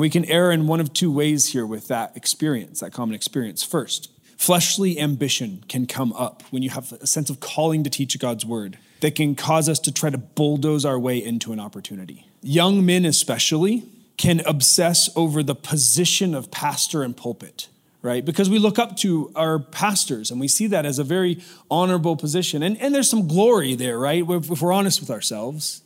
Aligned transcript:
And 0.00 0.02
we 0.02 0.08
can 0.08 0.24
err 0.30 0.50
in 0.50 0.66
one 0.66 0.80
of 0.80 0.94
two 0.94 1.12
ways 1.12 1.48
here 1.48 1.66
with 1.66 1.88
that 1.88 2.16
experience, 2.16 2.80
that 2.80 2.90
common 2.90 3.14
experience. 3.14 3.62
First, 3.62 4.10
fleshly 4.38 4.98
ambition 4.98 5.62
can 5.68 5.86
come 5.86 6.14
up 6.14 6.42
when 6.48 6.62
you 6.62 6.70
have 6.70 6.92
a 6.92 7.06
sense 7.06 7.28
of 7.28 7.40
calling 7.40 7.84
to 7.84 7.90
teach 7.90 8.18
God's 8.18 8.46
word 8.46 8.78
that 9.00 9.14
can 9.14 9.34
cause 9.34 9.68
us 9.68 9.78
to 9.80 9.92
try 9.92 10.08
to 10.08 10.16
bulldoze 10.16 10.86
our 10.86 10.98
way 10.98 11.22
into 11.22 11.52
an 11.52 11.60
opportunity. 11.60 12.26
Young 12.40 12.86
men, 12.86 13.04
especially, 13.04 13.84
can 14.16 14.40
obsess 14.46 15.10
over 15.16 15.42
the 15.42 15.54
position 15.54 16.34
of 16.34 16.50
pastor 16.50 17.02
and 17.02 17.14
pulpit 17.14 17.68
right? 18.00 18.24
Because 18.24 18.48
we 18.48 18.58
look 18.58 18.78
up 18.78 18.96
to 18.96 19.30
our 19.36 19.58
pastors 19.58 20.30
and 20.30 20.40
we 20.40 20.48
see 20.48 20.66
that 20.68 20.86
as 20.86 20.98
a 20.98 21.04
very 21.04 21.42
honorable 21.70 22.16
position. 22.16 22.62
And, 22.62 22.80
and 22.80 22.94
there's 22.94 23.10
some 23.10 23.28
glory 23.28 23.74
there, 23.74 23.98
right? 23.98 24.24
If 24.26 24.62
we're 24.62 24.72
honest 24.72 25.00
with 25.00 25.10
ourselves, 25.10 25.82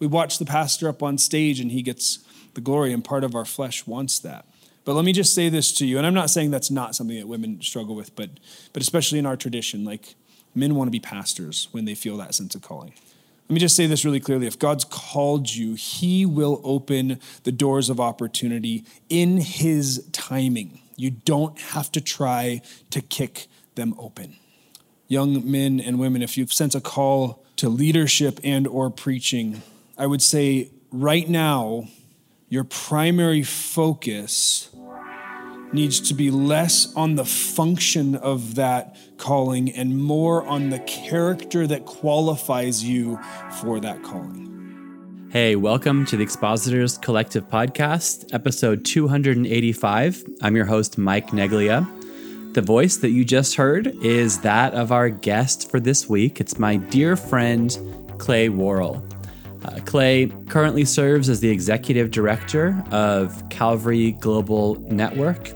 we 0.00 0.08
watch 0.08 0.40
the 0.40 0.44
pastor 0.44 0.88
up 0.88 1.04
on 1.04 1.18
stage 1.18 1.60
and 1.60 1.70
he 1.70 1.80
gets 1.82 2.18
the 2.54 2.60
glory, 2.60 2.92
and 2.92 3.04
part 3.04 3.24
of 3.24 3.34
our 3.34 3.44
flesh 3.44 3.86
wants 3.86 4.18
that. 4.20 4.46
But 4.84 4.94
let 4.94 5.04
me 5.04 5.12
just 5.12 5.34
say 5.34 5.48
this 5.48 5.72
to 5.74 5.86
you, 5.86 5.98
and 5.98 6.06
I'm 6.06 6.14
not 6.14 6.30
saying 6.30 6.50
that's 6.50 6.70
not 6.70 6.94
something 6.94 7.16
that 7.18 7.28
women 7.28 7.60
struggle 7.62 7.94
with, 7.94 8.16
but, 8.16 8.30
but 8.72 8.82
especially 8.82 9.18
in 9.18 9.26
our 9.26 9.36
tradition, 9.36 9.84
like 9.84 10.16
men 10.54 10.74
want 10.74 10.88
to 10.88 10.92
be 10.92 11.00
pastors 11.00 11.68
when 11.70 11.84
they 11.84 11.94
feel 11.94 12.16
that 12.16 12.34
sense 12.34 12.54
of 12.54 12.62
calling. 12.62 12.92
Let 13.48 13.54
me 13.54 13.60
just 13.60 13.76
say 13.76 13.86
this 13.86 14.04
really 14.04 14.20
clearly. 14.20 14.46
If 14.46 14.58
God's 14.58 14.84
called 14.84 15.54
you, 15.54 15.74
He 15.74 16.26
will 16.26 16.60
open 16.64 17.20
the 17.44 17.52
doors 17.52 17.90
of 17.90 18.00
opportunity 18.00 18.84
in 19.08 19.38
His 19.38 20.08
timing. 20.12 20.80
You 20.96 21.10
don't 21.10 21.58
have 21.60 21.92
to 21.92 22.00
try 22.00 22.62
to 22.90 23.00
kick 23.00 23.46
them 23.74 23.94
open. 23.98 24.36
Young 25.06 25.48
men 25.50 25.80
and 25.80 25.98
women, 25.98 26.22
if 26.22 26.36
you 26.36 26.46
sense 26.46 26.74
a 26.74 26.80
call 26.80 27.44
to 27.56 27.68
leadership 27.68 28.40
and 28.42 28.66
or 28.66 28.90
preaching, 28.90 29.62
I 29.98 30.06
would 30.06 30.22
say 30.22 30.70
right 30.90 31.28
now 31.28 31.88
your 32.52 32.64
primary 32.64 33.42
focus 33.42 34.68
needs 35.72 35.98
to 35.98 36.12
be 36.12 36.30
less 36.30 36.94
on 36.94 37.14
the 37.14 37.24
function 37.24 38.14
of 38.14 38.56
that 38.56 38.94
calling 39.16 39.72
and 39.72 39.96
more 39.96 40.46
on 40.46 40.68
the 40.68 40.78
character 40.80 41.66
that 41.66 41.86
qualifies 41.86 42.84
you 42.84 43.18
for 43.62 43.80
that 43.80 44.02
calling. 44.02 45.30
Hey, 45.30 45.56
welcome 45.56 46.04
to 46.04 46.18
the 46.18 46.22
Expositors 46.22 46.98
Collective 46.98 47.48
Podcast, 47.48 48.34
episode 48.34 48.84
285. 48.84 50.22
I'm 50.42 50.54
your 50.54 50.66
host, 50.66 50.98
Mike 50.98 51.28
Neglia. 51.28 51.88
The 52.52 52.60
voice 52.60 52.98
that 52.98 53.12
you 53.12 53.24
just 53.24 53.54
heard 53.54 53.86
is 54.04 54.40
that 54.40 54.74
of 54.74 54.92
our 54.92 55.08
guest 55.08 55.70
for 55.70 55.80
this 55.80 56.06
week. 56.06 56.38
It's 56.38 56.58
my 56.58 56.76
dear 56.76 57.16
friend, 57.16 57.74
Clay 58.18 58.50
Worrell. 58.50 59.02
Uh, 59.64 59.78
Clay 59.84 60.26
currently 60.48 60.84
serves 60.84 61.28
as 61.28 61.40
the 61.40 61.48
executive 61.48 62.10
director 62.10 62.82
of 62.90 63.48
Calvary 63.48 64.12
Global 64.12 64.76
Network. 64.90 65.52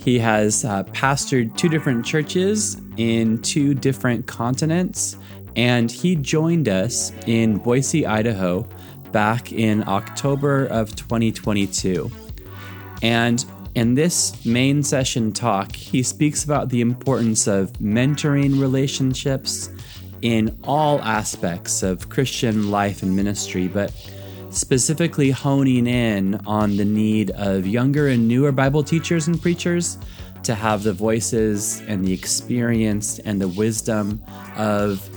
He 0.00 0.18
has 0.18 0.64
uh, 0.64 0.84
pastored 0.84 1.56
two 1.56 1.68
different 1.68 2.04
churches 2.04 2.80
in 2.96 3.40
two 3.42 3.74
different 3.74 4.26
continents, 4.26 5.16
and 5.56 5.90
he 5.90 6.16
joined 6.16 6.68
us 6.68 7.12
in 7.26 7.58
Boise, 7.58 8.06
Idaho 8.06 8.68
back 9.12 9.52
in 9.52 9.86
October 9.88 10.66
of 10.66 10.94
2022. 10.96 12.10
And 13.02 13.44
in 13.74 13.94
this 13.94 14.44
main 14.44 14.82
session 14.82 15.32
talk, 15.32 15.74
he 15.74 16.02
speaks 16.02 16.44
about 16.44 16.68
the 16.68 16.80
importance 16.80 17.46
of 17.46 17.72
mentoring 17.74 18.60
relationships 18.60 19.70
in 20.24 20.58
all 20.64 21.02
aspects 21.02 21.82
of 21.82 22.08
Christian 22.08 22.70
life 22.70 23.02
and 23.02 23.14
ministry, 23.14 23.68
but 23.68 23.92
specifically 24.48 25.30
honing 25.30 25.86
in 25.86 26.36
on 26.46 26.78
the 26.78 26.84
need 26.84 27.30
of 27.32 27.66
younger 27.66 28.08
and 28.08 28.26
newer 28.26 28.50
Bible 28.50 28.82
teachers 28.82 29.26
and 29.26 29.40
preachers 29.40 29.98
to 30.42 30.54
have 30.54 30.82
the 30.82 30.94
voices 30.94 31.82
and 31.88 32.06
the 32.06 32.12
experience 32.12 33.18
and 33.18 33.38
the 33.38 33.48
wisdom 33.48 34.22
of 34.56 35.10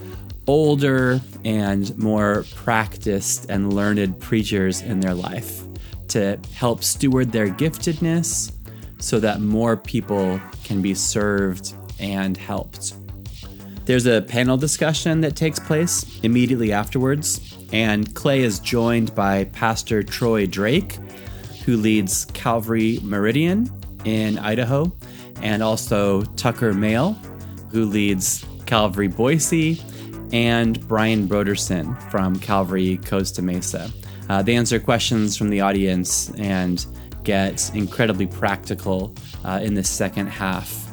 older 0.46 1.22
and 1.46 1.98
more 1.98 2.44
practiced 2.56 3.50
and 3.50 3.74
learned 3.74 4.20
preachers 4.20 4.82
in 4.82 5.00
their 5.00 5.14
life 5.14 5.64
to 6.10 6.38
help 6.54 6.84
steward 6.84 7.32
their 7.32 7.48
giftedness 7.48 8.52
so 9.00 9.22
that 9.22 9.40
more 9.40 9.78
people 9.78 10.42
can 10.66 10.82
be 10.82 10.94
served 10.94 11.74
and 11.98 12.36
helped. 12.36 12.94
There's 13.88 14.06
a 14.06 14.22
panel 14.22 14.58
discussion 14.58 15.22
that 15.22 15.38
takes 15.38 15.60
place 15.60 16.20
immediately 16.20 16.74
afterwards, 16.74 17.58
and 17.72 18.14
Clay 18.14 18.42
is 18.42 18.60
joined 18.60 19.16
by 19.16 19.46
Pastor 19.46 20.04
Troy 20.04 20.46
Drake, 20.46 21.00
who 21.64 21.78
leads 21.78 22.26
Calvary 22.26 23.00
Meridian 23.02 23.72
in 24.04 24.40
Idaho, 24.40 24.94
and 25.42 25.64
also 25.64 26.24
Tucker 26.36 26.74
Maile, 26.74 27.14
who 27.72 27.86
leads 27.86 28.46
Calvary 28.66 29.08
Boise 29.08 29.82
and 30.34 30.86
Brian 30.90 31.26
Brodersen 31.26 31.98
from 32.12 32.38
Calvary 32.40 33.00
Costa 33.06 33.42
Mesa. 33.42 33.90
Uh, 34.28 34.42
they 34.42 34.58
answer 34.58 34.82
questions 34.82 35.38
from 35.38 35.50
the 35.50 35.62
audience 35.62 36.30
and 36.32 36.86
get 37.24 37.74
incredibly 37.74 38.28
practical 38.28 39.16
uh, 39.46 39.62
in 39.64 39.76
the 39.76 39.84
second 39.86 40.28
half. 40.28 40.87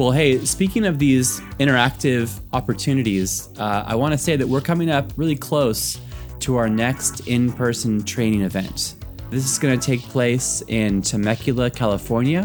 Well, 0.00 0.12
hey, 0.12 0.42
speaking 0.46 0.86
of 0.86 0.98
these 0.98 1.40
interactive 1.58 2.40
opportunities, 2.54 3.50
uh, 3.58 3.84
I 3.86 3.96
want 3.96 4.12
to 4.12 4.18
say 4.18 4.34
that 4.34 4.46
we're 4.46 4.62
coming 4.62 4.88
up 4.88 5.12
really 5.16 5.36
close 5.36 6.00
to 6.38 6.56
our 6.56 6.70
next 6.70 7.28
in 7.28 7.52
person 7.52 8.02
training 8.02 8.40
event. 8.40 8.94
This 9.28 9.44
is 9.44 9.58
going 9.58 9.78
to 9.78 9.86
take 9.86 10.00
place 10.00 10.62
in 10.68 11.02
Temecula, 11.02 11.70
California, 11.70 12.44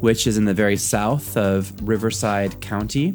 which 0.00 0.26
is 0.26 0.38
in 0.38 0.46
the 0.46 0.54
very 0.54 0.78
south 0.78 1.36
of 1.36 1.70
Riverside 1.86 2.62
County. 2.62 3.14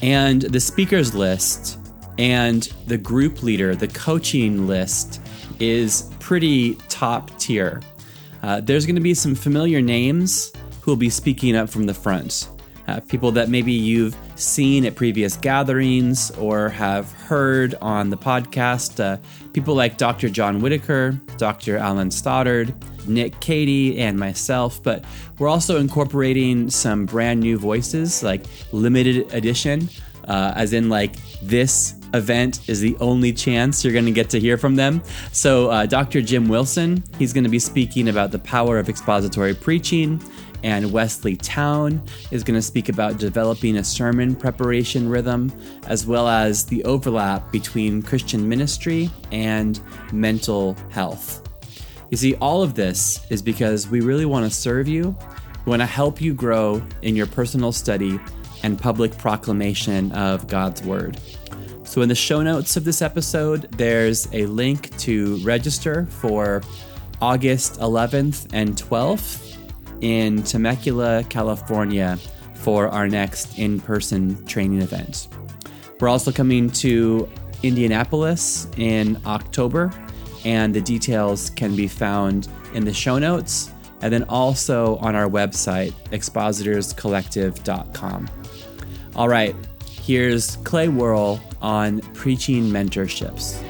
And 0.00 0.40
the 0.40 0.58
speakers 0.58 1.14
list 1.14 1.78
and 2.16 2.62
the 2.86 2.96
group 2.96 3.42
leader, 3.42 3.74
the 3.74 3.88
coaching 3.88 4.66
list 4.66 5.20
is 5.60 6.10
pretty 6.18 6.76
top 6.88 7.38
tier. 7.38 7.82
Uh, 8.42 8.62
there's 8.62 8.86
going 8.86 8.96
to 8.96 9.02
be 9.02 9.12
some 9.12 9.34
familiar 9.34 9.82
names 9.82 10.50
who 10.80 10.92
will 10.92 10.96
be 10.96 11.10
speaking 11.10 11.54
up 11.54 11.68
from 11.68 11.84
the 11.84 11.92
front. 11.92 12.48
Uh, 12.88 13.00
people 13.00 13.32
that 13.32 13.48
maybe 13.48 13.72
you've 13.72 14.16
seen 14.34 14.84
at 14.84 14.96
previous 14.96 15.36
gatherings 15.36 16.30
or 16.32 16.68
have 16.68 17.10
heard 17.12 17.74
on 17.80 18.10
the 18.10 18.16
podcast. 18.16 18.98
Uh, 18.98 19.18
people 19.52 19.74
like 19.74 19.98
Dr. 19.98 20.28
John 20.28 20.60
Whitaker, 20.60 21.12
Dr. 21.36 21.76
Alan 21.76 22.10
Stoddard, 22.10 22.74
Nick 23.06 23.38
Cady, 23.40 23.98
and 23.98 24.18
myself. 24.18 24.82
But 24.82 25.04
we're 25.38 25.48
also 25.48 25.78
incorporating 25.78 26.70
some 26.70 27.06
brand 27.06 27.40
new 27.40 27.58
voices, 27.58 28.22
like 28.22 28.42
limited 28.72 29.32
edition 29.32 29.88
uh, 30.24 30.52
as 30.56 30.72
in 30.72 30.88
like 30.88 31.16
this 31.42 31.94
event 32.14 32.68
is 32.68 32.80
the 32.80 32.96
only 33.00 33.32
chance 33.32 33.84
you're 33.84 33.92
going 33.92 34.04
to 34.04 34.12
get 34.12 34.30
to 34.30 34.40
hear 34.40 34.56
from 34.56 34.76
them. 34.76 35.02
So, 35.32 35.70
uh, 35.70 35.86
Dr. 35.86 36.22
Jim 36.22 36.48
Wilson, 36.48 37.02
he's 37.18 37.32
going 37.32 37.44
to 37.44 37.50
be 37.50 37.58
speaking 37.58 38.08
about 38.08 38.30
the 38.30 38.38
power 38.38 38.78
of 38.78 38.88
expository 38.88 39.54
preaching. 39.54 40.22
And 40.64 40.92
Wesley 40.92 41.36
Town 41.36 42.00
is 42.30 42.44
going 42.44 42.54
to 42.56 42.62
speak 42.62 42.88
about 42.88 43.18
developing 43.18 43.76
a 43.78 43.84
sermon 43.84 44.36
preparation 44.36 45.08
rhythm, 45.08 45.52
as 45.88 46.06
well 46.06 46.28
as 46.28 46.64
the 46.64 46.84
overlap 46.84 47.50
between 47.50 48.00
Christian 48.00 48.48
ministry 48.48 49.10
and 49.32 49.80
mental 50.12 50.76
health. 50.90 51.42
You 52.10 52.16
see, 52.16 52.34
all 52.36 52.62
of 52.62 52.74
this 52.74 53.26
is 53.30 53.42
because 53.42 53.88
we 53.88 54.00
really 54.02 54.26
want 54.26 54.44
to 54.44 54.50
serve 54.50 54.86
you. 54.86 55.16
We 55.64 55.70
want 55.70 55.80
to 55.82 55.86
help 55.86 56.20
you 56.20 56.34
grow 56.34 56.82
in 57.02 57.16
your 57.16 57.26
personal 57.26 57.72
study 57.72 58.20
and 58.62 58.78
public 58.78 59.16
proclamation 59.18 60.12
of 60.12 60.46
God's 60.46 60.82
Word. 60.82 61.18
So, 61.92 62.00
in 62.00 62.08
the 62.08 62.14
show 62.14 62.42
notes 62.42 62.78
of 62.78 62.84
this 62.84 63.02
episode, 63.02 63.70
there's 63.72 64.26
a 64.32 64.46
link 64.46 64.96
to 65.00 65.36
register 65.44 66.06
for 66.06 66.62
August 67.20 67.80
11th 67.80 68.48
and 68.54 68.74
12th 68.74 69.58
in 70.00 70.42
Temecula, 70.42 71.22
California 71.28 72.18
for 72.54 72.88
our 72.88 73.06
next 73.08 73.58
in 73.58 73.78
person 73.78 74.42
training 74.46 74.80
event. 74.80 75.28
We're 76.00 76.08
also 76.08 76.32
coming 76.32 76.70
to 76.70 77.28
Indianapolis 77.62 78.68
in 78.78 79.20
October, 79.26 79.92
and 80.46 80.74
the 80.74 80.80
details 80.80 81.50
can 81.50 81.76
be 81.76 81.88
found 81.88 82.48
in 82.72 82.86
the 82.86 82.94
show 82.94 83.18
notes 83.18 83.70
and 84.00 84.10
then 84.10 84.22
also 84.30 84.96
on 84.96 85.14
our 85.14 85.28
website, 85.28 85.92
expositorscollective.com. 86.10 88.30
All 89.14 89.28
right, 89.28 89.54
here's 90.02 90.56
Clay 90.56 90.88
Worrell 90.88 91.40
on 91.60 92.00
preaching 92.12 92.64
mentorships. 92.64 93.60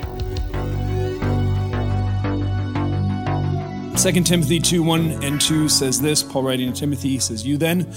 2 4.02 4.22
Timothy 4.24 4.58
2 4.58 4.82
1 4.82 5.22
and 5.22 5.40
2 5.40 5.68
says 5.68 6.00
this 6.00 6.22
Paul 6.22 6.42
writing 6.42 6.72
to 6.72 6.80
Timothy 6.80 7.18
says, 7.18 7.46
You 7.46 7.56
then, 7.58 7.94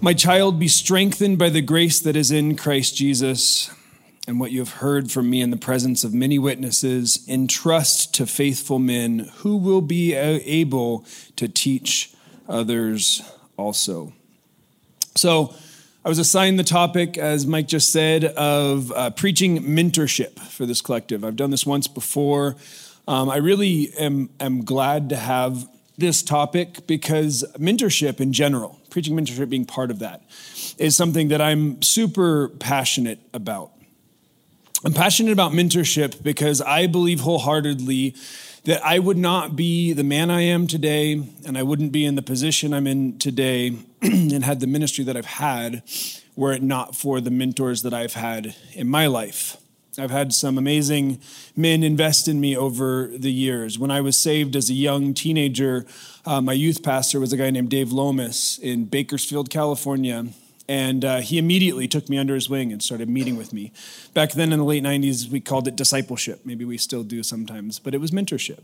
my 0.00 0.14
child, 0.14 0.58
be 0.58 0.68
strengthened 0.68 1.38
by 1.38 1.50
the 1.50 1.60
grace 1.60 2.00
that 2.00 2.16
is 2.16 2.30
in 2.30 2.56
Christ 2.56 2.96
Jesus 2.96 3.70
and 4.28 4.38
what 4.38 4.52
you 4.52 4.60
have 4.60 4.74
heard 4.74 5.10
from 5.10 5.28
me 5.28 5.40
in 5.40 5.50
the 5.50 5.56
presence 5.56 6.04
of 6.04 6.14
many 6.14 6.38
witnesses, 6.38 7.26
entrust 7.28 8.14
to 8.14 8.26
faithful 8.26 8.78
men 8.78 9.30
who 9.38 9.56
will 9.56 9.80
be 9.80 10.16
uh, 10.16 10.38
able 10.44 11.04
to 11.34 11.48
teach 11.48 12.14
others 12.48 13.22
also. 13.56 14.12
So, 15.16 15.54
I 16.02 16.08
was 16.08 16.18
assigned 16.18 16.58
the 16.58 16.64
topic, 16.64 17.18
as 17.18 17.46
Mike 17.46 17.68
just 17.68 17.92
said, 17.92 18.24
of 18.24 18.90
uh, 18.92 19.10
preaching 19.10 19.58
mentorship 19.64 20.38
for 20.38 20.64
this 20.64 20.80
collective. 20.80 21.22
I've 21.22 21.36
done 21.36 21.50
this 21.50 21.66
once 21.66 21.88
before. 21.88 22.56
Um, 23.06 23.28
I 23.28 23.36
really 23.36 23.92
am, 23.98 24.30
am 24.40 24.64
glad 24.64 25.10
to 25.10 25.16
have 25.16 25.68
this 25.98 26.22
topic 26.22 26.86
because 26.86 27.44
mentorship 27.58 28.18
in 28.18 28.32
general, 28.32 28.80
preaching 28.88 29.14
mentorship 29.14 29.50
being 29.50 29.66
part 29.66 29.90
of 29.90 29.98
that, 29.98 30.22
is 30.78 30.96
something 30.96 31.28
that 31.28 31.42
I'm 31.42 31.82
super 31.82 32.48
passionate 32.48 33.18
about. 33.34 33.70
I'm 34.82 34.94
passionate 34.94 35.32
about 35.32 35.52
mentorship 35.52 36.22
because 36.22 36.62
I 36.62 36.86
believe 36.86 37.20
wholeheartedly 37.20 38.14
that 38.64 38.82
I 38.82 38.98
would 38.98 39.18
not 39.18 39.54
be 39.54 39.92
the 39.92 40.04
man 40.04 40.30
I 40.30 40.42
am 40.42 40.66
today, 40.66 41.22
and 41.46 41.58
I 41.58 41.62
wouldn't 41.62 41.92
be 41.92 42.06
in 42.06 42.14
the 42.14 42.22
position 42.22 42.72
I'm 42.72 42.86
in 42.86 43.18
today 43.18 43.76
had 44.42 44.60
the 44.60 44.66
ministry 44.66 45.04
that 45.04 45.16
I've 45.16 45.24
had 45.24 45.82
were 46.36 46.52
it 46.52 46.62
not 46.62 46.96
for 46.96 47.20
the 47.20 47.30
mentors 47.30 47.82
that 47.82 47.94
I've 47.94 48.14
had 48.14 48.54
in 48.72 48.88
my 48.88 49.06
life. 49.06 49.56
I've 49.98 50.10
had 50.10 50.32
some 50.32 50.56
amazing 50.56 51.20
men 51.56 51.82
invest 51.82 52.28
in 52.28 52.40
me 52.40 52.56
over 52.56 53.08
the 53.08 53.32
years. 53.32 53.78
When 53.78 53.90
I 53.90 54.00
was 54.00 54.16
saved 54.16 54.56
as 54.56 54.70
a 54.70 54.74
young 54.74 55.14
teenager, 55.14 55.84
uh, 56.24 56.40
my 56.40 56.52
youth 56.52 56.82
pastor 56.82 57.18
was 57.20 57.32
a 57.32 57.36
guy 57.36 57.50
named 57.50 57.70
Dave 57.70 57.92
Lomas 57.92 58.58
in 58.58 58.84
Bakersfield, 58.84 59.50
California. 59.50 60.26
And 60.68 61.04
uh, 61.04 61.18
he 61.18 61.36
immediately 61.36 61.88
took 61.88 62.08
me 62.08 62.16
under 62.16 62.34
his 62.34 62.48
wing 62.48 62.70
and 62.70 62.80
started 62.80 63.08
meeting 63.08 63.36
with 63.36 63.52
me. 63.52 63.72
Back 64.14 64.32
then 64.32 64.52
in 64.52 64.60
the 64.60 64.64
late 64.64 64.84
90s, 64.84 65.28
we 65.28 65.40
called 65.40 65.66
it 65.66 65.74
discipleship. 65.74 66.42
Maybe 66.44 66.64
we 66.64 66.78
still 66.78 67.02
do 67.02 67.24
sometimes, 67.24 67.80
but 67.80 67.92
it 67.92 67.98
was 67.98 68.12
mentorship. 68.12 68.60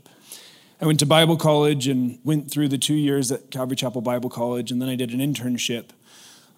I 0.79 0.85
went 0.85 0.99
to 0.99 1.07
Bible 1.07 1.37
college 1.37 1.87
and 1.87 2.19
went 2.23 2.51
through 2.51 2.67
the 2.67 2.77
two 2.77 2.93
years 2.93 3.31
at 3.31 3.49
Calvary 3.49 3.75
Chapel 3.75 4.01
Bible 4.01 4.29
College, 4.29 4.71
and 4.71 4.79
then 4.79 4.87
I 4.89 4.95
did 4.95 5.11
an 5.11 5.19
internship 5.19 5.85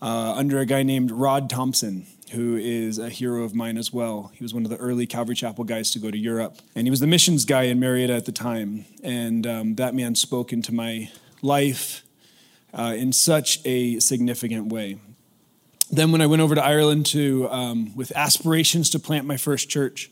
uh, 0.01 0.33
under 0.35 0.59
a 0.59 0.65
guy 0.65 0.83
named 0.83 1.09
Rod 1.09 1.49
Thompson, 1.49 2.05
who 2.33 2.57
is 2.57 2.99
a 2.99 3.09
hero 3.09 3.43
of 3.43 3.55
mine 3.55 3.77
as 3.77 3.93
well. 3.93 4.31
He 4.33 4.43
was 4.43 4.53
one 4.53 4.65
of 4.65 4.71
the 4.71 4.75
early 4.75 5.07
Calvary 5.07 5.35
Chapel 5.35 5.63
guys 5.63 5.91
to 5.91 5.99
go 5.99 6.11
to 6.11 6.17
Europe, 6.17 6.57
and 6.75 6.85
he 6.85 6.91
was 6.91 6.99
the 6.99 7.07
missions 7.07 7.45
guy 7.45 7.63
in 7.63 7.79
Marietta 7.79 8.13
at 8.13 8.25
the 8.25 8.33
time. 8.33 8.83
And 9.03 9.47
um, 9.47 9.75
that 9.75 9.95
man 9.95 10.15
spoke 10.15 10.51
into 10.51 10.73
my 10.73 11.09
life 11.41 12.03
uh, 12.73 12.95
in 12.97 13.13
such 13.13 13.59
a 13.63 14.01
significant 14.01 14.67
way 14.67 14.97
then 15.91 16.11
when 16.11 16.21
I 16.21 16.27
went 16.27 16.41
over 16.41 16.55
to 16.55 16.63
Ireland 16.63 17.05
to 17.07 17.49
um, 17.49 17.95
with 17.95 18.11
aspirations 18.15 18.89
to 18.91 18.99
plant 18.99 19.25
my 19.25 19.37
first 19.37 19.69
church, 19.69 20.11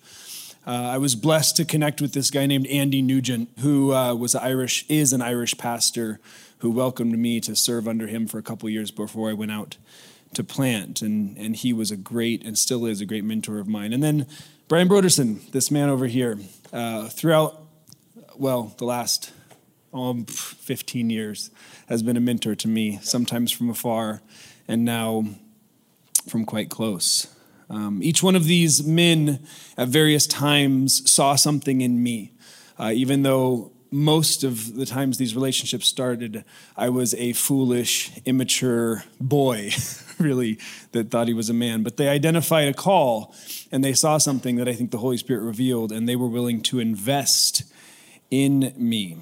uh, 0.67 0.89
I 0.91 0.97
was 0.97 1.15
blessed 1.15 1.55
to 1.55 1.65
connect 1.65 2.01
with 2.01 2.11
this 2.11 2.29
guy 2.29 2.45
named 2.45 2.67
Andy 2.67 3.01
Nugent, 3.01 3.49
who 3.59 3.93
uh, 3.93 4.13
was 4.13 4.35
Irish, 4.35 4.85
is 4.89 5.13
an 5.13 5.21
Irish 5.21 5.57
pastor, 5.57 6.19
who 6.57 6.69
welcomed 6.69 7.17
me 7.17 7.39
to 7.39 7.55
serve 7.55 7.87
under 7.87 8.07
him 8.07 8.27
for 8.27 8.37
a 8.37 8.41
couple 8.41 8.69
years 8.69 8.91
before 8.91 9.29
I 9.29 9.33
went 9.33 9.51
out 9.51 9.77
to 10.33 10.43
plant, 10.43 11.01
and 11.01 11.37
and 11.37 11.55
he 11.55 11.71
was 11.71 11.89
a 11.89 11.95
great 11.95 12.43
and 12.45 12.57
still 12.57 12.85
is 12.85 12.99
a 12.99 13.05
great 13.05 13.23
mentor 13.23 13.59
of 13.59 13.67
mine. 13.69 13.93
And 13.93 14.03
then 14.03 14.27
Brian 14.67 14.89
Brodersen, 14.89 15.49
this 15.51 15.71
man 15.71 15.87
over 15.87 16.05
here, 16.05 16.37
uh, 16.73 17.07
throughout 17.07 17.61
well 18.35 18.75
the 18.77 18.83
last 18.83 19.31
um, 19.93 20.25
15 20.25 21.09
years, 21.09 21.49
has 21.87 22.03
been 22.03 22.17
a 22.17 22.21
mentor 22.21 22.55
to 22.55 22.67
me, 22.67 22.99
sometimes 23.01 23.53
from 23.53 23.69
afar, 23.69 24.21
and 24.67 24.83
now 24.83 25.25
from 26.27 26.43
quite 26.43 26.69
close. 26.69 27.33
Um, 27.69 28.01
each 28.01 28.23
one 28.23 28.35
of 28.35 28.45
these 28.45 28.85
men 28.85 29.45
at 29.77 29.89
various 29.89 30.25
times 30.25 31.09
saw 31.09 31.35
something 31.35 31.81
in 31.81 32.01
me, 32.01 32.31
uh, 32.79 32.91
even 32.93 33.23
though 33.23 33.71
most 33.91 34.43
of 34.43 34.75
the 34.75 34.85
times 34.85 35.17
these 35.17 35.35
relationships 35.35 35.87
started, 35.87 36.43
I 36.75 36.89
was 36.89 37.13
a 37.15 37.33
foolish, 37.33 38.11
immature 38.25 39.03
boy, 39.19 39.71
really, 40.19 40.59
that 40.91 41.11
thought 41.11 41.27
he 41.27 41.33
was 41.33 41.49
a 41.49 41.53
man. 41.53 41.83
But 41.83 41.97
they 41.97 42.07
identified 42.07 42.67
a 42.67 42.73
call 42.73 43.33
and 43.71 43.83
they 43.83 43.93
saw 43.93 44.17
something 44.17 44.57
that 44.57 44.67
I 44.67 44.73
think 44.73 44.91
the 44.91 44.97
Holy 44.97 45.17
Spirit 45.17 45.43
revealed, 45.43 45.91
and 45.91 46.07
they 46.07 46.15
were 46.15 46.27
willing 46.27 46.61
to 46.63 46.79
invest 46.79 47.63
in 48.29 48.73
me. 48.77 49.17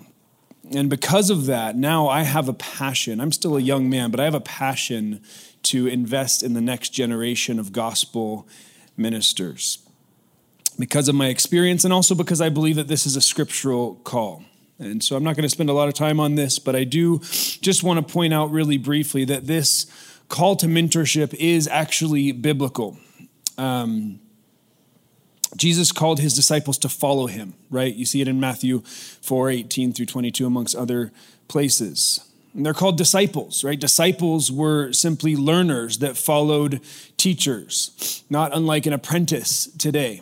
And 0.74 0.90
because 0.90 1.30
of 1.30 1.46
that, 1.46 1.76
now 1.76 2.08
I 2.08 2.24
have 2.24 2.50
a 2.50 2.54
passion. 2.54 3.20
I'm 3.20 3.32
still 3.32 3.56
a 3.56 3.62
young 3.62 3.90
man, 3.90 4.10
but 4.10 4.20
I 4.20 4.24
have 4.24 4.34
a 4.34 4.40
passion 4.42 5.22
to 5.66 5.88
invest 5.88 6.44
in 6.44 6.54
the 6.54 6.62
next 6.62 6.90
generation 6.90 7.60
of 7.60 7.72
gospel 7.72 8.48
ministers 8.98 9.80
because 10.78 11.08
of 11.08 11.16
my 11.16 11.28
experience 11.28 11.84
and 11.84 11.94
also 11.94 12.16
because 12.16 12.42
I 12.42 12.50
believe 12.50 12.76
that 12.76 12.88
this 12.88 13.06
is 13.06 13.16
a 13.16 13.22
scriptural 13.22 13.96
call. 14.04 14.44
And 14.78 15.04
so 15.04 15.16
I'm 15.16 15.24
not 15.24 15.36
going 15.36 15.44
to 15.44 15.50
spend 15.50 15.70
a 15.70 15.74
lot 15.74 15.88
of 15.88 15.94
time 15.94 16.20
on 16.20 16.36
this, 16.36 16.60
but 16.60 16.76
I 16.76 16.84
do 16.84 17.20
just 17.20 17.84
want 17.84 18.06
to 18.06 18.14
point 18.14 18.34
out 18.34 18.52
really 18.52 18.78
briefly 18.78 19.24
that 19.26 19.48
this 19.48 19.86
call 20.28 20.56
to 20.58 20.66
mentorship 20.66 21.34
is 21.36 21.68
actually 21.68 22.32
biblical. 22.32 22.98
Um, 23.58 24.20
Jesus 25.56 25.94
called 25.94 26.20
his 26.20 26.36
disciples 26.36 26.78
to 26.80 26.90
follow 26.90 27.28
him, 27.28 27.54
right? 27.70 27.94
You 27.94 28.06
see 28.06 28.20
it 28.22 28.28
in 28.28 28.40
Matthew 28.40 28.82
4 28.82 29.50
18 29.50 29.94
through 29.94 30.08
22, 30.08 30.46
amongst 30.46 30.76
other 30.76 31.12
places. 31.48 32.20
And 32.56 32.66
they're 32.66 32.74
called 32.74 32.98
disciples, 32.98 33.66
right? 33.66 33.80
Disciples 33.80 34.50
were 34.50 34.94
simply 34.94 35.36
learners 35.36 35.98
that 35.98 36.16
followed 36.16 36.80
teachers, 37.18 38.24
not 38.30 38.56
unlike 38.56 38.86
an 38.86 38.94
apprentice 38.94 39.68
today. 39.78 40.22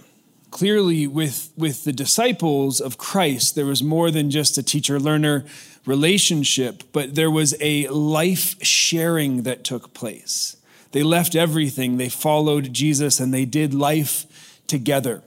Clearly, 0.50 1.06
with, 1.06 1.52
with 1.56 1.84
the 1.84 1.94
disciples 1.94 2.80
of 2.80 2.98
Christ, 2.98 3.56
there 3.56 3.66
was 3.66 3.84
more 3.84 4.10
than 4.10 4.32
just 4.32 4.58
a 4.58 4.64
teacher 4.64 5.00
learner 5.00 5.46
relationship, 5.86 6.84
but 6.92 7.14
there 7.16 7.32
was 7.32 7.56
a 7.60 7.88
life 7.90 8.56
sharing 8.64 9.44
that 9.44 9.64
took 9.64 9.94
place. 9.94 10.58
They 10.92 11.04
left 11.04 11.36
everything, 11.36 11.98
they 11.98 12.10
followed 12.10 12.74
Jesus, 12.74 13.20
and 13.20 13.34
they 13.34 13.46
did 13.46 13.74
life 13.74 14.62
together. 14.68 15.22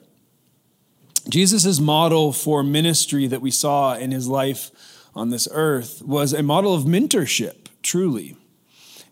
Jesus' 1.28 1.80
model 1.80 2.32
for 2.32 2.62
ministry 2.62 3.26
that 3.26 3.42
we 3.42 3.50
saw 3.50 3.94
in 3.94 4.12
his 4.12 4.28
life 4.28 4.70
on 5.16 5.30
this 5.30 5.48
earth 5.50 6.02
was 6.02 6.32
a 6.32 6.42
model 6.42 6.74
of 6.74 6.84
mentorship, 6.84 7.68
truly. 7.82 8.36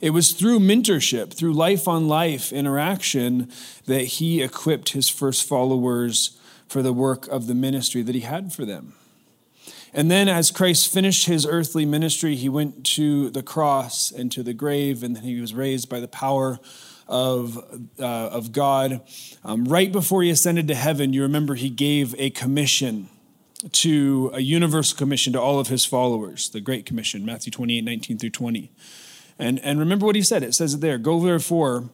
It 0.00 0.10
was 0.10 0.32
through 0.32 0.60
mentorship, 0.60 1.32
through 1.32 1.54
life 1.54 1.88
on 1.88 2.06
life 2.06 2.52
interaction, 2.52 3.50
that 3.86 4.04
he 4.04 4.42
equipped 4.42 4.90
his 4.90 5.08
first 5.08 5.48
followers 5.48 6.38
for 6.68 6.82
the 6.82 6.92
work 6.92 7.26
of 7.28 7.46
the 7.46 7.54
ministry 7.54 8.02
that 8.02 8.14
he 8.14 8.20
had 8.20 8.52
for 8.52 8.66
them. 8.66 8.92
And 9.94 10.10
then, 10.10 10.28
as 10.28 10.50
Christ 10.50 10.92
finished 10.92 11.26
his 11.26 11.46
earthly 11.46 11.86
ministry, 11.86 12.34
he 12.34 12.48
went 12.50 12.84
to 12.96 13.30
the 13.30 13.42
cross 13.42 14.10
and 14.10 14.30
to 14.32 14.42
the 14.42 14.52
grave, 14.52 15.02
and 15.02 15.16
then 15.16 15.22
he 15.22 15.40
was 15.40 15.54
raised 15.54 15.88
by 15.88 16.00
the 16.00 16.08
power 16.08 16.58
of, 17.08 17.56
uh, 17.98 18.04
of 18.04 18.52
God. 18.52 19.00
Um, 19.42 19.64
right 19.64 19.90
before 19.90 20.22
he 20.22 20.30
ascended 20.30 20.68
to 20.68 20.74
heaven, 20.74 21.12
you 21.14 21.22
remember 21.22 21.54
he 21.54 21.70
gave 21.70 22.14
a 22.18 22.30
commission 22.30 23.08
to 23.72 24.30
a 24.34 24.40
universal 24.40 24.96
commission 24.96 25.32
to 25.32 25.40
all 25.40 25.58
of 25.58 25.68
his 25.68 25.84
followers, 25.84 26.50
the 26.50 26.60
Great 26.60 26.86
Commission, 26.86 27.24
Matthew 27.24 27.50
28 27.50 27.84
19 27.84 28.18
through 28.18 28.30
20. 28.30 28.70
And, 29.38 29.58
and 29.60 29.78
remember 29.78 30.06
what 30.06 30.16
he 30.16 30.22
said. 30.22 30.42
It 30.42 30.54
says 30.54 30.74
it 30.74 30.80
there 30.80 30.98
Go 30.98 31.20
therefore 31.20 31.90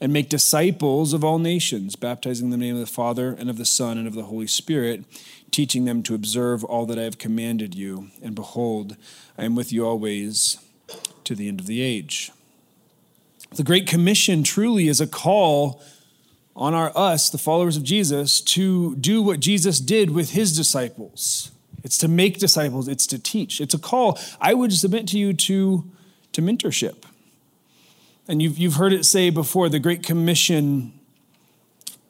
and 0.00 0.12
make 0.12 0.30
disciples 0.30 1.12
of 1.12 1.22
all 1.22 1.38
nations, 1.38 1.94
baptizing 1.94 2.48
them 2.48 2.54
in 2.54 2.60
the 2.60 2.66
name 2.66 2.74
of 2.76 2.88
the 2.88 2.92
Father 2.92 3.36
and 3.38 3.50
of 3.50 3.58
the 3.58 3.66
Son 3.66 3.98
and 3.98 4.08
of 4.08 4.14
the 4.14 4.24
Holy 4.24 4.46
Spirit, 4.46 5.04
teaching 5.50 5.84
them 5.84 6.02
to 6.02 6.14
observe 6.14 6.64
all 6.64 6.86
that 6.86 6.98
I 6.98 7.02
have 7.02 7.18
commanded 7.18 7.74
you. 7.74 8.08
And 8.22 8.34
behold, 8.34 8.96
I 9.36 9.44
am 9.44 9.54
with 9.54 9.72
you 9.72 9.86
always 9.86 10.58
to 11.24 11.34
the 11.34 11.48
end 11.48 11.60
of 11.60 11.66
the 11.66 11.82
age. 11.82 12.32
The 13.54 13.62
Great 13.62 13.86
Commission 13.86 14.42
truly 14.42 14.88
is 14.88 15.00
a 15.00 15.06
call 15.06 15.82
on 16.56 16.74
our 16.74 16.92
us, 16.96 17.30
the 17.30 17.38
followers 17.38 17.76
of 17.76 17.82
Jesus, 17.82 18.40
to 18.40 18.96
do 18.96 19.22
what 19.22 19.40
Jesus 19.40 19.80
did 19.80 20.10
with 20.10 20.30
his 20.30 20.56
disciples. 20.56 21.50
It's 21.82 21.96
to 21.98 22.08
make 22.08 22.38
disciples, 22.38 22.88
it's 22.88 23.06
to 23.08 23.18
teach. 23.18 23.60
It's 23.60 23.74
a 23.74 23.78
call. 23.78 24.18
I 24.40 24.54
would 24.54 24.72
submit 24.72 25.06
to 25.08 25.18
you 25.18 25.32
to, 25.32 25.84
to 26.32 26.42
mentorship. 26.42 27.04
And 28.28 28.42
you've, 28.42 28.58
you've 28.58 28.74
heard 28.74 28.92
it 28.92 29.04
say 29.04 29.30
before 29.30 29.68
the 29.68 29.78
Great 29.78 30.02
Commission 30.02 30.92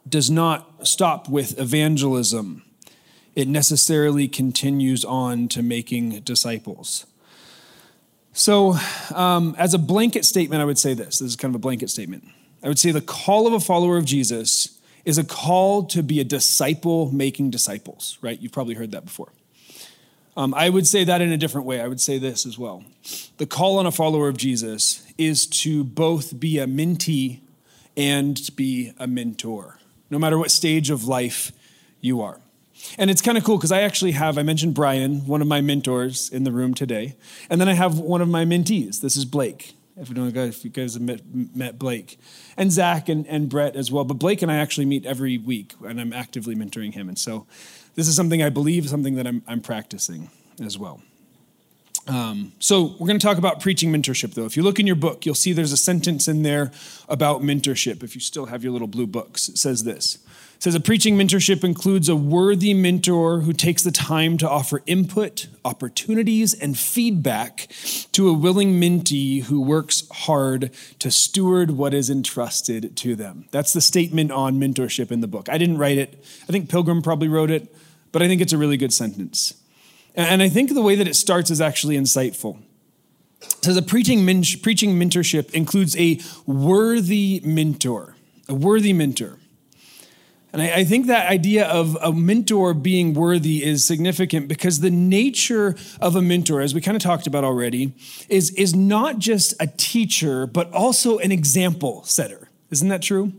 does 0.08 0.30
not 0.30 0.86
stop 0.86 1.28
with 1.28 1.58
evangelism, 1.58 2.62
it 3.34 3.46
necessarily 3.46 4.26
continues 4.26 5.04
on 5.04 5.48
to 5.48 5.62
making 5.62 6.20
disciples. 6.20 7.06
So, 8.32 8.76
um, 9.14 9.54
as 9.58 9.74
a 9.74 9.78
blanket 9.78 10.24
statement, 10.24 10.62
I 10.62 10.64
would 10.64 10.78
say 10.78 10.94
this 10.94 11.18
this 11.18 11.28
is 11.28 11.36
kind 11.36 11.52
of 11.52 11.56
a 11.56 11.62
blanket 11.62 11.90
statement. 11.90 12.24
I 12.62 12.68
would 12.68 12.78
say 12.78 12.90
the 12.90 13.00
call 13.00 13.46
of 13.46 13.52
a 13.52 13.60
follower 13.60 13.96
of 13.96 14.04
Jesus 14.04 14.78
is 15.04 15.18
a 15.18 15.24
call 15.24 15.84
to 15.84 16.02
be 16.02 16.20
a 16.20 16.24
disciple 16.24 17.10
making 17.10 17.50
disciples, 17.50 18.18
right? 18.20 18.40
You've 18.40 18.52
probably 18.52 18.74
heard 18.74 18.90
that 18.92 19.04
before. 19.04 19.32
Um, 20.36 20.54
I 20.54 20.68
would 20.68 20.86
say 20.86 21.04
that 21.04 21.20
in 21.20 21.32
a 21.32 21.36
different 21.36 21.66
way. 21.66 21.80
I 21.80 21.88
would 21.88 22.00
say 22.00 22.18
this 22.18 22.46
as 22.46 22.58
well. 22.58 22.84
The 23.38 23.46
call 23.46 23.78
on 23.78 23.86
a 23.86 23.90
follower 23.90 24.28
of 24.28 24.36
Jesus 24.36 25.06
is 25.18 25.46
to 25.46 25.84
both 25.84 26.38
be 26.38 26.58
a 26.58 26.66
mentee 26.66 27.40
and 27.96 28.38
be 28.56 28.92
a 28.98 29.06
mentor. 29.06 29.78
no 30.08 30.18
matter 30.18 30.38
what 30.38 30.50
stage 30.50 30.90
of 30.90 31.04
life 31.04 31.52
you 32.00 32.20
are. 32.20 32.40
And 32.98 33.10
it's 33.10 33.22
kind 33.22 33.38
of 33.38 33.44
cool 33.44 33.56
because 33.58 33.72
I 33.72 33.82
actually 33.82 34.12
have, 34.12 34.38
I 34.38 34.42
mentioned 34.42 34.74
Brian, 34.74 35.26
one 35.26 35.40
of 35.40 35.48
my 35.48 35.60
mentors 35.60 36.30
in 36.30 36.44
the 36.44 36.52
room 36.52 36.74
today. 36.74 37.14
And 37.48 37.60
then 37.60 37.68
I 37.68 37.74
have 37.74 37.98
one 37.98 38.20
of 38.20 38.28
my 38.28 38.44
mentees. 38.44 39.00
This 39.00 39.16
is 39.16 39.24
Blake. 39.24 39.74
If 40.00 40.08
you, 40.08 40.14
don't, 40.14 40.34
if 40.34 40.64
you 40.64 40.70
guys 40.70 40.94
have 40.94 41.02
met, 41.02 41.20
met 41.54 41.78
Blake. 41.78 42.18
And 42.56 42.72
Zach 42.72 43.08
and, 43.08 43.26
and 43.26 43.48
Brett 43.48 43.76
as 43.76 43.92
well. 43.92 44.04
But 44.04 44.14
Blake 44.14 44.40
and 44.42 44.50
I 44.50 44.56
actually 44.56 44.86
meet 44.86 45.04
every 45.04 45.36
week, 45.36 45.74
and 45.84 46.00
I'm 46.00 46.12
actively 46.12 46.56
mentoring 46.56 46.94
him. 46.94 47.08
And 47.08 47.18
so 47.18 47.46
this 47.94 48.08
is 48.08 48.16
something 48.16 48.42
I 48.42 48.48
believe, 48.48 48.88
something 48.88 49.16
that 49.16 49.26
I'm, 49.26 49.42
I'm 49.46 49.60
practicing 49.60 50.30
as 50.64 50.78
well. 50.78 51.02
Um, 52.06 52.52
so 52.58 52.96
we're 52.98 53.06
going 53.06 53.18
to 53.18 53.26
talk 53.26 53.38
about 53.38 53.60
preaching 53.60 53.92
mentorship, 53.92 54.34
though. 54.34 54.46
If 54.46 54.56
you 54.56 54.62
look 54.62 54.80
in 54.80 54.86
your 54.86 54.96
book, 54.96 55.26
you'll 55.26 55.34
see 55.34 55.52
there's 55.52 55.72
a 55.72 55.76
sentence 55.76 56.28
in 56.28 56.42
there 56.42 56.72
about 57.08 57.42
mentorship. 57.42 58.02
If 58.02 58.14
you 58.14 58.20
still 58.20 58.46
have 58.46 58.64
your 58.64 58.72
little 58.72 58.88
blue 58.88 59.06
books, 59.06 59.48
it 59.48 59.58
says 59.58 59.84
this. 59.84 60.18
Says 60.60 60.74
a 60.74 60.80
preaching 60.80 61.16
mentorship 61.16 61.64
includes 61.64 62.10
a 62.10 62.14
worthy 62.14 62.74
mentor 62.74 63.40
who 63.40 63.54
takes 63.54 63.82
the 63.82 63.90
time 63.90 64.36
to 64.36 64.46
offer 64.46 64.82
input, 64.84 65.46
opportunities, 65.64 66.52
and 66.52 66.78
feedback 66.78 67.68
to 68.12 68.28
a 68.28 68.34
willing 68.34 68.78
mentee 68.78 69.44
who 69.44 69.62
works 69.62 70.06
hard 70.10 70.70
to 70.98 71.10
steward 71.10 71.70
what 71.70 71.94
is 71.94 72.10
entrusted 72.10 72.94
to 72.98 73.16
them. 73.16 73.46
That's 73.52 73.72
the 73.72 73.80
statement 73.80 74.32
on 74.32 74.60
mentorship 74.60 75.10
in 75.10 75.22
the 75.22 75.26
book. 75.26 75.48
I 75.48 75.56
didn't 75.56 75.78
write 75.78 75.96
it. 75.96 76.22
I 76.42 76.52
think 76.52 76.68
Pilgrim 76.68 77.00
probably 77.00 77.28
wrote 77.28 77.50
it, 77.50 77.74
but 78.12 78.20
I 78.20 78.28
think 78.28 78.42
it's 78.42 78.52
a 78.52 78.58
really 78.58 78.76
good 78.76 78.92
sentence. 78.92 79.54
And 80.14 80.42
I 80.42 80.50
think 80.50 80.74
the 80.74 80.82
way 80.82 80.94
that 80.94 81.08
it 81.08 81.16
starts 81.16 81.50
is 81.50 81.62
actually 81.62 81.96
insightful. 81.96 82.58
It 83.40 83.64
says 83.64 83.78
a 83.78 83.82
preaching, 83.82 84.26
preaching 84.60 85.00
mentorship 85.00 85.54
includes 85.54 85.96
a 85.96 86.20
worthy 86.44 87.40
mentor, 87.46 88.16
a 88.46 88.54
worthy 88.54 88.92
mentor. 88.92 89.38
And 90.52 90.60
I, 90.62 90.78
I, 90.78 90.84
think 90.84 91.06
that 91.06 91.30
idea 91.30 91.66
of 91.66 91.96
a 92.02 92.12
mentor 92.12 92.74
being 92.74 93.14
worthy 93.14 93.62
is 93.62 93.84
significant 93.84 94.48
because 94.48 94.80
the 94.80 94.90
nature 94.90 95.76
of 96.00 96.16
a 96.16 96.22
mentor, 96.22 96.60
as 96.60 96.74
we 96.74 96.80
kind 96.80 96.96
of 96.96 97.02
talked 97.02 97.26
about 97.26 97.44
already, 97.44 97.92
is, 98.28 98.50
is 98.54 98.74
not 98.74 99.18
just 99.18 99.54
a 99.60 99.66
teacher, 99.66 100.46
but 100.46 100.72
also 100.72 101.18
an 101.18 101.30
example 101.30 102.02
setter. 102.04 102.48
Isn't 102.70 102.88
that 102.88 103.02
true? 103.02 103.32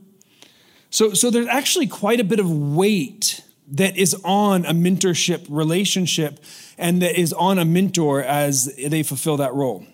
So, 0.90 1.14
so 1.14 1.30
there's 1.30 1.48
actually 1.48 1.88
quite 1.88 2.20
a 2.20 2.24
bit 2.24 2.40
of 2.40 2.50
weight 2.50 3.42
that 3.72 3.98
is 3.98 4.16
on 4.26 4.66
a 4.66 4.74
mentorship 4.74 5.46
relationship 5.50 6.40
and 6.78 7.02
that 7.02 7.18
is 7.18 7.32
on 7.34 7.58
a 7.58 7.66
mentor 7.66 8.22
as 8.22 8.76
they 8.76 9.04
fulfill 9.04 9.38
that 9.38 9.54
role. 9.54 9.86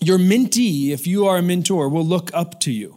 Your 0.00 0.18
mentee, 0.18 0.90
if 0.90 1.06
you 1.06 1.26
are 1.26 1.38
a 1.38 1.42
mentor, 1.42 1.88
will 1.88 2.04
look 2.04 2.30
up 2.32 2.60
to 2.60 2.72
you. 2.72 2.95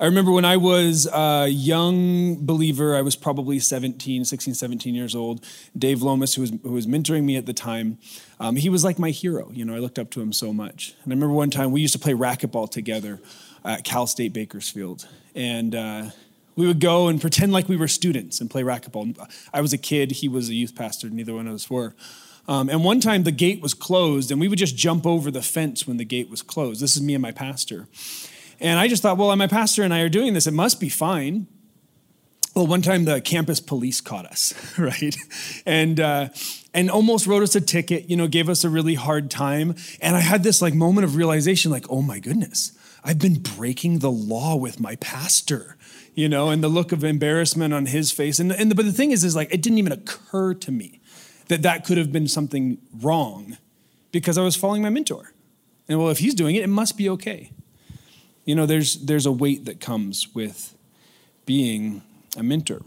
I 0.00 0.04
remember 0.04 0.30
when 0.30 0.44
I 0.44 0.56
was 0.56 1.08
a 1.12 1.48
young 1.48 2.46
believer, 2.46 2.94
I 2.94 3.02
was 3.02 3.16
probably 3.16 3.58
17, 3.58 4.24
16, 4.24 4.54
17 4.54 4.94
years 4.94 5.16
old. 5.16 5.44
Dave 5.76 6.02
Lomas, 6.02 6.34
who 6.34 6.42
was, 6.42 6.52
who 6.62 6.70
was 6.70 6.86
mentoring 6.86 7.24
me 7.24 7.36
at 7.36 7.46
the 7.46 7.52
time, 7.52 7.98
um, 8.38 8.54
he 8.54 8.68
was 8.68 8.84
like 8.84 9.00
my 9.00 9.10
hero. 9.10 9.50
You 9.52 9.64
know, 9.64 9.74
I 9.74 9.78
looked 9.78 9.98
up 9.98 10.10
to 10.10 10.20
him 10.20 10.32
so 10.32 10.52
much. 10.52 10.94
And 11.02 11.12
I 11.12 11.16
remember 11.16 11.34
one 11.34 11.50
time 11.50 11.72
we 11.72 11.80
used 11.80 11.94
to 11.94 11.98
play 11.98 12.12
racquetball 12.12 12.70
together 12.70 13.18
at 13.64 13.82
Cal 13.82 14.06
State 14.06 14.32
Bakersfield. 14.32 15.08
And 15.34 15.74
uh, 15.74 16.10
we 16.54 16.68
would 16.68 16.78
go 16.78 17.08
and 17.08 17.20
pretend 17.20 17.52
like 17.52 17.68
we 17.68 17.76
were 17.76 17.88
students 17.88 18.40
and 18.40 18.48
play 18.48 18.62
racquetball. 18.62 19.18
I 19.52 19.60
was 19.60 19.72
a 19.72 19.78
kid, 19.78 20.12
he 20.12 20.28
was 20.28 20.48
a 20.48 20.54
youth 20.54 20.76
pastor, 20.76 21.10
neither 21.10 21.34
one 21.34 21.48
of 21.48 21.54
us 21.54 21.68
were. 21.68 21.96
Um, 22.46 22.68
and 22.68 22.84
one 22.84 23.00
time 23.00 23.24
the 23.24 23.32
gate 23.32 23.60
was 23.60 23.74
closed, 23.74 24.30
and 24.30 24.40
we 24.40 24.48
would 24.48 24.58
just 24.58 24.76
jump 24.76 25.06
over 25.06 25.30
the 25.30 25.42
fence 25.42 25.88
when 25.88 25.98
the 25.98 26.04
gate 26.04 26.30
was 26.30 26.40
closed. 26.40 26.80
This 26.80 26.94
is 26.94 27.02
me 27.02 27.14
and 27.14 27.20
my 27.20 27.32
pastor. 27.32 27.88
And 28.60 28.78
I 28.78 28.88
just 28.88 29.02
thought, 29.02 29.16
well, 29.16 29.34
my 29.36 29.46
pastor 29.46 29.82
and 29.82 29.94
I 29.94 30.00
are 30.00 30.08
doing 30.08 30.34
this, 30.34 30.46
it 30.46 30.54
must 30.54 30.80
be 30.80 30.88
fine. 30.88 31.46
Well, 32.54 32.66
one 32.66 32.82
time 32.82 33.04
the 33.04 33.20
campus 33.20 33.60
police 33.60 34.00
caught 34.00 34.26
us, 34.26 34.52
right? 34.78 35.16
And, 35.64 36.00
uh, 36.00 36.28
and 36.74 36.90
almost 36.90 37.26
wrote 37.26 37.42
us 37.42 37.54
a 37.54 37.60
ticket, 37.60 38.10
you 38.10 38.16
know, 38.16 38.26
gave 38.26 38.48
us 38.48 38.64
a 38.64 38.68
really 38.68 38.94
hard 38.94 39.30
time. 39.30 39.76
And 40.00 40.16
I 40.16 40.20
had 40.20 40.42
this 40.42 40.60
like 40.60 40.74
moment 40.74 41.04
of 41.04 41.14
realization, 41.14 41.70
like, 41.70 41.86
oh 41.88 42.02
my 42.02 42.18
goodness, 42.18 42.72
I've 43.04 43.18
been 43.18 43.40
breaking 43.40 44.00
the 44.00 44.10
law 44.10 44.56
with 44.56 44.80
my 44.80 44.96
pastor 44.96 45.76
you 46.18 46.28
know, 46.28 46.50
and 46.50 46.64
the 46.64 46.68
look 46.68 46.90
of 46.90 47.04
embarrassment 47.04 47.72
on 47.72 47.86
his 47.86 48.10
face. 48.10 48.40
And, 48.40 48.50
and 48.50 48.72
the, 48.72 48.74
but 48.74 48.84
the 48.84 48.92
thing 48.92 49.12
is, 49.12 49.22
is 49.22 49.36
like, 49.36 49.54
it 49.54 49.62
didn't 49.62 49.78
even 49.78 49.92
occur 49.92 50.52
to 50.52 50.72
me 50.72 51.00
that 51.46 51.62
that 51.62 51.84
could 51.84 51.96
have 51.96 52.10
been 52.10 52.26
something 52.26 52.78
wrong 53.00 53.56
because 54.10 54.36
I 54.36 54.42
was 54.42 54.56
following 54.56 54.82
my 54.82 54.90
mentor. 54.90 55.32
And 55.88 55.96
well, 55.96 56.08
if 56.08 56.18
he's 56.18 56.34
doing 56.34 56.56
it, 56.56 56.64
it 56.64 56.68
must 56.68 56.96
be 56.96 57.08
okay. 57.10 57.52
You 58.48 58.54
know, 58.54 58.64
there's, 58.64 58.94
there's 59.00 59.26
a 59.26 59.30
weight 59.30 59.66
that 59.66 59.78
comes 59.78 60.34
with 60.34 60.74
being 61.44 62.00
a 62.34 62.42
mentor. 62.42 62.80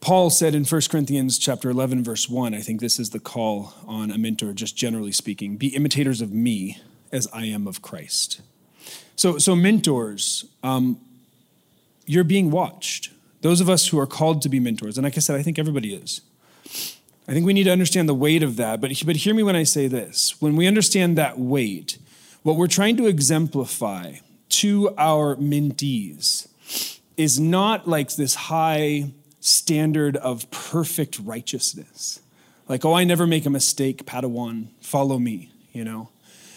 Paul 0.00 0.30
said 0.30 0.54
in 0.54 0.64
1 0.64 0.82
Corinthians 0.88 1.38
chapter 1.38 1.68
11 1.70 2.04
verse 2.04 2.28
1, 2.28 2.54
I 2.54 2.60
think 2.60 2.80
this 2.80 3.00
is 3.00 3.10
the 3.10 3.18
call 3.18 3.74
on 3.84 4.12
a 4.12 4.16
mentor 4.16 4.52
just 4.52 4.76
generally 4.76 5.10
speaking, 5.10 5.56
be 5.56 5.74
imitators 5.74 6.20
of 6.20 6.30
me 6.30 6.78
as 7.10 7.26
I 7.32 7.46
am 7.46 7.66
of 7.66 7.82
Christ. 7.82 8.42
So, 9.16 9.38
so 9.38 9.56
mentors, 9.56 10.44
um, 10.62 11.00
you're 12.06 12.22
being 12.22 12.52
watched. 12.52 13.10
Those 13.40 13.60
of 13.60 13.68
us 13.68 13.88
who 13.88 13.98
are 13.98 14.06
called 14.06 14.40
to 14.42 14.48
be 14.48 14.60
mentors, 14.60 14.96
and 14.96 15.04
like 15.04 15.16
I 15.16 15.20
said, 15.20 15.34
I 15.34 15.42
think 15.42 15.58
everybody 15.58 15.92
is. 15.92 16.20
I 17.26 17.32
think 17.32 17.44
we 17.44 17.54
need 17.54 17.64
to 17.64 17.72
understand 17.72 18.08
the 18.08 18.14
weight 18.14 18.44
of 18.44 18.54
that. 18.54 18.80
But, 18.80 18.92
but 19.04 19.16
hear 19.16 19.34
me 19.34 19.42
when 19.42 19.56
I 19.56 19.64
say 19.64 19.88
this. 19.88 20.40
When 20.40 20.54
we 20.54 20.68
understand 20.68 21.18
that 21.18 21.40
weight, 21.40 21.98
what 22.44 22.56
we're 22.56 22.66
trying 22.68 22.96
to 22.98 23.06
exemplify 23.06 24.12
to 24.50 24.94
our 24.96 25.34
mentees 25.36 26.46
is 27.16 27.40
not 27.40 27.88
like 27.88 28.14
this 28.14 28.34
high 28.34 29.10
standard 29.40 30.16
of 30.18 30.50
perfect 30.50 31.18
righteousness. 31.18 32.20
Like, 32.68 32.84
oh, 32.84 32.92
I 32.92 33.04
never 33.04 33.26
make 33.26 33.46
a 33.46 33.50
mistake, 33.50 34.04
Padawan, 34.04 34.68
follow 34.80 35.18
me, 35.18 35.50
you 35.72 35.84
know? 35.84 36.10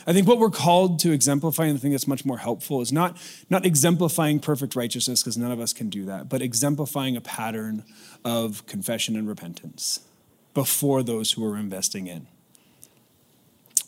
I 0.05 0.13
think 0.13 0.27
what 0.27 0.39
we're 0.39 0.49
called 0.49 0.99
to 0.99 1.11
exemplify, 1.11 1.65
and 1.65 1.75
the 1.75 1.81
thing 1.81 1.91
that's 1.91 2.07
much 2.07 2.25
more 2.25 2.37
helpful, 2.37 2.81
is 2.81 2.91
not, 2.91 3.17
not 3.49 3.65
exemplifying 3.65 4.39
perfect 4.39 4.75
righteousness, 4.75 5.21
because 5.21 5.37
none 5.37 5.51
of 5.51 5.59
us 5.59 5.71
can 5.71 5.89
do 5.89 6.05
that, 6.05 6.27
but 6.27 6.41
exemplifying 6.41 7.15
a 7.15 7.21
pattern 7.21 7.83
of 8.25 8.65
confession 8.67 9.15
and 9.15 9.27
repentance 9.27 10.01
before 10.53 11.01
those 11.01 11.33
who 11.33 11.45
are 11.45 11.57
investing 11.57 12.07
in. 12.07 12.27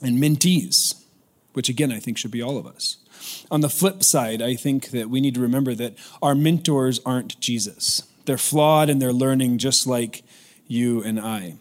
And 0.02 0.18
mentees, 0.18 1.04
which 1.60 1.68
again 1.68 1.92
I 1.92 2.00
think 2.00 2.18
should 2.18 2.32
be 2.32 2.42
all 2.42 2.58
of 2.58 2.66
us. 2.66 2.96
On 3.52 3.60
the 3.60 3.68
flip 3.68 4.02
side, 4.02 4.42
I 4.42 4.56
think 4.56 4.92
that 4.92 5.10
we 5.10 5.20
need 5.20 5.34
to 5.34 5.42
remember 5.42 5.76
that 5.76 5.96
our 6.22 6.34
mentors 6.34 7.02
aren't 7.06 7.38
Jesus. 7.42 8.04
They're 8.24 8.38
flawed 8.38 8.90
and 8.90 9.02
they're 9.02 9.12
learning 9.12 9.58
just 9.58 9.86
like 9.86 10.24
you 10.68 11.04
and 11.04 11.20
I. 11.20 11.56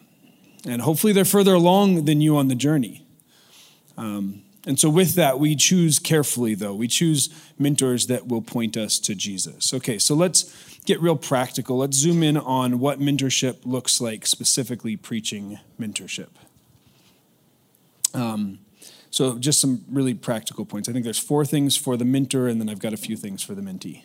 And 0.65 0.83
hopefully 0.83 1.11
they're 1.11 1.25
further 1.25 1.53
along 1.53 2.05
than 2.05 2.21
you 2.21 2.37
on 2.37 2.47
the 2.47 2.55
journey. 2.55 3.05
Um, 3.97 4.43
and 4.65 4.79
so, 4.79 4.89
with 4.89 5.15
that, 5.15 5.37
we 5.37 5.53
choose 5.53 5.99
carefully, 5.99 6.55
though. 6.55 6.73
We 6.73 6.87
choose 6.87 7.27
mentors 7.57 8.07
that 8.07 8.29
will 8.29 8.41
point 8.41 8.77
us 8.77 8.99
to 8.99 9.15
Jesus. 9.15 9.73
Okay, 9.73 9.99
so 9.99 10.15
let's 10.15 10.79
get 10.85 11.01
real 11.01 11.17
practical. 11.17 11.79
Let's 11.79 11.97
zoom 11.97 12.23
in 12.23 12.37
on 12.37 12.79
what 12.79 13.01
mentorship 13.01 13.65
looks 13.65 13.99
like, 13.99 14.25
specifically 14.25 14.95
preaching 14.95 15.59
mentorship. 15.77 16.29
Um, 18.13 18.59
so, 19.11 19.39
just 19.39 19.59
some 19.59 19.83
really 19.89 20.13
practical 20.13 20.65
points. 20.65 20.87
I 20.87 20.93
think 20.93 21.03
there's 21.03 21.19
four 21.19 21.43
things 21.45 21.75
for 21.75 21.97
the 21.97 22.05
mentor, 22.05 22.47
and 22.47 22.61
then 22.61 22.69
I've 22.69 22.79
got 22.79 22.93
a 22.93 22.97
few 22.97 23.15
things 23.15 23.41
for 23.41 23.55
the 23.55 23.61
mentee. 23.61 24.03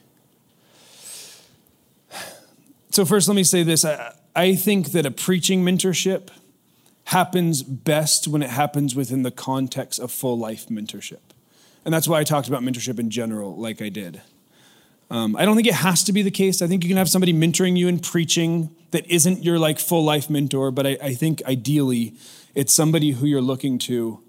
So, 2.90 3.04
first, 3.04 3.28
let 3.28 3.34
me 3.34 3.44
say 3.44 3.62
this 3.62 3.84
I, 3.84 4.14
I 4.36 4.54
think 4.54 4.92
that 4.92 5.04
a 5.04 5.10
preaching 5.10 5.64
mentorship 5.64 6.28
happens 7.06 7.62
best 7.62 8.28
when 8.28 8.42
it 8.42 8.50
happens 8.50 8.94
within 8.94 9.22
the 9.22 9.30
context 9.30 10.00
of 10.00 10.10
full 10.10 10.38
life 10.38 10.68
mentorship. 10.68 11.20
And 11.84 11.92
that's 11.92 12.08
why 12.08 12.20
I 12.20 12.24
talked 12.24 12.48
about 12.48 12.62
mentorship 12.62 12.98
in 12.98 13.10
general, 13.10 13.56
like 13.56 13.82
I 13.82 13.90
did. 13.90 14.22
Um, 15.10 15.36
I 15.36 15.44
don't 15.44 15.54
think 15.54 15.68
it 15.68 15.74
has 15.74 16.02
to 16.04 16.12
be 16.12 16.22
the 16.22 16.30
case. 16.30 16.62
I 16.62 16.66
think 16.66 16.82
you 16.82 16.88
can 16.88 16.96
have 16.96 17.10
somebody 17.10 17.34
mentoring 17.34 17.76
you 17.76 17.88
in 17.88 17.98
preaching 17.98 18.74
that 18.92 19.06
isn't 19.06 19.44
your 19.44 19.58
like 19.58 19.78
full 19.78 20.02
life 20.02 20.30
mentor, 20.30 20.70
but 20.70 20.86
I, 20.86 20.96
I 21.02 21.14
think 21.14 21.42
ideally 21.44 22.14
it's 22.54 22.72
somebody 22.72 23.12
who 23.12 23.26
you're 23.26 23.42
looking 23.42 23.78
to 23.80 24.23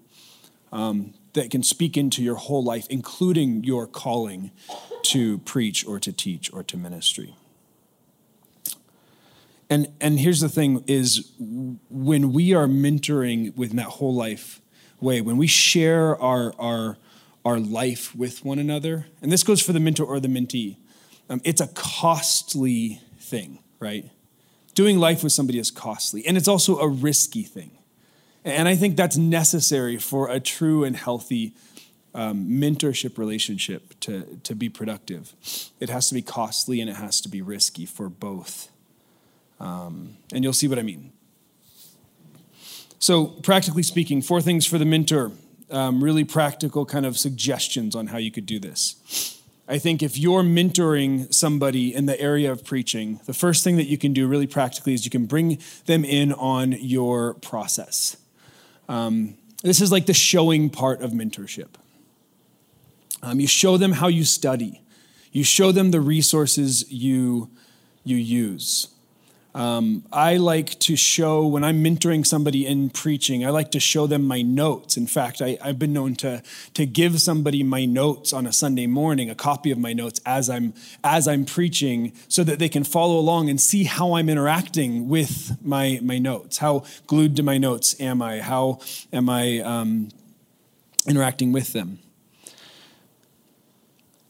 um, 0.76 1.14
that 1.32 1.50
can 1.50 1.62
speak 1.62 1.96
into 1.96 2.22
your 2.22 2.34
whole 2.34 2.62
life, 2.62 2.86
including 2.90 3.64
your 3.64 3.86
calling 3.86 4.50
to 5.04 5.38
preach 5.38 5.86
or 5.86 5.98
to 5.98 6.12
teach 6.12 6.52
or 6.52 6.62
to 6.62 6.76
ministry. 6.76 7.34
And 9.70 9.88
and 10.00 10.20
here's 10.20 10.40
the 10.40 10.50
thing 10.50 10.84
is 10.86 11.32
when 11.38 12.32
we 12.32 12.54
are 12.54 12.66
mentoring 12.66 13.56
within 13.56 13.76
that 13.78 13.86
whole 13.98 14.14
life 14.14 14.60
way, 15.00 15.20
when 15.22 15.38
we 15.38 15.46
share 15.46 16.20
our 16.20 16.54
our 16.58 16.98
our 17.44 17.58
life 17.58 18.14
with 18.14 18.44
one 18.44 18.58
another, 18.58 19.06
and 19.22 19.32
this 19.32 19.42
goes 19.42 19.62
for 19.62 19.72
the 19.72 19.80
mentor 19.80 20.04
or 20.04 20.20
the 20.20 20.28
mentee, 20.28 20.76
um, 21.30 21.40
it's 21.42 21.60
a 21.60 21.68
costly 21.68 23.00
thing, 23.18 23.60
right? 23.80 24.10
Doing 24.74 24.98
life 24.98 25.24
with 25.24 25.32
somebody 25.32 25.58
is 25.58 25.70
costly, 25.70 26.24
and 26.26 26.36
it's 26.36 26.48
also 26.48 26.78
a 26.78 26.88
risky 26.88 27.42
thing. 27.44 27.70
And 28.46 28.68
I 28.68 28.76
think 28.76 28.96
that's 28.96 29.16
necessary 29.16 29.96
for 29.96 30.30
a 30.30 30.38
true 30.38 30.84
and 30.84 30.94
healthy 30.94 31.52
um, 32.14 32.48
mentorship 32.48 33.18
relationship 33.18 33.98
to, 34.00 34.38
to 34.44 34.54
be 34.54 34.68
productive, 34.68 35.34
it 35.80 35.90
has 35.90 36.08
to 36.08 36.14
be 36.14 36.22
costly 36.22 36.80
and 36.80 36.88
it 36.88 36.96
has 36.96 37.20
to 37.22 37.28
be 37.28 37.42
risky 37.42 37.84
for 37.84 38.08
both. 38.08 38.70
Um, 39.58 40.16
and 40.32 40.44
you'll 40.44 40.52
see 40.52 40.68
what 40.68 40.78
I 40.78 40.82
mean. 40.82 41.12
So, 43.00 43.26
practically 43.26 43.82
speaking, 43.82 44.22
four 44.22 44.40
things 44.40 44.64
for 44.64 44.78
the 44.78 44.84
mentor, 44.84 45.32
um, 45.70 46.02
really 46.02 46.24
practical 46.24 46.86
kind 46.86 47.04
of 47.04 47.18
suggestions 47.18 47.96
on 47.96 48.06
how 48.06 48.18
you 48.18 48.30
could 48.30 48.46
do 48.46 48.60
this. 48.60 49.42
I 49.68 49.78
think 49.78 50.04
if 50.04 50.16
you're 50.16 50.44
mentoring 50.44 51.34
somebody 51.34 51.92
in 51.92 52.06
the 52.06 52.18
area 52.20 52.52
of 52.52 52.64
preaching, 52.64 53.20
the 53.26 53.34
first 53.34 53.64
thing 53.64 53.76
that 53.76 53.88
you 53.88 53.98
can 53.98 54.12
do 54.12 54.28
really 54.28 54.46
practically 54.46 54.94
is 54.94 55.04
you 55.04 55.10
can 55.10 55.26
bring 55.26 55.58
them 55.86 56.04
in 56.04 56.32
on 56.32 56.72
your 56.72 57.34
process. 57.34 58.16
Um, 58.88 59.36
this 59.62 59.80
is 59.80 59.90
like 59.90 60.06
the 60.06 60.14
showing 60.14 60.70
part 60.70 61.02
of 61.02 61.12
mentorship. 61.12 61.68
Um, 63.22 63.40
you 63.40 63.46
show 63.46 63.76
them 63.76 63.92
how 63.92 64.08
you 64.08 64.24
study. 64.24 64.82
You 65.32 65.44
show 65.44 65.72
them 65.72 65.90
the 65.90 66.00
resources 66.00 66.90
you, 66.90 67.50
you 68.04 68.16
use. 68.16 68.88
Um, 69.56 70.04
I 70.12 70.36
like 70.36 70.78
to 70.80 70.96
show, 70.96 71.46
when 71.46 71.64
I'm 71.64 71.82
mentoring 71.82 72.26
somebody 72.26 72.66
in 72.66 72.90
preaching, 72.90 73.42
I 73.42 73.48
like 73.48 73.70
to 73.70 73.80
show 73.80 74.06
them 74.06 74.26
my 74.26 74.42
notes. 74.42 74.98
In 74.98 75.06
fact, 75.06 75.40
I, 75.40 75.56
have 75.62 75.78
been 75.78 75.94
known 75.94 76.14
to, 76.16 76.42
to 76.74 76.84
give 76.84 77.22
somebody 77.22 77.62
my 77.62 77.86
notes 77.86 78.34
on 78.34 78.46
a 78.46 78.52
Sunday 78.52 78.86
morning, 78.86 79.30
a 79.30 79.34
copy 79.34 79.70
of 79.70 79.78
my 79.78 79.94
notes 79.94 80.20
as 80.26 80.50
I'm, 80.50 80.74
as 81.02 81.26
I'm 81.26 81.46
preaching, 81.46 82.12
so 82.28 82.44
that 82.44 82.58
they 82.58 82.68
can 82.68 82.84
follow 82.84 83.18
along 83.18 83.48
and 83.48 83.58
see 83.58 83.84
how 83.84 84.16
I'm 84.16 84.28
interacting 84.28 85.08
with 85.08 85.56
my, 85.64 86.00
my 86.02 86.18
notes. 86.18 86.58
How 86.58 86.84
glued 87.06 87.34
to 87.36 87.42
my 87.42 87.56
notes 87.56 87.98
am 87.98 88.20
I? 88.20 88.40
How 88.40 88.80
am 89.10 89.30
I 89.30 89.60
um, 89.60 90.10
interacting 91.08 91.52
with 91.52 91.72
them? 91.72 92.00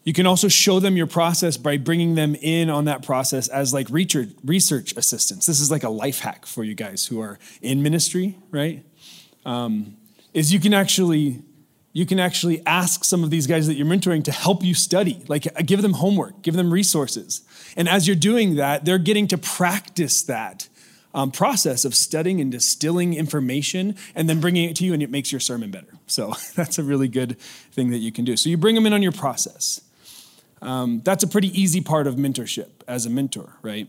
You 0.07 0.13
can 0.13 0.25
also 0.25 0.47
show 0.47 0.79
them 0.79 0.95
your 0.95 1.05
process 1.05 1.57
by 1.57 1.75
bringing 1.75 2.15
them 2.15 2.35
in 2.35 2.69
on 2.69 2.85
that 2.85 3.03
process 3.03 3.49
as 3.49 3.73
like 3.73 3.89
research 3.89 4.93
assistants. 4.95 5.45
This 5.45 5.59
is 5.59 5.69
like 5.69 5.83
a 5.83 5.89
life 5.89 6.19
hack 6.19 6.45
for 6.45 6.63
you 6.63 6.75
guys 6.75 7.05
who 7.05 7.19
are 7.19 7.37
in 7.61 7.83
ministry, 7.83 8.37
right? 8.49 8.85
Um, 9.45 9.97
is 10.33 10.53
you 10.53 10.61
can 10.61 10.73
actually 10.73 11.41
you 11.91 12.05
can 12.05 12.21
actually 12.21 12.65
ask 12.65 13.03
some 13.03 13.21
of 13.21 13.31
these 13.31 13.47
guys 13.47 13.67
that 13.67 13.73
you're 13.73 13.85
mentoring 13.85 14.23
to 14.23 14.31
help 14.31 14.63
you 14.63 14.73
study 14.73 15.25
like 15.27 15.43
give 15.65 15.81
them 15.81 15.93
homework 15.93 16.41
give 16.41 16.53
them 16.53 16.71
resources 16.71 17.41
and 17.75 17.89
as 17.89 18.07
you're 18.07 18.15
doing 18.15 18.55
that 18.55 18.85
they're 18.85 18.99
getting 18.99 19.27
to 19.27 19.37
practice 19.37 20.21
that 20.23 20.69
um, 21.13 21.31
process 21.31 21.83
of 21.83 21.95
studying 21.95 22.39
and 22.39 22.51
distilling 22.51 23.13
information 23.13 23.95
and 24.15 24.29
then 24.29 24.39
bringing 24.39 24.69
it 24.69 24.75
to 24.75 24.85
you 24.85 24.93
and 24.93 25.01
it 25.01 25.09
makes 25.09 25.31
your 25.31 25.41
sermon 25.41 25.71
better 25.71 25.95
so 26.05 26.33
that's 26.55 26.77
a 26.77 26.83
really 26.83 27.07
good 27.07 27.37
thing 27.71 27.89
that 27.89 27.97
you 27.97 28.11
can 28.11 28.23
do 28.23 28.37
so 28.37 28.49
you 28.49 28.57
bring 28.57 28.75
them 28.75 28.85
in 28.85 28.93
on 28.93 29.01
your 29.01 29.11
process 29.11 29.81
um, 30.61 31.01
that's 31.03 31.23
a 31.23 31.27
pretty 31.27 31.49
easy 31.59 31.81
part 31.81 32.07
of 32.07 32.15
mentorship 32.15 32.69
as 32.87 33.05
a 33.05 33.09
mentor, 33.09 33.57
right? 33.61 33.87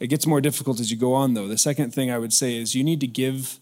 It 0.00 0.08
gets 0.08 0.26
more 0.26 0.40
difficult 0.40 0.80
as 0.80 0.90
you 0.90 0.96
go 0.96 1.14
on, 1.14 1.34
though. 1.34 1.48
The 1.48 1.58
second 1.58 1.92
thing 1.92 2.10
I 2.10 2.18
would 2.18 2.32
say 2.32 2.56
is 2.56 2.74
you 2.74 2.84
need 2.84 3.00
to 3.00 3.06
give 3.06 3.58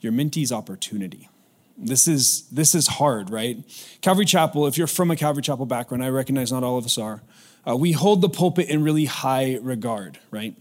your 0.00 0.12
mentees 0.12 0.52
opportunity. 0.52 1.28
This 1.76 2.06
is 2.06 2.42
this 2.52 2.74
is 2.74 2.86
hard, 2.86 3.30
right? 3.30 3.58
Calvary 4.00 4.24
Chapel. 4.24 4.66
If 4.66 4.78
you're 4.78 4.86
from 4.86 5.10
a 5.10 5.16
Calvary 5.16 5.42
Chapel 5.42 5.66
background, 5.66 6.04
I 6.04 6.08
recognize 6.08 6.52
not 6.52 6.62
all 6.62 6.78
of 6.78 6.84
us 6.84 6.96
are. 6.98 7.22
Uh, 7.66 7.76
we 7.76 7.92
hold 7.92 8.20
the 8.20 8.28
pulpit 8.28 8.68
in 8.68 8.84
really 8.84 9.06
high 9.06 9.58
regard, 9.60 10.18
right? 10.30 10.54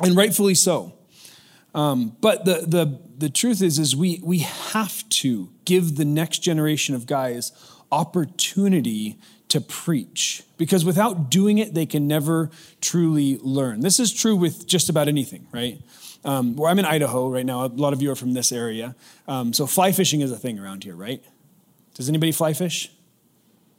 And 0.00 0.16
rightfully 0.16 0.54
so. 0.54 0.92
Um, 1.74 2.16
but 2.20 2.44
the 2.44 2.64
the 2.66 3.00
the 3.16 3.30
truth 3.30 3.62
is, 3.62 3.78
is 3.78 3.96
we 3.96 4.20
we 4.22 4.40
have 4.40 5.08
to 5.08 5.48
give 5.64 5.96
the 5.96 6.04
next 6.04 6.40
generation 6.40 6.94
of 6.94 7.06
guys 7.06 7.52
opportunity 7.90 9.18
to 9.48 9.60
preach 9.60 10.42
because 10.56 10.84
without 10.84 11.30
doing 11.30 11.58
it, 11.58 11.74
they 11.74 11.86
can 11.86 12.06
never 12.06 12.50
truly 12.80 13.38
learn. 13.38 13.80
This 13.80 13.98
is 13.98 14.12
true 14.12 14.36
with 14.36 14.66
just 14.66 14.88
about 14.88 15.08
anything, 15.08 15.46
right? 15.52 15.80
Um, 16.24 16.56
where 16.56 16.70
I'm 16.70 16.78
in 16.78 16.84
Idaho 16.84 17.28
right 17.28 17.46
now, 17.46 17.64
a 17.64 17.68
lot 17.68 17.92
of 17.92 18.02
you 18.02 18.10
are 18.10 18.16
from 18.16 18.34
this 18.34 18.52
area. 18.52 18.94
Um, 19.26 19.52
so 19.52 19.66
fly 19.66 19.92
fishing 19.92 20.20
is 20.20 20.32
a 20.32 20.36
thing 20.36 20.58
around 20.58 20.84
here, 20.84 20.94
right? 20.94 21.22
Does 21.94 22.08
anybody 22.08 22.32
fly 22.32 22.52
fish? 22.52 22.90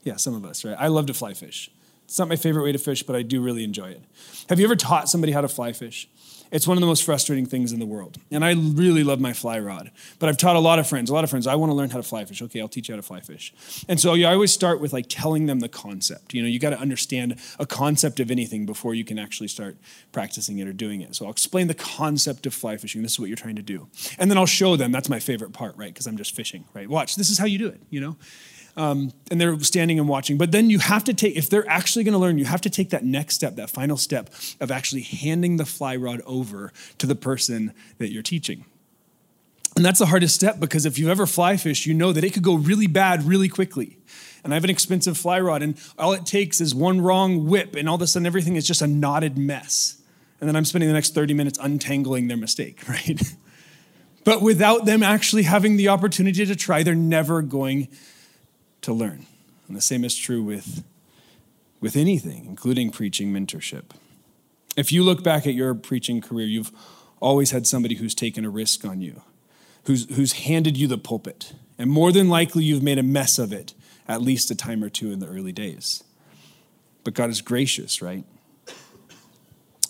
Yeah, 0.04 0.16
some 0.16 0.34
of 0.34 0.46
us, 0.46 0.64
right? 0.64 0.76
I 0.80 0.88
love 0.88 1.06
to 1.08 1.14
fly 1.14 1.34
fish. 1.34 1.70
It's 2.06 2.18
not 2.18 2.28
my 2.28 2.38
favorite 2.38 2.64
way 2.64 2.72
to 2.72 2.80
fish, 2.80 3.04
but 3.04 3.16
I 3.16 3.22
do 3.22 3.42
really 3.42 3.64
enjoy 3.64 3.92
it. 3.92 4.02
Have 4.50 4.60
you 4.60 4.66
ever 4.66 4.76
taught 4.76 5.10
somebody 5.10 5.32
how 5.32 5.42
to 5.42 5.48
fly 5.48 5.74
fish? 5.74 6.10
It's 6.52 6.68
one 6.68 6.78
of 6.78 6.82
the 6.82 6.88
most 6.88 7.04
frustrating 7.04 7.46
things 7.46 7.72
in 7.72 7.80
the 7.80 7.86
world. 7.86 8.18
And 8.32 8.44
I 8.44 8.54
really 8.54 9.04
love 9.04 9.20
my 9.20 9.34
fly 9.34 9.60
rod. 9.60 9.92
But 10.18 10.30
I've 10.30 10.38
taught 10.38 10.56
a 10.56 10.60
lot 10.60 10.80
of 10.80 10.88
friends, 10.88 11.10
a 11.10 11.14
lot 11.14 11.24
of 11.24 11.30
friends, 11.30 11.48
I 11.48 11.56
want 11.56 11.72
to 11.72 11.76
learn 11.76 11.90
how 11.90 11.98
to 11.98 12.04
fly 12.04 12.26
fish. 12.26 12.42
Okay, 12.42 12.60
I'll 12.60 12.68
teach 12.68 12.90
you 12.90 12.94
how 12.94 12.98
to 12.98 13.06
fly 13.06 13.20
fish. 13.20 13.54
And 13.88 14.00
so 14.00 14.14
yeah, 14.14 14.30
I 14.30 14.34
always 14.34 14.52
start 14.52 14.82
with 14.82 14.94
like 14.94 15.06
telling 15.10 15.46
them 15.46 15.60
the 15.60 15.70
concept. 15.70 16.34
You 16.34 16.42
know, 16.42 16.48
you 16.48 16.60
got 16.60 16.72
to 16.72 16.80
understand 16.80 17.40
a 17.60 17.66
concept 17.66 18.20
of 18.20 18.32
anything 18.32 18.66
before 18.66 18.94
you 18.94 19.06
can 19.06 19.20
actually 19.20 19.48
start 19.48 19.78
practicing 20.12 20.60
it 20.60 20.68
or 20.68 20.74
doing 20.74 21.02
it. 21.02 21.16
So 21.16 21.26
I'll 21.26 21.32
explain 21.32 21.68
the 21.68 21.74
concept 21.74 22.46
of 22.46 22.54
fly 22.54 22.78
fishing. 22.78 23.04
This 23.04 23.14
is 23.14 23.20
what 23.20 23.30
you're 23.30 23.38
trying 23.38 23.56
to 23.58 23.62
do. 23.62 23.88
And 24.18 24.32
then 24.32 24.38
I'll 24.38 24.46
show 24.46 24.76
them. 24.76 24.92
That's 24.92 25.10
my 25.10 25.20
favorite 25.20 25.54
part, 25.54 25.78
right? 25.78 25.94
Because 25.94 26.08
I'm 26.08 26.18
just 26.18 26.36
fishing, 26.36 26.66
right? 26.74 26.90
Watch, 26.90 27.16
this 27.16 27.30
is 27.30 27.38
how 27.38 27.46
you 27.46 27.58
do 27.58 27.68
it, 27.68 27.82
you 27.90 28.02
know? 28.02 28.18
Um, 28.80 29.12
and 29.30 29.42
they're 29.42 29.60
standing 29.60 30.00
and 30.00 30.08
watching. 30.08 30.38
But 30.38 30.54
then 30.54 30.70
you 30.70 30.80
have 30.80 31.04
to 31.04 31.14
take, 31.14 31.36
if 31.36 31.50
they're 31.50 31.68
actually 31.68 32.06
going 32.06 32.14
to 32.14 32.18
learn, 32.18 32.38
you 32.38 32.46
have 32.46 32.62
to 32.62 32.70
take 32.70 32.92
that 32.92 33.04
next 33.04 33.36
step, 33.36 33.58
that 33.58 33.70
final 33.70 33.98
step 33.98 34.30
of 34.62 34.72
actually 34.72 35.02
handing 35.02 35.58
the 35.58 35.66
fly 35.66 35.98
rod 35.98 36.22
over 36.26 36.72
to 36.98 37.06
the 37.06 37.14
person 37.14 37.74
that 37.98 38.10
you're 38.10 38.24
teaching. 38.24 38.64
And 39.76 39.84
that's 39.84 40.00
the 40.00 40.06
hardest 40.06 40.34
step 40.34 40.62
because 40.62 40.86
if 40.86 40.98
you've 40.98 41.10
ever 41.10 41.26
fly 41.26 41.58
fished, 41.58 41.86
you 41.86 41.94
know 41.94 42.14
that 42.14 42.24
it 42.24 42.34
could 42.34 42.42
go 42.42 42.56
really 42.56 42.88
bad 42.88 43.24
really 43.24 43.50
quickly. 43.50 43.98
And 44.46 44.54
I 44.54 44.56
have 44.56 44.64
an 44.64 44.70
expensive 44.70 45.18
fly 45.18 45.42
rod, 45.42 45.62
and 45.62 45.78
all 45.98 46.14
it 46.14 46.26
takes 46.26 46.62
is 46.62 46.74
one 46.74 47.02
wrong 47.02 47.48
whip, 47.48 47.76
and 47.76 47.90
all 47.90 47.96
of 47.96 48.02
a 48.02 48.08
sudden 48.08 48.26
everything 48.26 48.56
is 48.56 48.66
just 48.66 48.82
a 48.82 48.88
knotted 48.88 49.38
mess. 49.38 50.02
And 50.40 50.48
then 50.48 50.56
I'm 50.56 50.64
spending 50.64 50.88
the 50.88 50.94
next 50.94 51.14
30 51.14 51.34
minutes 51.34 51.60
untangling 51.62 52.30
their 52.30 52.38
mistake, 52.38 52.80
right? 52.88 53.22
but 54.24 54.42
without 54.42 54.86
them 54.86 55.04
actually 55.04 55.44
having 55.44 55.76
the 55.76 55.90
opportunity 55.90 56.46
to 56.46 56.56
try, 56.56 56.84
they're 56.84 56.96
never 56.96 57.42
going 57.42 57.90
to 58.82 58.94
learn. 58.94 59.26
And 59.68 59.76
the 59.76 59.82
same 59.82 60.04
is 60.04 60.16
true 60.16 60.42
with, 60.44 60.84
with 61.80 61.96
anything, 61.96 62.46
including 62.46 62.92
preaching 62.92 63.34
mentorship. 63.34 63.92
If 64.76 64.92
you 64.92 65.04
look 65.04 65.24
back 65.24 65.46
at 65.46 65.54
your 65.54 65.74
preaching 65.76 66.22
career, 66.22 66.48
you've 66.48 66.72
always 67.20 67.52
had 67.52 67.68
somebody 67.68 67.96
who's 67.96 68.16
taken 68.16 68.46
a 68.46 68.50
risk 68.50 68.86
on 68.86 69.02
you, 69.02 69.22
who's, 69.86 70.14
who's 70.16 70.34
handed 70.34 70.78
you 70.78 70.88
the 70.88 70.98
pulpit. 70.98 71.54
And 71.78 71.90
more 71.92 72.12
than 72.12 72.30
likely, 72.30 72.64
you've 72.64 72.84
made 72.84 72.98
a 72.98 73.04
mess 73.04 73.38
of 73.38 73.52
it 73.54 73.74
at 74.08 74.22
least 74.22 74.50
a 74.50 74.56
time 74.56 74.84
or 74.84 74.90
two 74.90 75.12
in 75.12 75.20
the 75.20 75.28
early 75.28 75.52
days. 75.52 76.04
But 77.04 77.14
God 77.14 77.30
is 77.30 77.42
gracious, 77.42 78.02
right? 78.02 78.24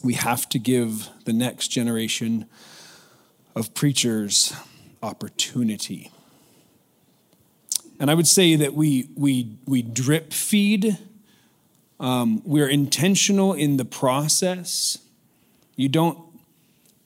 We 0.03 0.13
have 0.13 0.47
to 0.49 0.59
give 0.59 1.09
the 1.25 1.33
next 1.33 1.69
generation 1.69 2.45
of 3.55 3.73
preachers 3.73 4.53
opportunity. 5.01 6.11
And 7.99 8.09
I 8.09 8.13
would 8.13 8.27
say 8.27 8.55
that 8.55 8.73
we, 8.73 9.09
we, 9.15 9.57
we 9.65 9.81
drip 9.81 10.31
feed, 10.31 10.97
um, 11.99 12.41
we're 12.45 12.69
intentional 12.69 13.53
in 13.53 13.75
the 13.75 13.85
process. 13.85 14.99
You 15.75 15.89
don't 15.89 16.17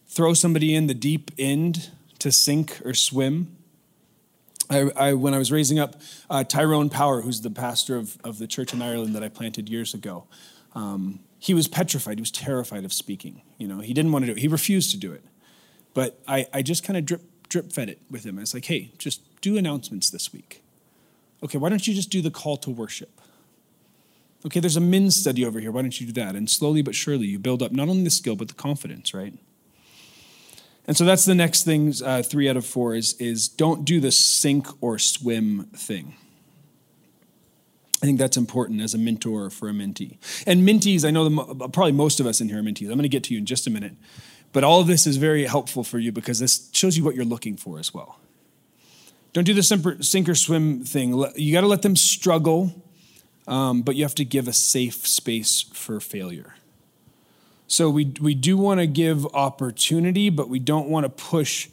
throw 0.08 0.36
somebody 0.36 0.76
in 0.76 0.86
the 0.86 0.94
deep 0.94 1.32
end 1.38 1.90
to 2.20 2.32
sink 2.32 2.80
or 2.86 2.94
swim. 2.94 3.58
I, 4.70 4.92
I, 4.96 5.14
when 5.14 5.34
I 5.34 5.40
was 5.40 5.52
raising 5.52 5.80
up 5.80 6.00
uh, 6.30 6.44
Tyrone 6.44 6.90
Power, 6.90 7.22
who's 7.22 7.42
the 7.42 7.50
pastor 7.50 7.98
of, 7.98 8.18
of 8.24 8.38
the 8.38 8.48
church 8.48 8.74
in 8.74 8.82
Ireland 8.82 9.16
that 9.16 9.24
I 9.24 9.30
planted 9.30 9.70
years 9.70 9.94
ago, 9.94 10.26
um, 10.76 11.20
he 11.40 11.54
was 11.54 11.68
petrified. 11.68 12.18
He 12.18 12.22
was 12.22 12.32
terrified 12.32 12.86
of 12.86 12.94
speaking. 12.94 13.42
You 13.58 13.68
know, 13.68 13.80
he 13.80 13.94
didn't 13.94 14.12
want 14.12 14.24
to 14.24 14.28
do 14.28 14.38
it. 14.38 14.42
He 14.42 14.48
refused 14.48 14.92
to 14.92 14.98
do 14.98 15.12
it. 15.12 15.24
But 15.94 16.20
I, 16.28 16.48
I 16.54 16.62
just 16.62 16.84
kind 16.84 16.98
of 16.98 17.06
drip, 17.06 17.22
drip 17.50 17.74
fed 17.74 17.90
it 17.90 18.00
with 18.10 18.26
him. 18.26 18.38
I 18.38 18.42
was 18.42 18.54
like, 18.54 18.66
hey, 18.66 18.92
just 18.98 19.42
do 19.42 19.58
announcements 19.58 20.10
this 20.10 20.32
week. 20.32 20.63
Okay, 21.44 21.58
why 21.58 21.70
don't 21.70 21.86
you 21.86 21.94
just 21.94 22.10
do 22.10 22.22
the 22.22 22.32
call 22.32 22.58
to 22.58 22.70
worship? 22.70 23.20
Okay, 24.46 24.60
there's 24.60 24.78
a 24.78 24.82
men's 24.82 25.16
study 25.16 25.46
over 25.46 25.60
here. 25.60 25.72
Why 25.72 25.82
don't 25.82 26.00
you 26.00 26.08
do 26.08 26.14
that? 26.14 26.36
And 26.36 26.50
slowly 26.50 26.82
but 26.82 26.96
surely, 26.96 27.28
you 27.28 27.40
build 27.40 27.62
up 27.62 27.72
not 27.72 27.90
only 27.90 28.04
the 28.04 28.10
skill, 28.10 28.36
but 28.36 28.48
the 28.48 28.54
confidence, 28.54 29.14
right? 29.14 29.34
And 30.86 30.98
so 30.98 31.06
that's 31.06 31.24
the 31.26 31.36
next 31.36 31.64
thing, 31.64 31.94
uh, 32.04 32.24
three 32.24 32.50
out 32.50 32.58
of 32.58 32.66
four, 32.66 32.94
is, 32.94 33.14
is 33.14 33.48
don't 33.48 33.86
do 33.86 34.02
the 34.02 34.12
sink 34.12 34.68
or 34.82 35.00
swim 35.00 35.66
thing. 35.76 36.16
I 38.02 38.06
think 38.06 38.20
that's 38.20 38.36
important 38.36 38.82
as 38.82 38.94
a 38.94 38.98
mentor 38.98 39.50
for 39.50 39.70
a 39.70 39.72
mentee. 39.72 40.18
And 40.46 40.68
mentees, 40.68 41.06
I 41.06 41.12
know 41.12 41.30
the, 41.30 41.70
probably 41.70 41.94
most 41.94 42.20
of 42.20 42.26
us 42.26 42.42
in 42.42 42.50
here 42.50 42.60
are 42.60 42.62
mentees. 42.62 42.88
I'm 42.88 42.96
going 42.96 43.04
to 43.04 43.10
get 43.10 43.24
to 43.26 43.34
you 43.34 43.40
in 43.40 43.46
just 43.46 43.66
a 43.66 43.70
minute. 43.70 43.94
But 44.52 44.66
all 44.66 44.82
of 44.82 44.88
this 44.88 45.08
is 45.08 45.16
very 45.16 45.46
helpful 45.46 45.86
for 45.86 46.00
you 46.00 46.12
because 46.12 46.40
this 46.40 46.70
shows 46.74 46.98
you 46.98 47.04
what 47.06 47.16
you're 47.16 47.24
looking 47.24 47.56
for 47.56 47.80
as 47.80 47.94
well. 47.94 48.20
Don't 49.34 49.46
do 49.46 49.54
the 49.54 49.64
sink 49.64 50.30
or 50.30 50.36
swim 50.36 50.84
thing. 50.84 51.26
You 51.36 51.54
got 51.54 51.62
to 51.62 51.68
let 51.68 51.82
them 51.82 51.96
struggle, 51.96 52.84
um, 53.48 53.82
but 53.82 53.96
you 53.96 54.04
have 54.04 54.16
to 54.16 54.26
give 54.26 54.48
a 54.48 54.54
safe 54.54 55.08
space 55.08 55.62
for 55.62 56.00
failure. 56.00 56.56
So 57.68 57.90
we, 57.90 58.14
we 58.22 58.36
do 58.36 58.56
want 58.56 58.80
to 58.80 58.86
give 58.86 59.26
opportunity, 59.34 60.30
but 60.30 60.50
we 60.50 60.60
don't 60.60 60.88
want 60.88 61.06
to 61.06 61.10
push 61.10 61.70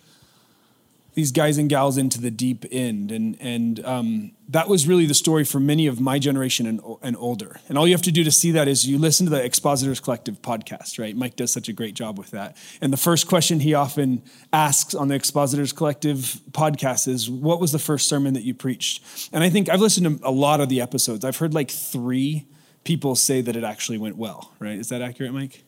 these 1.21 1.33
guys 1.33 1.59
and 1.59 1.69
gals 1.69 1.99
into 1.99 2.19
the 2.19 2.31
deep 2.31 2.65
end. 2.73 3.13
And, 3.13 3.37
and 3.41 3.85
um, 3.85 4.33
that 4.49 4.69
was 4.69 4.89
really 4.89 5.05
the 5.05 5.13
story 5.13 5.45
for 5.45 5.61
many 5.61 5.87
of 5.87 6.01
my 6.01 6.19
generation 6.19 6.67
and, 6.67 6.81
and 7.03 7.15
older. 7.19 7.61
And 7.69 7.77
all 7.77 7.87
you 7.87 7.93
have 7.93 8.01
to 8.03 8.11
do 8.11 8.25
to 8.25 8.31
see 8.31 8.53
that 8.53 8.69
is 8.69 8.89
you 8.89 8.97
listen 8.97 9.27
to 9.27 9.31
the 9.31 9.45
Expositors 9.45 10.01
Collective 10.01 10.41
podcast, 10.41 10.99
right? 10.99 11.15
Mike 11.15 11.37
does 11.37 11.53
such 11.53 11.69
a 11.69 11.75
great 11.75 11.93
job 11.93 12.19
with 12.19 12.31
that. 12.31 12.57
And 12.81 12.91
the 12.91 12.97
first 12.97 13.29
question 13.29 13.61
he 13.61 13.75
often 13.75 14.23
asks 14.51 14.95
on 14.95 15.09
the 15.09 15.15
Expositors 15.15 15.75
Collective 15.75 16.41
podcast 16.53 17.07
is, 17.07 17.29
What 17.29 17.61
was 17.61 17.71
the 17.71 17.79
first 17.79 18.09
sermon 18.09 18.33
that 18.33 18.45
you 18.45 18.55
preached? 18.55 19.29
And 19.31 19.45
I 19.45 19.51
think 19.51 19.69
I've 19.69 19.83
listened 19.83 20.21
to 20.21 20.27
a 20.27 20.33
lot 20.33 20.63
of 20.63 20.71
the 20.71 20.81
episodes. 20.81 21.23
I've 21.23 21.37
heard 21.37 21.53
like 21.53 21.71
three 21.71 22.47
people 22.85 23.15
say 23.15 23.43
that 23.43 23.57
it 23.57 23.65
actually 23.65 23.99
went 23.99 24.17
well, 24.17 24.55
right? 24.59 24.79
Is 24.79 24.89
that 24.89 25.03
accurate, 25.03 25.35
Mike? 25.35 25.65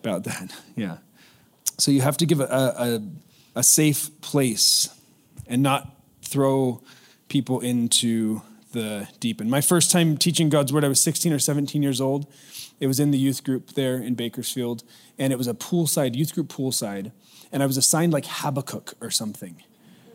About 0.00 0.24
that, 0.24 0.50
yeah. 0.76 0.96
So 1.78 1.90
you 1.90 2.00
have 2.00 2.16
to 2.16 2.26
give 2.26 2.40
a, 2.40 2.44
a, 2.44 3.02
a 3.54 3.62
safe 3.62 4.10
place 4.20 4.88
and 5.46 5.62
not 5.62 5.94
throw 6.22 6.82
people 7.28 7.60
into 7.60 8.42
the 8.72 9.08
deep 9.20 9.40
end. 9.40 9.50
My 9.50 9.60
first 9.60 9.90
time 9.90 10.16
teaching 10.16 10.48
God's 10.48 10.72
word, 10.72 10.84
I 10.84 10.88
was 10.88 11.00
16 11.00 11.32
or 11.32 11.38
17 11.38 11.82
years 11.82 12.00
old. 12.00 12.26
It 12.80 12.86
was 12.86 12.98
in 12.98 13.10
the 13.10 13.18
youth 13.18 13.44
group 13.44 13.72
there 13.72 13.96
in 13.96 14.14
Bakersfield, 14.14 14.82
and 15.18 15.32
it 15.32 15.36
was 15.36 15.46
a 15.46 15.54
poolside, 15.54 16.14
youth 16.14 16.34
group 16.34 16.48
poolside, 16.48 17.12
and 17.52 17.62
I 17.62 17.66
was 17.66 17.76
assigned 17.76 18.12
like 18.12 18.26
Habakkuk 18.26 18.94
or 19.00 19.10
something. 19.10 19.62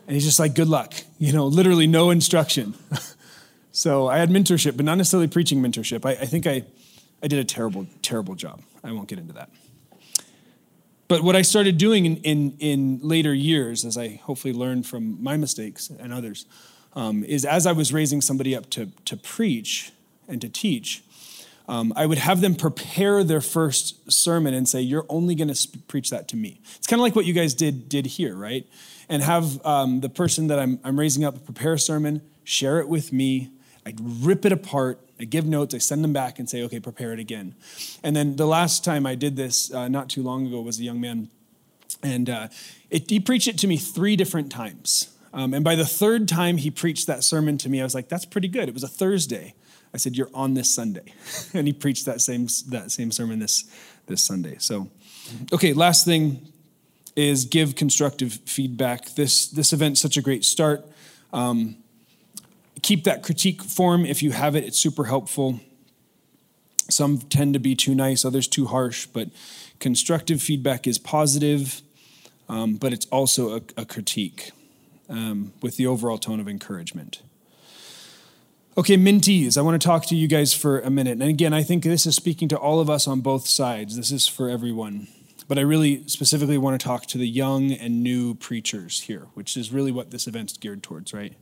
And 0.06 0.14
he's 0.14 0.24
just 0.24 0.38
like, 0.38 0.54
good 0.54 0.68
luck, 0.68 0.94
you 1.18 1.32
know, 1.32 1.46
literally 1.46 1.86
no 1.86 2.10
instruction. 2.10 2.74
so 3.72 4.08
I 4.08 4.18
had 4.18 4.30
mentorship, 4.30 4.76
but 4.76 4.84
not 4.84 4.96
necessarily 4.96 5.28
preaching 5.28 5.62
mentorship. 5.62 6.04
I, 6.04 6.12
I 6.12 6.26
think 6.26 6.46
I, 6.46 6.64
I 7.22 7.28
did 7.28 7.38
a 7.38 7.44
terrible, 7.44 7.86
terrible 8.02 8.34
job. 8.34 8.60
I 8.82 8.92
won't 8.92 9.08
get 9.08 9.18
into 9.18 9.34
that. 9.34 9.50
But 11.08 11.22
what 11.22 11.34
I 11.34 11.42
started 11.42 11.78
doing 11.78 12.04
in, 12.04 12.16
in, 12.18 12.56
in 12.58 13.00
later 13.02 13.32
years, 13.32 13.84
as 13.86 13.96
I 13.96 14.20
hopefully 14.24 14.52
learned 14.52 14.86
from 14.86 15.22
my 15.22 15.38
mistakes 15.38 15.88
and 15.88 16.12
others, 16.12 16.44
um, 16.94 17.24
is 17.24 17.46
as 17.46 17.66
I 17.66 17.72
was 17.72 17.92
raising 17.92 18.20
somebody 18.20 18.54
up 18.54 18.68
to, 18.70 18.90
to 19.06 19.16
preach 19.16 19.90
and 20.28 20.40
to 20.42 20.48
teach, 20.48 21.02
um, 21.66 21.92
I 21.96 22.06
would 22.06 22.18
have 22.18 22.40
them 22.40 22.54
prepare 22.54 23.24
their 23.24 23.40
first 23.40 24.10
sermon 24.10 24.54
and 24.54 24.68
say, 24.68 24.80
You're 24.80 25.04
only 25.08 25.34
going 25.34 25.48
to 25.48 25.54
sp- 25.56 25.84
preach 25.86 26.10
that 26.10 26.28
to 26.28 26.36
me. 26.36 26.60
It's 26.76 26.86
kind 26.86 26.98
of 26.98 27.02
like 27.02 27.14
what 27.14 27.26
you 27.26 27.34
guys 27.34 27.54
did, 27.54 27.88
did 27.88 28.06
here, 28.06 28.34
right? 28.34 28.66
And 29.08 29.22
have 29.22 29.64
um, 29.66 30.00
the 30.00 30.08
person 30.08 30.46
that 30.48 30.58
I'm, 30.58 30.80
I'm 30.82 30.98
raising 30.98 31.24
up 31.24 31.44
prepare 31.44 31.74
a 31.74 31.78
sermon, 31.78 32.22
share 32.44 32.80
it 32.80 32.88
with 32.88 33.12
me. 33.12 33.50
I'd 33.84 34.00
rip 34.00 34.44
it 34.44 34.52
apart, 34.52 35.00
I 35.20 35.24
give 35.24 35.46
notes, 35.46 35.74
I 35.74 35.78
send 35.78 36.04
them 36.04 36.12
back 36.12 36.38
and 36.38 36.48
say, 36.48 36.62
okay, 36.62 36.80
prepare 36.80 37.12
it 37.12 37.18
again. 37.18 37.54
And 38.02 38.14
then 38.14 38.36
the 38.36 38.46
last 38.46 38.84
time 38.84 39.06
I 39.06 39.14
did 39.14 39.36
this, 39.36 39.72
uh, 39.72 39.88
not 39.88 40.08
too 40.08 40.22
long 40.22 40.46
ago, 40.46 40.60
was 40.60 40.78
a 40.78 40.84
young 40.84 41.00
man, 41.00 41.28
and 42.02 42.30
uh, 42.30 42.48
it, 42.90 43.10
he 43.10 43.18
preached 43.18 43.48
it 43.48 43.58
to 43.58 43.66
me 43.66 43.76
three 43.76 44.16
different 44.16 44.52
times. 44.52 45.14
Um, 45.32 45.52
and 45.54 45.64
by 45.64 45.74
the 45.74 45.84
third 45.84 46.28
time 46.28 46.56
he 46.56 46.70
preached 46.70 47.06
that 47.06 47.24
sermon 47.24 47.58
to 47.58 47.68
me, 47.68 47.80
I 47.80 47.84
was 47.84 47.94
like, 47.94 48.08
that's 48.08 48.24
pretty 48.24 48.48
good. 48.48 48.68
It 48.68 48.74
was 48.74 48.82
a 48.82 48.88
Thursday. 48.88 49.54
I 49.92 49.96
said, 49.96 50.16
you're 50.16 50.30
on 50.34 50.54
this 50.54 50.72
Sunday. 50.72 51.12
and 51.54 51.66
he 51.66 51.72
preached 51.72 52.06
that 52.06 52.20
same, 52.20 52.46
that 52.68 52.90
same 52.90 53.10
sermon 53.10 53.38
this, 53.38 53.64
this 54.06 54.22
Sunday. 54.22 54.56
So, 54.58 54.88
okay, 55.52 55.72
last 55.72 56.04
thing 56.04 56.52
is 57.16 57.44
give 57.44 57.74
constructive 57.74 58.34
feedback. 58.44 59.14
This, 59.16 59.48
this 59.48 59.72
event's 59.72 60.00
such 60.00 60.16
a 60.16 60.22
great 60.22 60.44
start. 60.44 60.88
Um, 61.32 61.76
keep 62.82 63.04
that 63.04 63.22
critique 63.22 63.62
form 63.62 64.04
if 64.04 64.22
you 64.22 64.32
have 64.32 64.56
it, 64.56 64.64
it's 64.64 64.78
super 64.78 65.04
helpful. 65.04 65.60
Some 66.90 67.18
tend 67.18 67.54
to 67.54 67.60
be 67.60 67.74
too 67.74 67.94
nice, 67.94 68.24
others 68.24 68.48
too 68.48 68.66
harsh, 68.66 69.06
but 69.06 69.28
constructive 69.78 70.42
feedback 70.42 70.86
is 70.86 70.98
positive, 70.98 71.82
um, 72.48 72.74
but 72.74 72.92
it's 72.92 73.06
also 73.06 73.56
a, 73.56 73.60
a 73.76 73.84
critique 73.84 74.52
um, 75.08 75.52
with 75.62 75.76
the 75.76 75.86
overall 75.86 76.18
tone 76.18 76.40
of 76.40 76.48
encouragement. 76.48 77.22
Okay, 78.76 78.96
mentees, 78.96 79.58
I 79.58 79.60
want 79.62 79.80
to 79.80 79.84
talk 79.84 80.06
to 80.06 80.14
you 80.14 80.28
guys 80.28 80.54
for 80.54 80.80
a 80.80 80.88
minute. 80.88 81.12
And 81.12 81.24
again, 81.24 81.52
I 81.52 81.64
think 81.64 81.82
this 81.82 82.06
is 82.06 82.14
speaking 82.14 82.48
to 82.48 82.56
all 82.56 82.78
of 82.80 82.88
us 82.88 83.08
on 83.08 83.20
both 83.20 83.46
sides. 83.46 83.96
This 83.96 84.12
is 84.12 84.28
for 84.28 84.48
everyone. 84.48 85.08
But 85.48 85.58
I 85.58 85.62
really 85.62 86.06
specifically 86.06 86.58
want 86.58 86.80
to 86.80 86.86
talk 86.86 87.06
to 87.06 87.18
the 87.18 87.26
young 87.26 87.72
and 87.72 88.02
new 88.02 88.34
preachers 88.34 89.00
here, 89.00 89.26
which 89.34 89.56
is 89.56 89.72
really 89.72 89.90
what 89.90 90.10
this 90.10 90.26
event's 90.26 90.56
geared 90.56 90.82
towards, 90.82 91.12
right? 91.12 91.34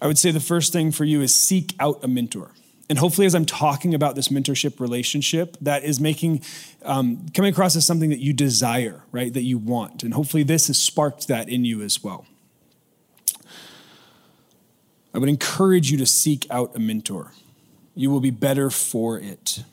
I 0.00 0.06
would 0.06 0.18
say 0.18 0.30
the 0.30 0.40
first 0.40 0.72
thing 0.72 0.92
for 0.92 1.04
you 1.04 1.20
is 1.20 1.34
seek 1.34 1.74
out 1.80 2.02
a 2.02 2.08
mentor. 2.08 2.52
And 2.90 2.98
hopefully, 2.98 3.26
as 3.26 3.34
I'm 3.34 3.44
talking 3.44 3.94
about 3.94 4.14
this 4.14 4.28
mentorship 4.28 4.80
relationship, 4.80 5.56
that 5.60 5.84
is 5.84 6.00
making, 6.00 6.42
um, 6.82 7.26
coming 7.34 7.52
across 7.52 7.76
as 7.76 7.86
something 7.86 8.08
that 8.08 8.20
you 8.20 8.32
desire, 8.32 9.02
right? 9.12 9.32
That 9.32 9.42
you 9.42 9.58
want. 9.58 10.02
And 10.02 10.14
hopefully, 10.14 10.42
this 10.42 10.68
has 10.68 10.78
sparked 10.78 11.28
that 11.28 11.48
in 11.50 11.66
you 11.66 11.82
as 11.82 12.02
well. 12.02 12.26
I 15.12 15.18
would 15.18 15.28
encourage 15.28 15.90
you 15.90 15.98
to 15.98 16.06
seek 16.06 16.46
out 16.50 16.74
a 16.74 16.78
mentor. 16.78 17.32
You 17.94 18.10
will 18.10 18.20
be 18.20 18.30
better 18.30 18.70
for 18.70 19.18
it. 19.18 19.64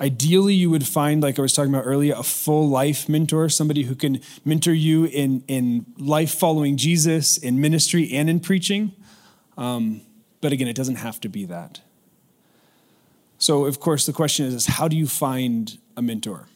Ideally, 0.00 0.54
you 0.54 0.70
would 0.70 0.86
find, 0.86 1.22
like 1.22 1.38
I 1.38 1.42
was 1.42 1.52
talking 1.52 1.74
about 1.74 1.84
earlier, 1.84 2.14
a 2.16 2.22
full 2.22 2.68
life 2.68 3.06
mentor, 3.06 3.50
somebody 3.50 3.82
who 3.82 3.94
can 3.94 4.20
mentor 4.46 4.72
you 4.72 5.04
in, 5.04 5.44
in 5.46 5.84
life 5.98 6.32
following 6.32 6.78
Jesus, 6.78 7.36
in 7.36 7.60
ministry, 7.60 8.10
and 8.12 8.30
in 8.30 8.40
preaching. 8.40 8.92
Um, 9.58 10.00
but 10.40 10.52
again, 10.52 10.68
it 10.68 10.76
doesn't 10.76 10.96
have 10.96 11.20
to 11.20 11.28
be 11.28 11.44
that. 11.44 11.82
So, 13.36 13.66
of 13.66 13.78
course, 13.78 14.06
the 14.06 14.12
question 14.14 14.46
is, 14.46 14.54
is 14.54 14.66
how 14.66 14.88
do 14.88 14.96
you 14.96 15.06
find 15.06 15.78
a 15.96 16.02
mentor? 16.02 16.46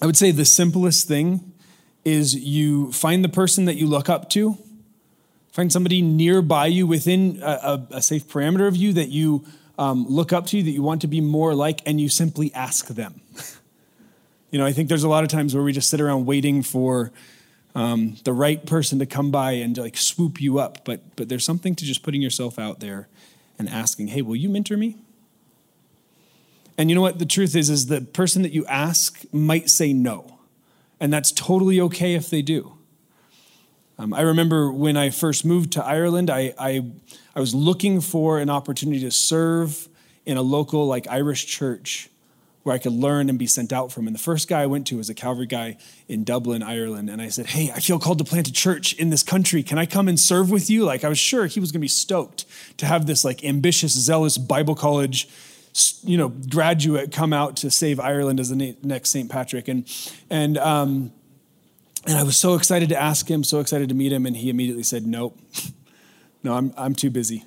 I 0.00 0.06
would 0.06 0.16
say 0.16 0.30
the 0.30 0.44
simplest 0.46 1.06
thing 1.06 1.52
is 2.04 2.34
you 2.34 2.90
find 2.92 3.22
the 3.22 3.28
person 3.28 3.66
that 3.66 3.76
you 3.76 3.86
look 3.86 4.08
up 4.08 4.30
to, 4.30 4.56
find 5.52 5.70
somebody 5.70 6.00
nearby 6.00 6.66
you 6.66 6.86
within 6.86 7.38
a, 7.42 7.46
a, 7.46 7.86
a 7.96 8.02
safe 8.02 8.26
parameter 8.26 8.66
of 8.66 8.76
you 8.76 8.92
that 8.94 9.10
you 9.10 9.44
um, 9.78 10.06
look 10.08 10.32
up 10.32 10.46
to 10.46 10.58
you, 10.58 10.62
that 10.62 10.70
you 10.70 10.82
want 10.82 11.00
to 11.02 11.06
be 11.06 11.20
more 11.20 11.54
like, 11.54 11.80
and 11.86 12.00
you 12.00 12.08
simply 12.08 12.52
ask 12.54 12.88
them. 12.88 13.20
you 14.50 14.58
know, 14.58 14.66
I 14.66 14.72
think 14.72 14.88
there's 14.88 15.04
a 15.04 15.08
lot 15.08 15.24
of 15.24 15.30
times 15.30 15.54
where 15.54 15.64
we 15.64 15.72
just 15.72 15.90
sit 15.90 16.00
around 16.00 16.26
waiting 16.26 16.62
for 16.62 17.12
um, 17.74 18.16
the 18.24 18.32
right 18.32 18.64
person 18.66 18.98
to 18.98 19.06
come 19.06 19.30
by 19.30 19.52
and 19.52 19.76
like 19.78 19.96
swoop 19.96 20.40
you 20.40 20.58
up, 20.58 20.84
but 20.84 21.00
but 21.16 21.28
there's 21.28 21.44
something 21.44 21.74
to 21.74 21.84
just 21.84 22.02
putting 22.02 22.20
yourself 22.20 22.58
out 22.58 22.80
there 22.80 23.08
and 23.58 23.68
asking, 23.68 24.08
"Hey, 24.08 24.20
will 24.20 24.36
you 24.36 24.50
mentor 24.50 24.76
me?" 24.76 24.98
And 26.76 26.90
you 26.90 26.94
know 26.94 27.02
what 27.02 27.18
the 27.18 27.26
truth 27.26 27.54
is 27.54 27.70
is 27.70 27.86
the 27.86 28.00
person 28.00 28.42
that 28.42 28.52
you 28.52 28.66
ask 28.66 29.24
might 29.32 29.70
say 29.70 29.92
no. 29.92 30.38
And 31.00 31.12
that's 31.12 31.32
totally 31.32 31.80
okay 31.80 32.14
if 32.14 32.30
they 32.30 32.42
do. 32.42 32.78
Um, 33.98 34.14
I 34.14 34.22
remember 34.22 34.72
when 34.72 34.96
I 34.96 35.10
first 35.10 35.44
moved 35.44 35.72
to 35.72 35.84
Ireland, 35.84 36.30
I, 36.30 36.54
I, 36.58 36.84
I 37.34 37.40
was 37.40 37.54
looking 37.54 38.00
for 38.00 38.38
an 38.38 38.50
opportunity 38.50 39.00
to 39.00 39.10
serve 39.10 39.88
in 40.24 40.36
a 40.36 40.42
local, 40.42 40.86
like 40.86 41.06
Irish 41.08 41.46
church 41.46 42.08
where 42.62 42.74
I 42.74 42.78
could 42.78 42.92
learn 42.92 43.28
and 43.28 43.38
be 43.38 43.46
sent 43.46 43.72
out 43.72 43.90
from. 43.90 44.06
And 44.06 44.14
the 44.14 44.20
first 44.20 44.48
guy 44.48 44.62
I 44.62 44.66
went 44.66 44.86
to 44.88 44.96
was 44.96 45.10
a 45.10 45.14
Calvary 45.14 45.46
guy 45.46 45.78
in 46.08 46.22
Dublin, 46.22 46.62
Ireland. 46.62 47.10
And 47.10 47.20
I 47.20 47.28
said, 47.28 47.46
Hey, 47.46 47.72
I 47.72 47.80
feel 47.80 47.98
called 47.98 48.18
to 48.18 48.24
plant 48.24 48.48
a 48.48 48.52
church 48.52 48.92
in 48.94 49.10
this 49.10 49.22
country. 49.22 49.62
Can 49.62 49.78
I 49.78 49.86
come 49.86 50.06
and 50.08 50.18
serve 50.18 50.50
with 50.50 50.70
you? 50.70 50.84
Like, 50.84 51.02
I 51.02 51.08
was 51.08 51.18
sure 51.18 51.46
he 51.46 51.58
was 51.58 51.72
going 51.72 51.80
to 51.80 51.84
be 51.84 51.88
stoked 51.88 52.44
to 52.78 52.86
have 52.86 53.06
this, 53.06 53.24
like, 53.24 53.44
ambitious, 53.44 53.92
zealous 53.92 54.38
Bible 54.38 54.76
college, 54.76 55.28
you 56.04 56.16
know, 56.16 56.28
graduate 56.28 57.10
come 57.10 57.32
out 57.32 57.56
to 57.58 57.70
save 57.70 57.98
Ireland 57.98 58.38
as 58.38 58.50
the 58.50 58.76
next 58.82 59.10
St. 59.10 59.28
Patrick. 59.28 59.66
And, 59.66 59.88
and, 60.30 60.58
um, 60.58 61.12
and 62.06 62.16
I 62.16 62.22
was 62.22 62.36
so 62.36 62.54
excited 62.54 62.90
to 62.90 63.00
ask 63.00 63.28
him, 63.28 63.42
so 63.42 63.60
excited 63.60 63.88
to 63.88 63.94
meet 63.94 64.12
him, 64.12 64.26
and 64.26 64.36
he 64.36 64.50
immediately 64.50 64.82
said, 64.82 65.06
Nope, 65.06 65.38
no, 66.42 66.54
I'm, 66.54 66.72
I'm 66.76 66.94
too 66.94 67.10
busy. 67.10 67.44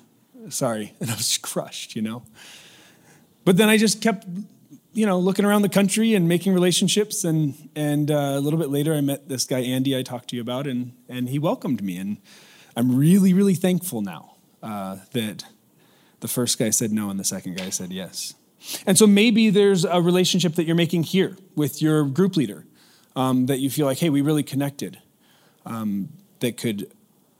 Sorry. 0.48 0.94
And 1.00 1.10
I 1.10 1.14
was 1.14 1.38
crushed, 1.38 1.96
you 1.96 2.02
know. 2.02 2.22
But 3.44 3.56
then 3.56 3.68
I 3.68 3.76
just 3.76 4.02
kept, 4.02 4.26
you 4.92 5.06
know, 5.06 5.18
looking 5.18 5.44
around 5.44 5.62
the 5.62 5.68
country 5.68 6.14
and 6.14 6.28
making 6.28 6.52
relationships. 6.52 7.24
And, 7.24 7.70
and 7.76 8.10
uh, 8.10 8.34
a 8.34 8.40
little 8.40 8.58
bit 8.58 8.70
later, 8.70 8.94
I 8.94 9.00
met 9.00 9.28
this 9.28 9.44
guy, 9.44 9.60
Andy, 9.60 9.96
I 9.96 10.02
talked 10.02 10.30
to 10.30 10.36
you 10.36 10.42
about, 10.42 10.66
and, 10.66 10.92
and 11.08 11.28
he 11.28 11.38
welcomed 11.38 11.82
me. 11.82 11.96
And 11.96 12.18
I'm 12.76 12.96
really, 12.96 13.32
really 13.32 13.54
thankful 13.54 14.02
now 14.02 14.36
uh, 14.62 14.98
that 15.12 15.44
the 16.20 16.28
first 16.28 16.58
guy 16.58 16.70
said 16.70 16.92
no 16.92 17.10
and 17.10 17.20
the 17.20 17.24
second 17.24 17.56
guy 17.56 17.70
said 17.70 17.92
yes. 17.92 18.34
And 18.86 18.98
so 18.98 19.06
maybe 19.06 19.50
there's 19.50 19.84
a 19.84 20.00
relationship 20.00 20.54
that 20.54 20.64
you're 20.64 20.76
making 20.76 21.04
here 21.04 21.36
with 21.54 21.80
your 21.80 22.04
group 22.04 22.36
leader 22.36 22.66
um, 23.14 23.46
that 23.46 23.58
you 23.58 23.70
feel 23.70 23.86
like, 23.86 23.98
hey, 23.98 24.10
we 24.10 24.22
really 24.22 24.42
connected 24.42 24.98
um, 25.64 26.08
that 26.40 26.56
could 26.56 26.90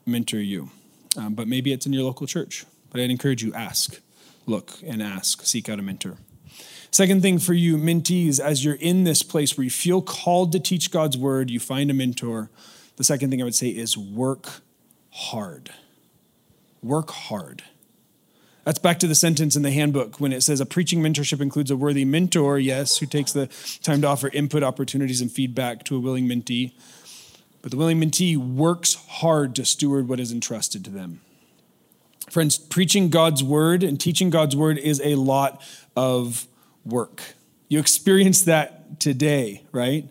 mentor 0.05 0.39
you. 0.39 0.69
Um, 1.17 1.33
but 1.33 1.47
maybe 1.47 1.73
it's 1.73 1.85
in 1.85 1.93
your 1.93 2.03
local 2.03 2.27
church. 2.27 2.65
But 2.89 3.01
I'd 3.01 3.09
encourage 3.09 3.43
you 3.43 3.53
ask, 3.53 3.99
look 4.45 4.73
and 4.85 5.01
ask, 5.01 5.45
seek 5.45 5.67
out 5.67 5.79
a 5.79 5.81
mentor. 5.81 6.17
Second 6.91 7.21
thing 7.21 7.37
for 7.37 7.53
you, 7.53 7.77
mentees, 7.77 8.39
as 8.39 8.63
you're 8.63 8.75
in 8.75 9.03
this 9.03 9.23
place 9.23 9.57
where 9.57 9.65
you 9.65 9.69
feel 9.69 10.01
called 10.01 10.51
to 10.53 10.59
teach 10.59 10.89
God's 10.89 11.17
word, 11.17 11.49
you 11.49 11.59
find 11.59 11.91
a 11.91 11.93
mentor. 11.93 12.49
The 12.95 13.03
second 13.03 13.29
thing 13.29 13.41
I 13.41 13.43
would 13.43 13.55
say 13.55 13.67
is 13.67 13.97
work 13.97 14.61
hard. 15.11 15.71
Work 16.81 17.11
hard. 17.11 17.63
That's 18.63 18.79
back 18.79 18.99
to 18.99 19.07
the 19.07 19.15
sentence 19.15 19.55
in 19.55 19.61
the 19.61 19.71
handbook 19.71 20.19
when 20.19 20.33
it 20.33 20.41
says 20.41 20.59
a 20.59 20.65
preaching 20.65 20.99
mentorship 20.99 21.39
includes 21.39 21.71
a 21.71 21.77
worthy 21.77 22.03
mentor, 22.03 22.59
yes, 22.59 22.97
who 22.97 23.05
takes 23.05 23.31
the 23.31 23.47
time 23.81 24.01
to 24.01 24.07
offer 24.07 24.29
input, 24.29 24.61
opportunities, 24.61 25.21
and 25.21 25.31
feedback 25.31 25.83
to 25.85 25.95
a 25.95 25.99
willing 25.99 26.27
mentee. 26.27 26.73
But 27.61 27.71
the 27.71 27.77
willing 27.77 27.99
mentee 27.99 28.37
works 28.37 28.93
hard 28.93 29.55
to 29.55 29.65
steward 29.65 30.07
what 30.07 30.19
is 30.19 30.31
entrusted 30.31 30.85
to 30.85 30.91
them. 30.91 31.21
Friends, 32.29 32.57
preaching 32.57 33.09
God's 33.09 33.43
word 33.43 33.83
and 33.83 33.99
teaching 33.99 34.29
God's 34.29 34.55
word 34.55 34.77
is 34.77 35.01
a 35.03 35.15
lot 35.15 35.61
of 35.95 36.47
work. 36.85 37.21
You 37.69 37.79
experience 37.79 38.41
that 38.43 38.99
today, 38.99 39.63
right? 39.71 40.07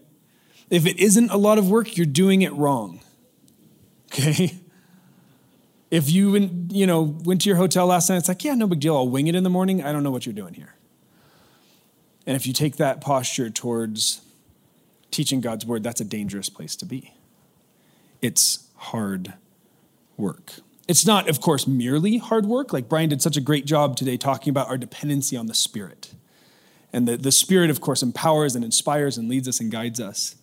If 0.70 0.86
it 0.86 0.98
isn't 0.98 1.30
a 1.30 1.36
lot 1.36 1.58
of 1.58 1.70
work, 1.70 1.96
you're 1.96 2.06
doing 2.06 2.42
it 2.42 2.52
wrong. 2.52 3.00
Okay? 4.12 4.60
If 5.90 6.10
you, 6.10 6.36
you 6.70 6.86
know, 6.86 7.02
went 7.02 7.42
to 7.42 7.48
your 7.48 7.56
hotel 7.56 7.86
last 7.86 8.08
night, 8.08 8.16
it's 8.16 8.28
like, 8.28 8.44
yeah, 8.44 8.54
no 8.54 8.66
big 8.66 8.80
deal. 8.80 8.96
I'll 8.96 9.08
wing 9.08 9.26
it 9.26 9.34
in 9.34 9.44
the 9.44 9.50
morning. 9.50 9.82
I 9.82 9.92
don't 9.92 10.02
know 10.02 10.10
what 10.10 10.26
you're 10.26 10.32
doing 10.32 10.54
here. 10.54 10.74
And 12.26 12.34
if 12.34 12.46
you 12.46 12.52
take 12.52 12.76
that 12.76 13.00
posture 13.00 13.50
towards 13.50 14.20
teaching 15.10 15.40
God's 15.40 15.66
word, 15.66 15.82
that's 15.82 16.00
a 16.00 16.04
dangerous 16.04 16.48
place 16.48 16.76
to 16.76 16.86
be. 16.86 17.15
It's 18.22 18.68
hard 18.76 19.34
work. 20.16 20.54
It's 20.88 21.06
not, 21.06 21.28
of 21.28 21.40
course, 21.40 21.66
merely 21.66 22.18
hard 22.18 22.46
work. 22.46 22.72
Like 22.72 22.88
Brian 22.88 23.08
did 23.08 23.20
such 23.20 23.36
a 23.36 23.40
great 23.40 23.66
job 23.66 23.96
today 23.96 24.16
talking 24.16 24.50
about 24.50 24.68
our 24.68 24.78
dependency 24.78 25.36
on 25.36 25.46
the 25.46 25.54
Spirit. 25.54 26.14
And 26.92 27.08
the, 27.08 27.16
the 27.16 27.32
Spirit, 27.32 27.70
of 27.70 27.80
course, 27.80 28.02
empowers 28.02 28.54
and 28.54 28.64
inspires 28.64 29.18
and 29.18 29.28
leads 29.28 29.48
us 29.48 29.60
and 29.60 29.70
guides 29.70 30.00
us 30.00 30.36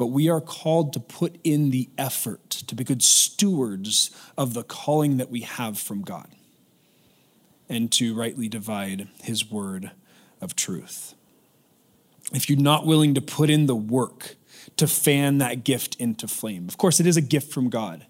but 0.00 0.06
we 0.06 0.30
are 0.30 0.40
called 0.40 0.94
to 0.94 0.98
put 0.98 1.36
in 1.44 1.68
the 1.68 1.90
effort 1.98 2.48
to 2.48 2.74
be 2.74 2.82
good 2.82 3.02
stewards 3.02 4.10
of 4.34 4.54
the 4.54 4.62
calling 4.62 5.18
that 5.18 5.28
we 5.28 5.42
have 5.42 5.78
from 5.78 6.00
God 6.00 6.28
and 7.68 7.92
to 7.92 8.14
rightly 8.14 8.48
divide 8.48 9.08
his 9.22 9.50
word 9.50 9.90
of 10.40 10.56
truth. 10.56 11.14
If 12.32 12.48
you're 12.48 12.58
not 12.58 12.86
willing 12.86 13.12
to 13.12 13.20
put 13.20 13.50
in 13.50 13.66
the 13.66 13.76
work 13.76 14.36
to 14.76 14.86
fan 14.86 15.38
that 15.38 15.64
gift 15.64 15.96
into 15.96 16.26
flame, 16.26 16.68
of 16.68 16.78
course, 16.78 17.00
it 17.00 17.06
is 17.06 17.16
a 17.16 17.22
gift 17.22 17.52
from 17.52 17.68
God, 17.68 18.06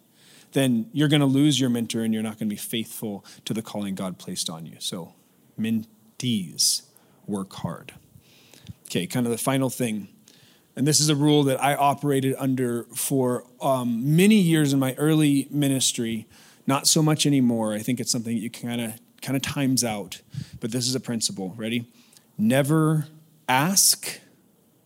then 0.52 0.88
you're 0.92 1.08
going 1.08 1.20
to 1.20 1.26
lose 1.26 1.60
your 1.60 1.70
mentor 1.70 2.02
and 2.02 2.12
you're 2.12 2.22
not 2.22 2.38
going 2.38 2.48
to 2.48 2.54
be 2.54 2.56
faithful 2.56 3.24
to 3.44 3.54
the 3.54 3.62
calling 3.62 3.94
God 3.94 4.18
placed 4.18 4.50
on 4.50 4.66
you. 4.66 4.76
So, 4.78 5.14
mentees 5.58 6.82
work 7.26 7.52
hard. 7.52 7.94
Okay, 8.86 9.06
kind 9.06 9.26
of 9.26 9.32
the 9.32 9.38
final 9.38 9.70
thing 9.70 10.08
and 10.76 10.86
this 10.86 11.00
is 11.00 11.08
a 11.08 11.14
rule 11.14 11.42
that 11.44 11.62
I 11.62 11.74
operated 11.74 12.34
under 12.38 12.84
for 12.94 13.44
um, 13.60 14.16
many 14.16 14.36
years 14.36 14.72
in 14.72 14.78
my 14.78 14.94
early 14.94 15.48
ministry. 15.50 16.26
Not 16.66 16.86
so 16.86 17.02
much 17.02 17.26
anymore. 17.26 17.74
I 17.74 17.80
think 17.80 18.00
it's 18.00 18.10
something 18.10 18.34
that 18.34 18.40
you 18.40 18.50
kind 18.50 18.80
of 18.80 19.00
kind 19.20 19.36
of 19.36 19.42
times 19.42 19.84
out. 19.84 20.22
But 20.60 20.72
this 20.72 20.88
is 20.88 20.94
a 20.94 21.00
principle. 21.00 21.54
Ready? 21.56 21.92
Never 22.38 23.08
ask 23.48 24.20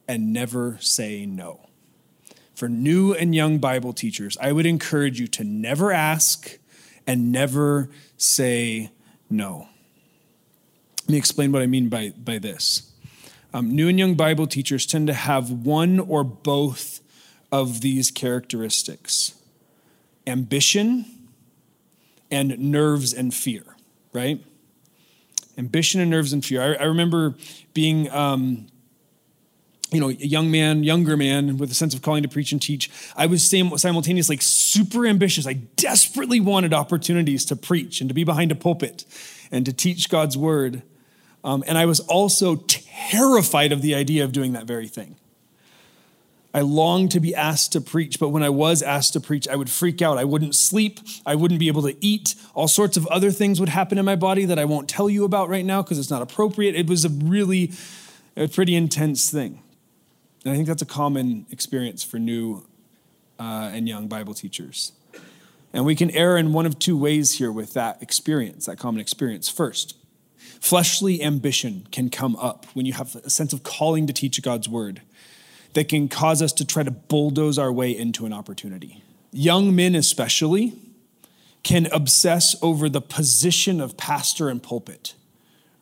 and 0.07 0.33
never 0.33 0.79
say 0.81 1.27
no. 1.27 1.69
For 2.55 2.69
new 2.69 3.13
and 3.13 3.35
young 3.35 3.59
Bible 3.59 3.93
teachers, 3.93 4.37
I 4.41 4.53
would 4.53 4.67
encourage 4.67 5.19
you 5.19 5.27
to 5.29 5.45
never 5.45 5.93
ask 5.93 6.59
and 7.07 7.33
never 7.33 7.91
say 8.17 8.91
no. 9.29 9.69
Let 11.03 11.11
me 11.11 11.19
explain 11.19 11.53
what 11.53 11.63
I 11.63 11.67
mean 11.67 11.89
by, 11.89 12.13
by 12.17 12.39
this. 12.39 12.93
Um, 13.53 13.75
new 13.75 13.89
and 13.89 13.99
young 13.99 14.15
Bible 14.15 14.47
teachers 14.47 14.87
tend 14.87 15.07
to 15.09 15.15
have 15.15 15.51
one 15.51 16.01
or 16.01 16.25
both 16.25 17.01
of 17.53 17.83
these 17.83 18.11
characteristics 18.11 19.35
ambition 20.27 21.05
and 22.31 22.59
nerves 22.59 23.13
and 23.13 23.33
fear, 23.35 23.63
right? 24.13 24.43
Ambition 25.59 26.01
and 26.01 26.11
nerves 26.11 26.33
and 26.33 26.45
fear. 26.45 26.63
I, 26.63 26.83
I 26.83 26.85
remember 26.87 27.35
being, 27.75 28.11
um, 28.11 28.67
you 29.95 30.01
know, 30.01 30.09
a 30.09 30.15
young 30.15 30.51
man, 30.51 30.83
younger 30.83 31.17
man 31.17 31.57
with 31.57 31.71
a 31.71 31.75
sense 31.75 31.95
of 31.95 32.03
calling 32.03 32.23
to 32.23 32.29
preach 32.29 32.53
and 32.53 32.61
teach. 32.61 32.91
I 33.17 33.27
was 33.27 33.49
simultaneously 33.49 34.37
like 34.37 34.43
super 34.43 35.07
ambitious. 35.07 35.47
I 35.47 35.55
desperately 35.55 36.41
wanted 36.41 36.75
opportunities 36.75 37.45
to 37.47 37.57
preach 37.57 38.01
and 38.01 38.11
to 38.11 38.15
be 38.15 38.25
behind 38.25 38.51
a 38.51 38.57
pulpit 38.57 39.05
and 39.51 39.65
to 39.67 39.73
teach 39.73 40.09
God's 40.09 40.37
word. 40.37 40.83
Um, 41.45 41.63
and 41.67 41.79
I 41.79 41.87
was 41.87 42.01
also 42.01 42.57
terrified 42.67 43.71
of 43.71 43.83
the 43.83 43.95
idea 43.95 44.25
of 44.25 44.33
doing 44.33 44.53
that 44.55 44.65
very 44.65 44.89
thing. 44.89 45.17
I 46.55 46.61
longed 46.61 47.11
to 47.13 47.21
be 47.21 47.35
asked 47.35 47.73
to 47.73 47.81
preach, 47.81 48.21
but 48.21 48.29
when 48.29 48.45
I 48.45 48.49
was 48.49 48.81
asked 48.81 49.13
to 49.15 49.21
preach, 49.21 49.49
I 49.49 49.57
would 49.57 49.69
freak 49.69 50.01
out. 50.01 50.19
I 50.19 50.25
wouldn't 50.25 50.55
sleep. 50.55 51.01
I 51.27 51.35
wouldn't 51.35 51.59
be 51.59 51.67
able 51.67 51.83
to 51.83 51.97
eat. 52.01 52.37
All 52.55 52.69
sorts 52.69 52.97
of 52.97 53.09
other 53.09 53.33
things 53.33 53.59
would 53.59 53.69
happen 53.69 53.99
in 53.99 54.05
my 54.05 54.15
body 54.15 54.45
that 54.45 54.59
I 54.59 54.65
won't 54.65 54.89
tell 54.89 55.11
you 55.11 55.25
about 55.25 55.49
right 55.49 55.65
now 55.65 55.83
because 55.83 55.99
it's 55.99 56.11
not 56.11 56.23
appropriate. 56.23 56.77
It 56.77 56.89
was 56.89 57.05
a 57.05 57.09
really, 57.09 57.73
a 58.37 58.47
pretty 58.47 58.77
intense 58.77 59.29
thing. 59.31 59.61
And 60.45 60.53
I 60.53 60.57
think 60.57 60.69
that's 60.69 60.83
a 60.83 60.87
common 60.87 61.47
experience 61.51 62.05
for 62.05 62.19
new 62.19 62.67
uh, 63.39 63.71
and 63.73 63.89
young 63.89 64.09
Bible 64.09 64.35
teachers. 64.35 64.93
And 65.73 65.85
we 65.85 65.97
can 65.97 66.11
err 66.11 66.37
in 66.37 66.53
one 66.53 66.67
of 66.67 66.79
two 66.79 66.97
ways 66.97 67.39
here 67.39 67.51
with 67.51 67.75
that 67.75 68.01
experience, 68.03 68.67
that 68.67 68.79
common 68.79 69.01
experience. 69.01 69.49
First, 69.49 69.97
Fleshly 70.61 71.23
ambition 71.23 71.87
can 71.91 72.09
come 72.09 72.37
up 72.37 72.67
when 72.75 72.87
you 72.87 72.93
have 72.95 73.17
a 73.17 73.31
sense 73.31 73.53
of 73.53 73.63
calling 73.63 74.07
to 74.07 74.13
teach 74.13 74.41
God's 74.41 74.69
word 74.69 75.03
that 75.75 75.89
can 75.89 76.09
cause 76.09 76.41
us 76.41 76.53
to 76.55 76.65
try 76.65 76.83
to 76.83 76.91
bulldoze 76.91 77.59
our 77.59 77.73
way 77.73 77.97
into 77.97 78.25
an 78.25 78.33
opportunity. 78.33 79.03
Young 79.33 79.75
men, 79.75 79.95
especially, 79.95 80.73
can 81.65 81.87
obsess 81.93 82.57
over 82.63 82.89
the 82.89 83.01
position 83.01 83.81
of 83.81 83.97
pastor 83.97 84.49
and 84.49 84.63
pulpit, 84.63 85.15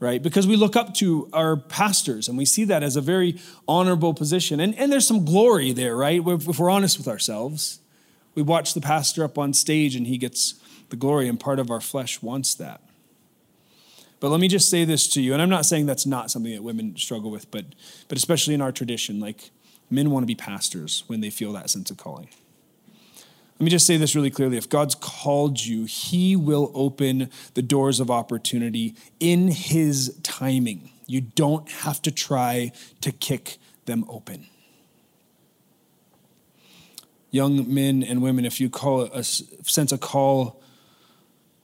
right? 0.02 0.20
Because 0.20 0.48
we 0.48 0.56
look 0.56 0.74
up 0.74 0.94
to 0.94 1.28
our 1.32 1.56
pastors 1.56 2.26
and 2.26 2.36
we 2.36 2.44
see 2.44 2.64
that 2.64 2.82
as 2.82 2.96
a 2.96 3.00
very 3.00 3.38
honorable 3.68 4.12
position. 4.12 4.58
And, 4.58 4.74
and 4.74 4.90
there's 4.90 5.06
some 5.06 5.24
glory 5.24 5.70
there, 5.70 5.96
right? 5.96 6.20
If 6.26 6.58
we're 6.58 6.70
honest 6.70 6.98
with 6.98 7.06
ourselves, 7.06 7.78
we 8.34 8.42
watch 8.42 8.74
the 8.74 8.80
pastor 8.80 9.22
up 9.22 9.38
on 9.38 9.54
stage 9.54 9.94
and 9.94 10.08
he 10.08 10.18
gets 10.18 10.54
the 10.88 10.96
glory, 10.96 11.26
and 11.28 11.40
part 11.40 11.58
of 11.58 11.70
our 11.70 11.80
flesh 11.80 12.20
wants 12.20 12.54
that. 12.56 12.82
But 14.20 14.30
let 14.30 14.40
me 14.40 14.48
just 14.48 14.68
say 14.68 14.84
this 14.84 15.08
to 15.10 15.22
you, 15.22 15.32
and 15.32 15.40
I'm 15.40 15.48
not 15.48 15.64
saying 15.64 15.86
that's 15.86 16.04
not 16.04 16.30
something 16.30 16.52
that 16.52 16.62
women 16.62 16.96
struggle 16.96 17.30
with, 17.30 17.50
but, 17.50 17.64
but 18.08 18.18
especially 18.18 18.54
in 18.54 18.60
our 18.60 18.72
tradition, 18.72 19.18
like 19.20 19.50
men 19.88 20.10
want 20.10 20.24
to 20.24 20.26
be 20.26 20.34
pastors 20.34 21.04
when 21.06 21.20
they 21.20 21.30
feel 21.30 21.52
that 21.52 21.70
sense 21.70 21.90
of 21.90 21.96
calling. 21.96 22.28
Let 23.58 23.64
me 23.64 23.70
just 23.70 23.86
say 23.86 23.96
this 23.96 24.16
really 24.16 24.30
clearly. 24.30 24.56
If 24.56 24.68
God's 24.68 24.94
called 24.94 25.64
you, 25.64 25.84
He 25.84 26.34
will 26.34 26.72
open 26.74 27.30
the 27.54 27.62
doors 27.62 28.00
of 28.00 28.10
opportunity 28.10 28.94
in 29.20 29.48
His 29.48 30.18
timing. 30.22 30.90
You 31.06 31.20
don't 31.20 31.70
have 31.70 32.02
to 32.02 32.10
try 32.10 32.72
to 33.02 33.12
kick 33.12 33.58
them 33.84 34.04
open. 34.08 34.46
Young 37.30 37.72
men 37.72 38.02
and 38.02 38.20
women, 38.20 38.44
if 38.44 38.60
you 38.60 38.68
call 38.68 39.02
a 39.02 39.22
sense 39.22 39.92
a 39.92 39.98
call 39.98 40.60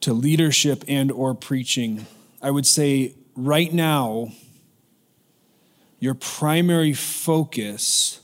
to 0.01 0.13
leadership 0.13 0.85
and 0.89 1.11
or 1.11 1.35
preaching, 1.35 2.07
I 2.41 2.51
would 2.51 2.67
say 2.67 3.15
right 3.35 3.73
now, 3.73 4.33
your 6.01 6.15
primary 6.15 6.93
focus 6.93 8.21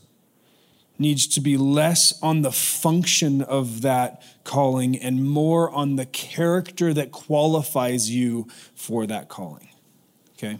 needs 0.98 1.26
to 1.26 1.40
be 1.40 1.57
less 1.57 2.20
on 2.22 2.42
the 2.42 2.52
function 2.52 3.42
of 3.42 3.83
that 3.83 4.22
calling 4.44 4.96
and 4.96 5.28
more 5.28 5.70
on 5.70 5.96
the 5.96 6.07
character 6.07 6.94
that 6.94 7.11
qualifies 7.11 8.11
you 8.11 8.46
for 8.74 9.07
that 9.07 9.28
calling. 9.28 9.68
Okay? 10.37 10.59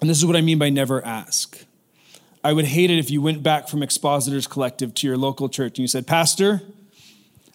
And 0.00 0.08
this 0.08 0.16
is 0.16 0.24
what 0.24 0.36
I 0.36 0.40
mean 0.40 0.58
by 0.58 0.70
never 0.70 1.04
ask. 1.04 1.64
I 2.42 2.54
would 2.54 2.64
hate 2.64 2.90
it 2.90 2.98
if 2.98 3.10
you 3.10 3.20
went 3.20 3.42
back 3.42 3.68
from 3.68 3.82
Expositors 3.82 4.46
Collective 4.46 4.94
to 4.94 5.06
your 5.06 5.18
local 5.18 5.50
church 5.50 5.72
and 5.72 5.80
you 5.80 5.88
said, 5.88 6.06
Pastor, 6.06 6.62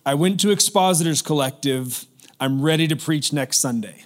I 0.06 0.14
went 0.14 0.40
to 0.42 0.52
Expositors 0.52 1.24
Collective 1.24 2.06
I'm 2.40 2.62
ready 2.62 2.88
to 2.88 2.96
preach 2.96 3.32
next 3.32 3.60
Sunday. 3.60 4.04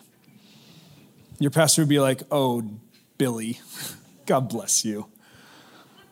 Your 1.40 1.52
pastor 1.52 1.82
would 1.82 1.90
be 1.90 2.00
like, 2.00 2.22
Oh, 2.30 2.64
Billy, 3.18 3.60
God 4.26 4.50
bless 4.50 4.86
you. 4.86 5.08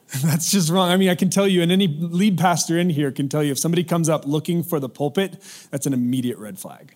That's 0.23 0.51
just 0.51 0.69
wrong. 0.69 0.89
I 0.89 0.97
mean, 0.97 1.09
I 1.09 1.15
can 1.15 1.29
tell 1.29 1.47
you, 1.47 1.61
and 1.61 1.71
any 1.71 1.87
lead 1.87 2.37
pastor 2.37 2.77
in 2.77 2.89
here 2.89 3.11
can 3.11 3.27
tell 3.27 3.43
you 3.43 3.51
if 3.51 3.59
somebody 3.59 3.83
comes 3.83 4.07
up 4.07 4.25
looking 4.25 4.63
for 4.63 4.79
the 4.79 4.87
pulpit, 4.87 5.41
that's 5.69 5.85
an 5.85 5.93
immediate 5.93 6.37
red 6.37 6.57
flag. 6.57 6.95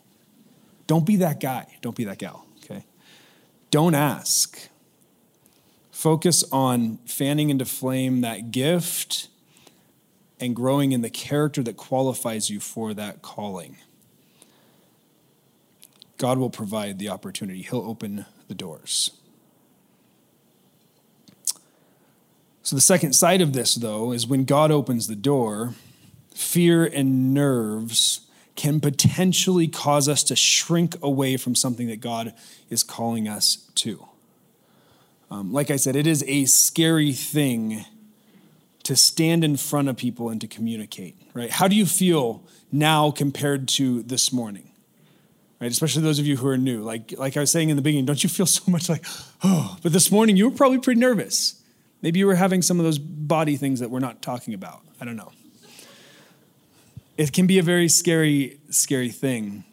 Don't 0.87 1.05
be 1.05 1.17
that 1.17 1.41
guy. 1.41 1.77
Don't 1.81 1.95
be 1.95 2.05
that 2.05 2.19
gal, 2.19 2.45
okay? 2.63 2.85
Don't 3.69 3.95
ask. 3.95 4.69
Focus 5.91 6.45
on 6.53 6.99
fanning 7.05 7.49
into 7.49 7.65
flame 7.65 8.21
that 8.21 8.51
gift 8.51 9.27
and 10.39 10.55
growing 10.55 10.93
in 10.93 11.01
the 11.01 11.09
character 11.09 11.61
that 11.63 11.75
qualifies 11.75 12.49
you 12.49 12.61
for 12.61 12.93
that 12.93 13.21
calling. 13.21 13.75
God 16.17 16.37
will 16.37 16.49
provide 16.49 16.97
the 16.97 17.09
opportunity, 17.09 17.61
He'll 17.61 17.81
open 17.81 18.25
the 18.47 18.55
doors. 18.55 19.11
So, 22.71 22.77
the 22.77 22.81
second 22.81 23.11
side 23.11 23.41
of 23.41 23.51
this, 23.51 23.75
though, 23.75 24.13
is 24.13 24.25
when 24.25 24.45
God 24.45 24.71
opens 24.71 25.07
the 25.07 25.15
door, 25.17 25.73
fear 26.33 26.85
and 26.85 27.33
nerves 27.33 28.21
can 28.55 28.79
potentially 28.79 29.67
cause 29.67 30.07
us 30.07 30.23
to 30.23 30.37
shrink 30.37 30.95
away 31.03 31.35
from 31.35 31.53
something 31.53 31.87
that 31.87 31.99
God 31.99 32.33
is 32.69 32.81
calling 32.81 33.27
us 33.27 33.69
to. 33.75 34.07
Um, 35.29 35.51
like 35.51 35.69
I 35.69 35.75
said, 35.75 35.97
it 35.97 36.07
is 36.07 36.23
a 36.25 36.45
scary 36.45 37.11
thing 37.11 37.83
to 38.83 38.95
stand 38.95 39.43
in 39.43 39.57
front 39.57 39.89
of 39.89 39.97
people 39.97 40.29
and 40.29 40.39
to 40.39 40.47
communicate, 40.47 41.21
right? 41.33 41.51
How 41.51 41.67
do 41.67 41.75
you 41.75 41.85
feel 41.85 42.41
now 42.71 43.11
compared 43.11 43.67
to 43.67 44.01
this 44.03 44.31
morning? 44.31 44.71
Right, 45.59 45.69
especially 45.69 46.03
those 46.03 46.19
of 46.19 46.25
you 46.25 46.37
who 46.37 46.47
are 46.47 46.57
new. 46.57 46.83
Like, 46.83 47.15
like 47.17 47.35
I 47.35 47.41
was 47.41 47.51
saying 47.51 47.69
in 47.69 47.75
the 47.75 47.81
beginning, 47.81 48.05
don't 48.05 48.23
you 48.23 48.29
feel 48.29 48.45
so 48.45 48.71
much 48.71 48.87
like, 48.87 49.05
oh, 49.43 49.77
but 49.83 49.91
this 49.91 50.09
morning 50.09 50.37
you 50.37 50.49
were 50.49 50.55
probably 50.55 50.79
pretty 50.79 51.01
nervous. 51.01 51.60
Maybe 52.01 52.19
you 52.19 52.25
were 52.25 52.35
having 52.35 52.61
some 52.61 52.79
of 52.79 52.85
those 52.85 52.97
body 52.97 53.55
things 53.55 53.79
that 53.79 53.89
we're 53.89 53.99
not 53.99 54.21
talking 54.21 54.53
about. 54.53 54.81
I 54.99 55.05
don't 55.05 55.15
know. 55.15 55.31
It 57.17 57.33
can 57.33 57.45
be 57.45 57.59
a 57.59 57.63
very 57.63 57.87
scary, 57.87 58.59
scary 58.69 59.09
thing. 59.09 59.63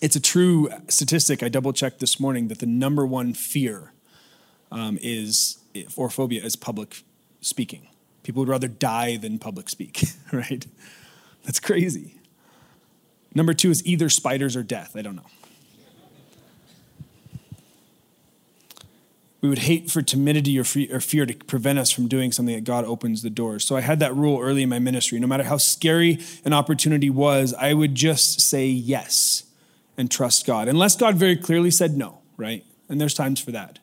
It's 0.00 0.16
a 0.16 0.20
true 0.20 0.70
statistic 0.88 1.42
I 1.42 1.48
double 1.48 1.72
checked 1.72 1.98
this 1.98 2.20
morning 2.20 2.48
that 2.48 2.60
the 2.60 2.66
number 2.66 3.04
one 3.04 3.34
fear 3.34 3.92
um, 4.70 4.98
is, 5.02 5.58
or 5.96 6.08
phobia, 6.08 6.42
is 6.44 6.56
public 6.56 7.02
speaking. 7.40 7.88
People 8.22 8.40
would 8.40 8.48
rather 8.48 8.68
die 8.68 9.16
than 9.16 9.38
public 9.38 9.68
speak, 9.68 10.04
right? 10.32 10.66
That's 11.44 11.58
crazy. 11.58 12.16
Number 13.34 13.54
two 13.54 13.70
is 13.70 13.84
either 13.84 14.08
spiders 14.08 14.56
or 14.56 14.62
death. 14.62 14.96
I 14.96 15.02
don't 15.02 15.16
know. 15.16 15.26
We 19.40 19.48
would 19.48 19.60
hate 19.60 19.90
for 19.90 20.02
timidity 20.02 20.58
or 20.58 20.64
fear 20.64 21.26
to 21.26 21.34
prevent 21.34 21.78
us 21.78 21.90
from 21.90 22.08
doing 22.08 22.30
something 22.30 22.54
that 22.54 22.64
God 22.64 22.84
opens 22.84 23.22
the 23.22 23.30
doors. 23.30 23.64
So 23.64 23.74
I 23.74 23.80
had 23.80 23.98
that 24.00 24.14
rule 24.14 24.38
early 24.38 24.62
in 24.62 24.68
my 24.68 24.78
ministry. 24.78 25.18
No 25.18 25.26
matter 25.26 25.44
how 25.44 25.56
scary 25.56 26.18
an 26.44 26.52
opportunity 26.52 27.08
was, 27.08 27.54
I 27.54 27.72
would 27.72 27.94
just 27.94 28.40
say 28.40 28.66
yes 28.66 29.44
and 29.96 30.10
trust 30.10 30.46
God. 30.46 30.68
Unless 30.68 30.96
God 30.96 31.16
very 31.16 31.36
clearly 31.36 31.70
said 31.70 31.96
no, 31.96 32.18
right? 32.36 32.64
And 32.88 33.00
there's 33.00 33.14
times 33.14 33.40
for 33.40 33.50
that. 33.52 33.78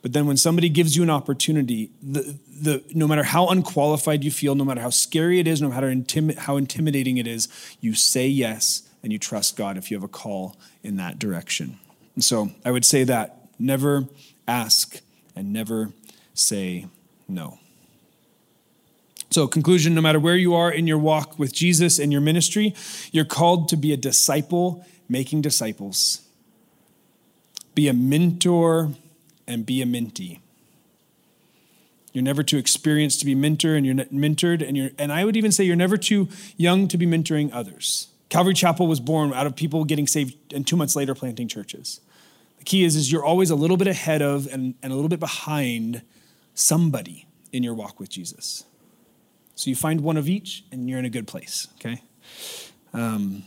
But 0.00 0.12
then 0.12 0.26
when 0.26 0.36
somebody 0.36 0.68
gives 0.68 0.96
you 0.96 1.02
an 1.02 1.10
opportunity, 1.10 1.90
the, 2.02 2.38
the, 2.48 2.84
no 2.94 3.06
matter 3.06 3.24
how 3.24 3.48
unqualified 3.48 4.24
you 4.24 4.30
feel, 4.30 4.54
no 4.54 4.64
matter 4.64 4.80
how 4.80 4.90
scary 4.90 5.38
it 5.38 5.48
is, 5.48 5.60
no 5.60 5.68
matter 5.68 5.94
how 6.38 6.56
intimidating 6.56 7.18
it 7.18 7.26
is, 7.26 7.48
you 7.80 7.94
say 7.94 8.26
yes 8.26 8.88
and 9.02 9.12
you 9.12 9.18
trust 9.18 9.56
God 9.56 9.76
if 9.76 9.90
you 9.90 9.96
have 9.96 10.04
a 10.04 10.08
call 10.08 10.56
in 10.82 10.96
that 10.96 11.18
direction. 11.18 11.78
And 12.14 12.24
so 12.24 12.50
I 12.64 12.70
would 12.70 12.84
say 12.84 13.04
that 13.04 13.48
never 13.58 14.06
ask 14.48 15.00
and 15.36 15.52
never 15.52 15.92
say 16.34 16.86
no. 17.28 17.58
So, 19.30 19.46
conclusion 19.46 19.94
no 19.94 20.00
matter 20.00 20.18
where 20.18 20.36
you 20.36 20.54
are 20.54 20.72
in 20.72 20.86
your 20.86 20.98
walk 20.98 21.38
with 21.38 21.52
Jesus 21.52 21.98
and 21.98 22.10
your 22.10 22.22
ministry, 22.22 22.74
you're 23.12 23.26
called 23.26 23.68
to 23.68 23.76
be 23.76 23.92
a 23.92 23.96
disciple 23.96 24.84
making 25.08 25.42
disciples, 25.42 26.22
be 27.74 27.88
a 27.88 27.92
mentor 27.92 28.92
and 29.46 29.64
be 29.64 29.82
a 29.82 29.86
mentee. 29.86 30.40
You're 32.12 32.24
never 32.24 32.42
too 32.42 32.56
experienced 32.56 33.20
to 33.20 33.26
be 33.26 33.34
mentor 33.34 33.74
and 33.74 33.84
you're 33.84 33.94
mentored 33.94 34.66
and 34.66 34.76
you're 34.76 34.90
and 34.98 35.12
I 35.12 35.24
would 35.24 35.36
even 35.36 35.52
say 35.52 35.64
you're 35.64 35.76
never 35.76 35.96
too 35.98 36.28
young 36.56 36.88
to 36.88 36.96
be 36.96 37.06
mentoring 37.06 37.50
others. 37.52 38.08
Calvary 38.30 38.54
Chapel 38.54 38.86
was 38.86 38.98
born 38.98 39.32
out 39.32 39.46
of 39.46 39.54
people 39.56 39.84
getting 39.84 40.06
saved 40.06 40.52
and 40.52 40.66
2 40.66 40.76
months 40.76 40.96
later 40.96 41.14
planting 41.14 41.48
churches. 41.48 42.00
Key 42.68 42.84
is 42.84 42.96
is 42.96 43.10
you're 43.10 43.24
always 43.24 43.48
a 43.48 43.54
little 43.54 43.78
bit 43.78 43.86
ahead 43.86 44.20
of 44.20 44.46
and, 44.46 44.74
and 44.82 44.92
a 44.92 44.94
little 44.94 45.08
bit 45.08 45.20
behind 45.20 46.02
somebody 46.52 47.26
in 47.50 47.62
your 47.62 47.72
walk 47.72 47.98
with 47.98 48.10
Jesus. 48.10 48.64
So 49.54 49.70
you 49.70 49.74
find 49.74 50.02
one 50.02 50.18
of 50.18 50.28
each 50.28 50.64
and 50.70 50.86
you're 50.86 50.98
in 50.98 51.06
a 51.06 51.10
good 51.10 51.26
place, 51.26 51.68
okay? 51.76 52.02
Um, 52.92 53.44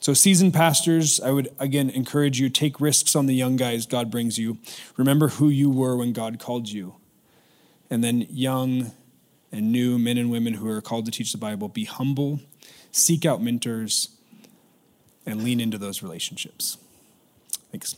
so, 0.00 0.14
seasoned 0.14 0.54
pastors, 0.54 1.20
I 1.20 1.32
would 1.32 1.54
again 1.58 1.90
encourage 1.90 2.40
you 2.40 2.48
take 2.48 2.80
risks 2.80 3.14
on 3.14 3.26
the 3.26 3.34
young 3.34 3.56
guys 3.56 3.84
God 3.84 4.10
brings 4.10 4.38
you. 4.38 4.56
Remember 4.96 5.28
who 5.28 5.50
you 5.50 5.68
were 5.68 5.94
when 5.94 6.14
God 6.14 6.38
called 6.38 6.70
you. 6.70 6.94
And 7.90 8.02
then, 8.02 8.26
young 8.30 8.92
and 9.52 9.70
new 9.70 9.98
men 9.98 10.16
and 10.16 10.30
women 10.30 10.54
who 10.54 10.66
are 10.70 10.80
called 10.80 11.04
to 11.04 11.10
teach 11.10 11.30
the 11.30 11.38
Bible, 11.38 11.68
be 11.68 11.84
humble, 11.84 12.40
seek 12.90 13.26
out 13.26 13.42
mentors, 13.42 14.16
and 15.26 15.44
lean 15.44 15.60
into 15.60 15.76
those 15.76 16.02
relationships. 16.02 16.78
Thanks. 17.70 17.96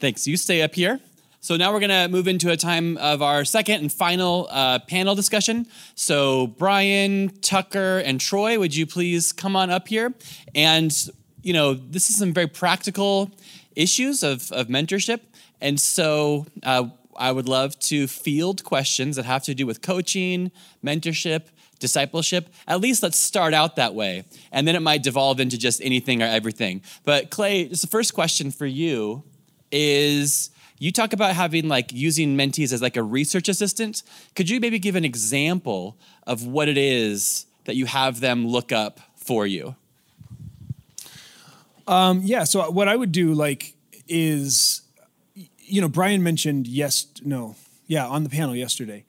Thanks. 0.00 0.28
You 0.28 0.36
stay 0.36 0.62
up 0.62 0.76
here. 0.76 1.00
So 1.40 1.56
now 1.56 1.72
we're 1.72 1.80
going 1.80 1.90
to 1.90 2.08
move 2.08 2.28
into 2.28 2.50
a 2.50 2.56
time 2.56 2.96
of 2.98 3.20
our 3.20 3.44
second 3.44 3.80
and 3.80 3.92
final 3.92 4.46
uh, 4.50 4.78
panel 4.80 5.16
discussion. 5.16 5.66
So 5.96 6.46
Brian, 6.46 7.30
Tucker, 7.40 7.98
and 7.98 8.20
Troy, 8.20 8.58
would 8.58 8.76
you 8.76 8.86
please 8.86 9.32
come 9.32 9.56
on 9.56 9.70
up 9.70 9.88
here? 9.88 10.14
And, 10.54 10.92
you 11.42 11.52
know, 11.52 11.74
this 11.74 12.10
is 12.10 12.16
some 12.16 12.32
very 12.32 12.46
practical 12.46 13.30
issues 13.74 14.22
of, 14.22 14.52
of 14.52 14.68
mentorship. 14.68 15.20
And 15.60 15.80
so 15.80 16.46
uh, 16.62 16.90
I 17.16 17.32
would 17.32 17.48
love 17.48 17.76
to 17.80 18.06
field 18.06 18.62
questions 18.62 19.16
that 19.16 19.24
have 19.24 19.42
to 19.44 19.54
do 19.54 19.66
with 19.66 19.82
coaching, 19.82 20.52
mentorship, 20.84 21.46
discipleship. 21.80 22.50
At 22.68 22.80
least 22.80 23.02
let's 23.02 23.18
start 23.18 23.52
out 23.52 23.74
that 23.76 23.94
way. 23.94 24.24
And 24.52 24.66
then 24.66 24.76
it 24.76 24.82
might 24.82 25.02
devolve 25.02 25.40
into 25.40 25.58
just 25.58 25.80
anything 25.82 26.22
or 26.22 26.26
everything. 26.26 26.82
But 27.04 27.30
Clay, 27.30 27.62
it's 27.62 27.82
the 27.82 27.88
first 27.88 28.14
question 28.14 28.52
for 28.52 28.66
you 28.66 29.24
is 29.70 30.50
you 30.78 30.92
talk 30.92 31.12
about 31.12 31.34
having 31.34 31.68
like 31.68 31.92
using 31.92 32.36
mentees 32.36 32.72
as 32.72 32.80
like 32.80 32.96
a 32.96 33.02
research 33.02 33.48
assistant. 33.48 34.02
Could 34.34 34.48
you 34.48 34.60
maybe 34.60 34.78
give 34.78 34.96
an 34.96 35.04
example 35.04 35.96
of 36.26 36.46
what 36.46 36.68
it 36.68 36.78
is 36.78 37.46
that 37.64 37.76
you 37.76 37.86
have 37.86 38.20
them 38.20 38.46
look 38.46 38.72
up 38.72 39.00
for 39.16 39.46
you? 39.46 39.74
Um, 41.86 42.20
yeah. 42.22 42.44
So 42.44 42.70
what 42.70 42.86
I 42.86 42.94
would 42.94 43.12
do 43.12 43.34
like 43.34 43.74
is, 44.06 44.82
you 45.58 45.80
know, 45.80 45.88
Brian 45.88 46.22
mentioned 46.22 46.66
yes, 46.66 47.06
no, 47.24 47.56
yeah, 47.86 48.06
on 48.06 48.24
the 48.24 48.30
panel 48.30 48.54
yesterday. 48.54 49.04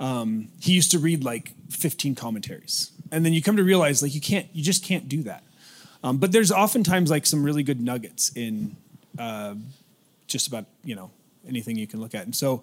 Um, 0.00 0.48
he 0.60 0.72
used 0.72 0.90
to 0.90 0.98
read 0.98 1.22
like 1.22 1.52
15 1.70 2.16
commentaries, 2.16 2.90
and 3.12 3.24
then 3.24 3.32
you 3.32 3.42
come 3.42 3.56
to 3.56 3.62
realize 3.62 4.02
like 4.02 4.14
you 4.14 4.20
can't, 4.20 4.48
you 4.52 4.64
just 4.64 4.84
can't 4.84 5.08
do 5.08 5.22
that. 5.22 5.44
Um, 6.02 6.16
but 6.16 6.32
there's 6.32 6.50
oftentimes 6.50 7.10
like 7.10 7.24
some 7.24 7.44
really 7.44 7.62
good 7.62 7.80
nuggets 7.80 8.32
in 8.34 8.76
uh, 9.16 9.54
just 10.32 10.48
about 10.48 10.66
you 10.82 10.94
know 10.94 11.10
anything 11.46 11.76
you 11.76 11.86
can 11.86 12.00
look 12.00 12.14
at. 12.14 12.24
And 12.24 12.34
so, 12.34 12.62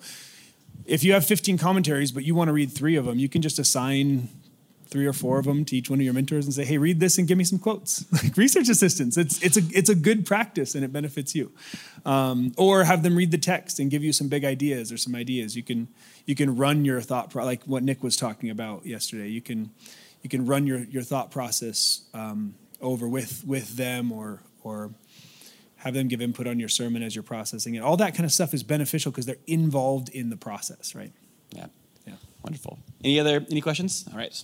if 0.85 1.03
you 1.03 1.13
have 1.13 1.25
15 1.25 1.57
commentaries, 1.57 2.11
but 2.11 2.23
you 2.23 2.35
want 2.35 2.47
to 2.49 2.53
read 2.53 2.71
three 2.71 2.95
of 2.95 3.05
them, 3.05 3.19
you 3.19 3.29
can 3.29 3.41
just 3.41 3.59
assign 3.59 4.29
three 4.89 5.05
or 5.05 5.13
four 5.13 5.37
of 5.37 5.45
them 5.45 5.63
to 5.65 5.75
each 5.75 5.89
one 5.89 5.99
of 5.99 6.03
your 6.03 6.13
mentors 6.13 6.45
and 6.45 6.53
say, 6.53 6.65
"Hey, 6.65 6.77
read 6.77 6.99
this 6.99 7.17
and 7.17 7.27
give 7.27 7.37
me 7.37 7.43
some 7.43 7.59
quotes." 7.59 8.05
like 8.23 8.35
research 8.35 8.69
assistants, 8.69 9.17
it's 9.17 9.41
it's 9.43 9.57
a 9.57 9.61
it's 9.71 9.89
a 9.89 9.95
good 9.95 10.25
practice 10.25 10.75
and 10.75 10.83
it 10.83 10.91
benefits 10.91 11.35
you. 11.35 11.51
Um, 12.05 12.53
or 12.57 12.83
have 12.85 13.03
them 13.03 13.15
read 13.15 13.31
the 13.31 13.37
text 13.37 13.79
and 13.79 13.91
give 13.91 14.03
you 14.03 14.13
some 14.13 14.27
big 14.27 14.43
ideas 14.43 14.91
or 14.91 14.97
some 14.97 15.15
ideas. 15.15 15.55
You 15.55 15.63
can 15.63 15.87
you 16.25 16.35
can 16.35 16.55
run 16.55 16.85
your 16.85 17.01
thought 17.01 17.29
pro- 17.29 17.45
like 17.45 17.63
what 17.63 17.83
Nick 17.83 18.03
was 18.03 18.15
talking 18.15 18.49
about 18.49 18.85
yesterday. 18.85 19.27
You 19.27 19.41
can 19.41 19.69
you 20.23 20.29
can 20.29 20.45
run 20.45 20.65
your 20.65 20.79
your 20.79 21.03
thought 21.03 21.31
process 21.31 22.01
um, 22.13 22.55
over 22.81 23.07
with 23.07 23.43
with 23.45 23.77
them 23.77 24.11
or 24.11 24.41
or 24.63 24.91
have 25.79 25.93
them 25.93 26.07
give 26.07 26.21
input 26.21 26.45
on 26.45 26.59
your 26.59 26.69
sermon 26.69 27.01
as 27.01 27.15
you're 27.15 27.23
processing 27.23 27.75
it. 27.75 27.79
All 27.79 27.97
that 27.97 28.13
kind 28.13 28.25
of 28.25 28.31
stuff 28.31 28.53
is 28.53 28.63
beneficial 28.63 29.11
because 29.11 29.25
they're 29.25 29.37
involved 29.47 30.09
in 30.09 30.29
the 30.29 30.37
process, 30.37 30.93
right? 30.93 31.11
Yeah. 31.51 31.67
Yeah. 32.05 32.15
Wonderful. 32.43 32.79
Any 33.03 33.19
other 33.19 33.45
any 33.49 33.61
questions? 33.61 34.05
All 34.11 34.17
right. 34.17 34.43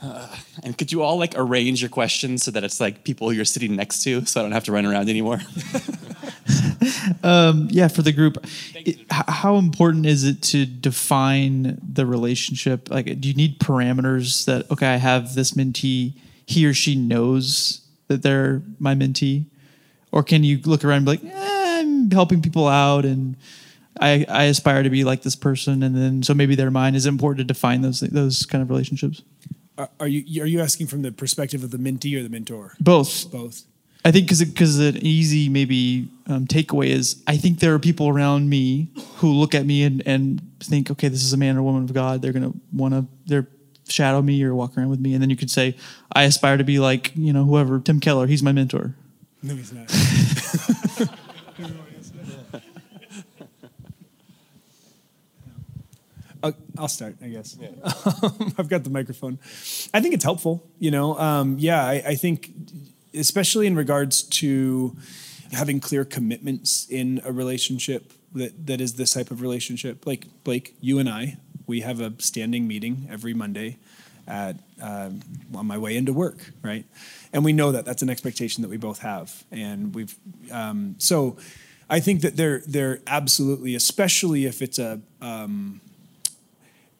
Uh, 0.00 0.28
and 0.62 0.78
could 0.78 0.92
you 0.92 1.02
all 1.02 1.18
like 1.18 1.34
arrange 1.36 1.82
your 1.82 1.88
questions 1.88 2.44
so 2.44 2.52
that 2.52 2.62
it's 2.62 2.78
like 2.78 3.02
people 3.02 3.32
you're 3.32 3.44
sitting 3.44 3.74
next 3.74 4.04
to, 4.04 4.24
so 4.26 4.40
I 4.40 4.44
don't 4.44 4.52
have 4.52 4.62
to 4.64 4.72
run 4.72 4.86
around 4.86 5.08
anymore? 5.08 5.40
um, 7.24 7.66
yeah, 7.72 7.88
for 7.88 8.02
the 8.02 8.12
group, 8.12 8.38
it, 8.76 9.00
how 9.10 9.56
important 9.56 10.06
is 10.06 10.22
it 10.22 10.40
to 10.42 10.64
define 10.64 11.80
the 11.82 12.06
relationship? 12.06 12.88
Like, 12.88 13.20
do 13.20 13.26
you 13.26 13.34
need 13.34 13.58
parameters 13.58 14.44
that 14.44 14.70
okay, 14.70 14.86
I 14.86 14.96
have 14.96 15.34
this 15.34 15.52
mentee, 15.52 16.14
he 16.46 16.64
or 16.64 16.74
she 16.74 16.94
knows 16.94 17.80
that 18.06 18.22
they're 18.22 18.62
my 18.78 18.94
mentee, 18.94 19.46
or 20.12 20.22
can 20.22 20.44
you 20.44 20.58
look 20.64 20.84
around 20.84 20.98
and 20.98 21.06
be 21.06 21.10
like, 21.12 21.24
eh, 21.24 21.80
I'm 21.80 22.10
helping 22.10 22.42
people 22.42 22.66
out 22.66 23.04
and 23.04 23.36
I, 24.00 24.24
I 24.28 24.44
aspire 24.44 24.82
to 24.82 24.90
be 24.90 25.04
like 25.04 25.22
this 25.22 25.36
person, 25.36 25.82
and 25.82 25.96
then 25.96 26.22
so 26.22 26.34
maybe 26.34 26.54
their 26.54 26.70
mind 26.70 26.96
is 26.96 27.06
important 27.06 27.38
to 27.48 27.52
define 27.52 27.82
those 27.82 28.00
those 28.00 28.46
kind 28.46 28.62
of 28.62 28.70
relationships. 28.70 29.22
Are, 29.76 29.90
are 30.00 30.08
you 30.08 30.42
are 30.42 30.46
you 30.46 30.60
asking 30.60 30.86
from 30.86 31.02
the 31.02 31.12
perspective 31.12 31.64
of 31.64 31.70
the 31.70 31.78
mentee 31.78 32.18
or 32.18 32.22
the 32.22 32.28
mentor? 32.28 32.74
Both. 32.80 33.30
Both. 33.30 33.64
I 34.04 34.12
think 34.12 34.26
because 34.26 34.44
because 34.44 34.78
an 34.78 34.98
easy 34.98 35.48
maybe 35.48 36.08
um, 36.28 36.46
takeaway 36.46 36.86
is 36.86 37.22
I 37.26 37.36
think 37.36 37.58
there 37.58 37.74
are 37.74 37.78
people 37.78 38.08
around 38.08 38.48
me 38.48 38.88
who 39.16 39.32
look 39.32 39.54
at 39.54 39.66
me 39.66 39.82
and, 39.82 40.02
and 40.06 40.42
think, 40.60 40.90
okay, 40.90 41.08
this 41.08 41.24
is 41.24 41.32
a 41.32 41.36
man 41.36 41.56
or 41.56 41.62
woman 41.62 41.84
of 41.84 41.92
God. 41.92 42.22
They're 42.22 42.32
gonna 42.32 42.52
want 42.72 42.94
to 42.94 43.06
they're 43.26 43.48
shadow 43.88 44.20
me 44.22 44.42
or 44.44 44.54
walk 44.54 44.76
around 44.76 44.90
with 44.90 45.00
me, 45.00 45.14
and 45.14 45.22
then 45.22 45.30
you 45.30 45.36
could 45.36 45.50
say, 45.50 45.74
I 46.12 46.24
aspire 46.24 46.56
to 46.56 46.64
be 46.64 46.78
like 46.78 47.12
you 47.16 47.32
know 47.32 47.44
whoever 47.44 47.80
Tim 47.80 48.00
Keller. 48.00 48.26
He's 48.26 48.42
my 48.42 48.52
mentor. 48.52 48.94
No, 49.42 49.54
he's 49.54 49.72
not. 49.72 49.88
I'll 56.78 56.88
start, 56.88 57.16
I 57.22 57.28
guess. 57.28 57.58
I've 58.58 58.68
got 58.68 58.84
the 58.84 58.90
microphone. 58.90 59.38
I 59.92 60.00
think 60.00 60.14
it's 60.14 60.24
helpful. 60.24 60.64
You 60.78 60.92
know, 60.92 61.18
um, 61.18 61.56
yeah, 61.58 61.84
I, 61.84 62.02
I 62.06 62.14
think, 62.14 62.50
especially 63.12 63.66
in 63.66 63.74
regards 63.74 64.22
to 64.22 64.96
having 65.52 65.80
clear 65.80 66.04
commitments 66.04 66.86
in 66.88 67.20
a 67.24 67.32
relationship 67.32 68.12
that, 68.34 68.66
that 68.66 68.80
is 68.80 68.94
this 68.94 69.12
type 69.12 69.30
of 69.30 69.40
relationship. 69.40 70.06
Like 70.06 70.26
Blake, 70.44 70.76
you 70.80 70.98
and 70.98 71.08
I, 71.08 71.38
we 71.66 71.80
have 71.80 72.00
a 72.00 72.12
standing 72.18 72.68
meeting 72.68 73.08
every 73.10 73.34
Monday 73.34 73.78
at 74.26 74.56
um, 74.80 75.20
on 75.54 75.66
my 75.66 75.78
way 75.78 75.96
into 75.96 76.12
work, 76.12 76.52
right? 76.62 76.84
And 77.32 77.44
we 77.44 77.52
know 77.52 77.72
that 77.72 77.84
that's 77.84 78.02
an 78.02 78.10
expectation 78.10 78.62
that 78.62 78.68
we 78.68 78.76
both 78.76 79.00
have, 79.00 79.44
and 79.50 79.94
we've 79.94 80.16
um, 80.50 80.96
so. 80.98 81.36
I 81.90 82.00
think 82.00 82.20
that 82.20 82.36
they're 82.36 82.60
they're 82.66 83.00
absolutely, 83.06 83.74
especially 83.74 84.44
if 84.44 84.60
it's 84.60 84.78
a 84.78 85.00
um, 85.22 85.80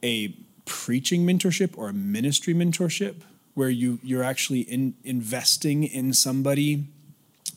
a 0.03 0.29
preaching 0.65 1.27
mentorship 1.27 1.77
or 1.77 1.91
a 1.91 1.93
ministry 1.93 2.55
mentorship, 2.55 3.17
where 3.53 3.69
you 3.69 3.99
you're 4.03 4.25
actually 4.25 4.61
in, 4.61 4.95
investing 5.05 5.85
in 5.85 6.15
somebody 6.15 6.87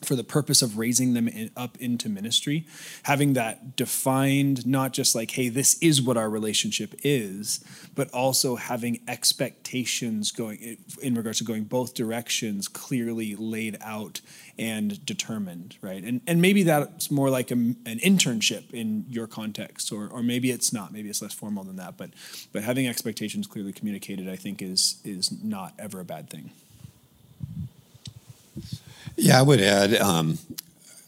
for 0.03 0.15
the 0.15 0.23
purpose 0.23 0.61
of 0.61 0.77
raising 0.77 1.13
them 1.13 1.27
in, 1.27 1.51
up 1.55 1.77
into 1.79 2.09
ministry, 2.09 2.65
having 3.03 3.33
that 3.33 3.75
defined, 3.75 4.65
not 4.65 4.93
just 4.93 5.13
like, 5.15 5.31
hey, 5.31 5.49
this 5.49 5.77
is 5.79 6.01
what 6.01 6.17
our 6.17 6.29
relationship 6.29 6.95
is, 7.03 7.63
but 7.95 8.09
also 8.11 8.55
having 8.55 8.99
expectations 9.07 10.31
going 10.31 10.77
in 11.01 11.15
regards 11.15 11.37
to 11.37 11.43
going 11.43 11.63
both 11.63 11.93
directions 11.93 12.67
clearly 12.67 13.35
laid 13.35 13.77
out 13.81 14.21
and 14.57 15.05
determined, 15.05 15.77
right? 15.81 16.03
And 16.03 16.21
and 16.27 16.41
maybe 16.41 16.63
that's 16.63 17.11
more 17.11 17.29
like 17.29 17.51
a, 17.51 17.55
an 17.55 17.99
internship 18.03 18.71
in 18.73 19.05
your 19.09 19.27
context, 19.27 19.91
or 19.91 20.07
or 20.07 20.23
maybe 20.23 20.51
it's 20.51 20.73
not. 20.73 20.91
Maybe 20.91 21.09
it's 21.09 21.21
less 21.21 21.33
formal 21.33 21.63
than 21.63 21.75
that. 21.77 21.97
But 21.97 22.11
but 22.51 22.63
having 22.63 22.87
expectations 22.87 23.47
clearly 23.47 23.73
communicated, 23.73 24.29
I 24.29 24.35
think, 24.35 24.61
is 24.61 24.99
is 25.03 25.31
not 25.43 25.73
ever 25.77 25.99
a 25.99 26.05
bad 26.05 26.29
thing. 26.29 26.51
Yeah, 29.21 29.37
I 29.37 29.43
would 29.43 29.61
add, 29.61 29.93
um, 30.01 30.39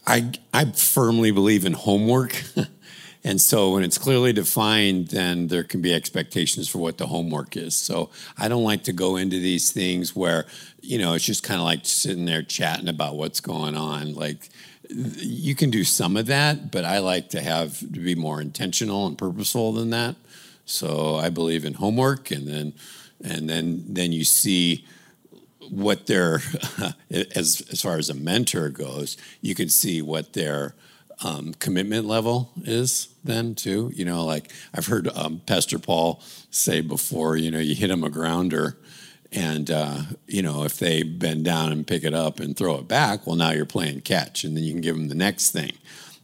I 0.06 0.30
I 0.52 0.66
firmly 0.66 1.32
believe 1.32 1.64
in 1.64 1.72
homework, 1.72 2.44
and 3.24 3.40
so 3.40 3.72
when 3.72 3.82
it's 3.82 3.98
clearly 3.98 4.32
defined, 4.32 5.08
then 5.08 5.48
there 5.48 5.64
can 5.64 5.82
be 5.82 5.92
expectations 5.92 6.68
for 6.68 6.78
what 6.78 6.96
the 6.96 7.08
homework 7.08 7.56
is. 7.56 7.74
So 7.74 8.10
I 8.38 8.46
don't 8.46 8.62
like 8.62 8.84
to 8.84 8.92
go 8.92 9.16
into 9.16 9.40
these 9.40 9.72
things 9.72 10.14
where 10.14 10.46
you 10.80 10.96
know 10.96 11.14
it's 11.14 11.24
just 11.24 11.42
kind 11.42 11.58
of 11.58 11.64
like 11.64 11.80
sitting 11.82 12.24
there 12.24 12.44
chatting 12.44 12.86
about 12.86 13.16
what's 13.16 13.40
going 13.40 13.74
on. 13.74 14.14
Like 14.14 14.48
you 14.88 15.56
can 15.56 15.70
do 15.70 15.82
some 15.82 16.16
of 16.16 16.26
that, 16.26 16.70
but 16.70 16.84
I 16.84 16.98
like 17.00 17.30
to 17.30 17.40
have 17.40 17.80
to 17.80 18.00
be 18.00 18.14
more 18.14 18.40
intentional 18.40 19.08
and 19.08 19.18
purposeful 19.18 19.72
than 19.72 19.90
that. 19.90 20.14
So 20.66 21.16
I 21.16 21.30
believe 21.30 21.64
in 21.64 21.74
homework, 21.74 22.30
and 22.30 22.46
then 22.46 22.74
and 23.24 23.50
then 23.50 23.82
then 23.88 24.12
you 24.12 24.22
see 24.22 24.86
what 25.70 26.06
their 26.06 26.40
as 27.10 27.62
as 27.70 27.80
far 27.80 27.96
as 27.96 28.10
a 28.10 28.14
mentor 28.14 28.68
goes, 28.68 29.16
you 29.40 29.54
can 29.54 29.68
see 29.68 30.02
what 30.02 30.32
their 30.32 30.74
um, 31.22 31.54
commitment 31.54 32.06
level 32.06 32.50
is 32.62 33.08
then 33.22 33.54
too. 33.54 33.90
You 33.94 34.04
know, 34.04 34.24
like 34.24 34.52
I've 34.74 34.86
heard 34.86 35.08
um, 35.14 35.40
Pastor 35.46 35.78
Paul 35.78 36.22
say 36.50 36.80
before, 36.80 37.36
you 37.36 37.50
know, 37.50 37.58
you 37.58 37.74
hit 37.74 37.88
them 37.88 38.04
a 38.04 38.10
grounder, 38.10 38.76
and 39.32 39.70
uh, 39.70 40.02
you 40.26 40.42
know 40.42 40.64
if 40.64 40.78
they 40.78 41.02
bend 41.02 41.44
down 41.44 41.72
and 41.72 41.86
pick 41.86 42.04
it 42.04 42.14
up 42.14 42.40
and 42.40 42.56
throw 42.56 42.76
it 42.76 42.88
back, 42.88 43.26
well, 43.26 43.36
now 43.36 43.50
you're 43.50 43.66
playing 43.66 44.00
catch, 44.02 44.44
and 44.44 44.56
then 44.56 44.64
you 44.64 44.72
can 44.72 44.80
give 44.80 44.96
them 44.96 45.08
the 45.08 45.14
next 45.14 45.50
thing. 45.50 45.72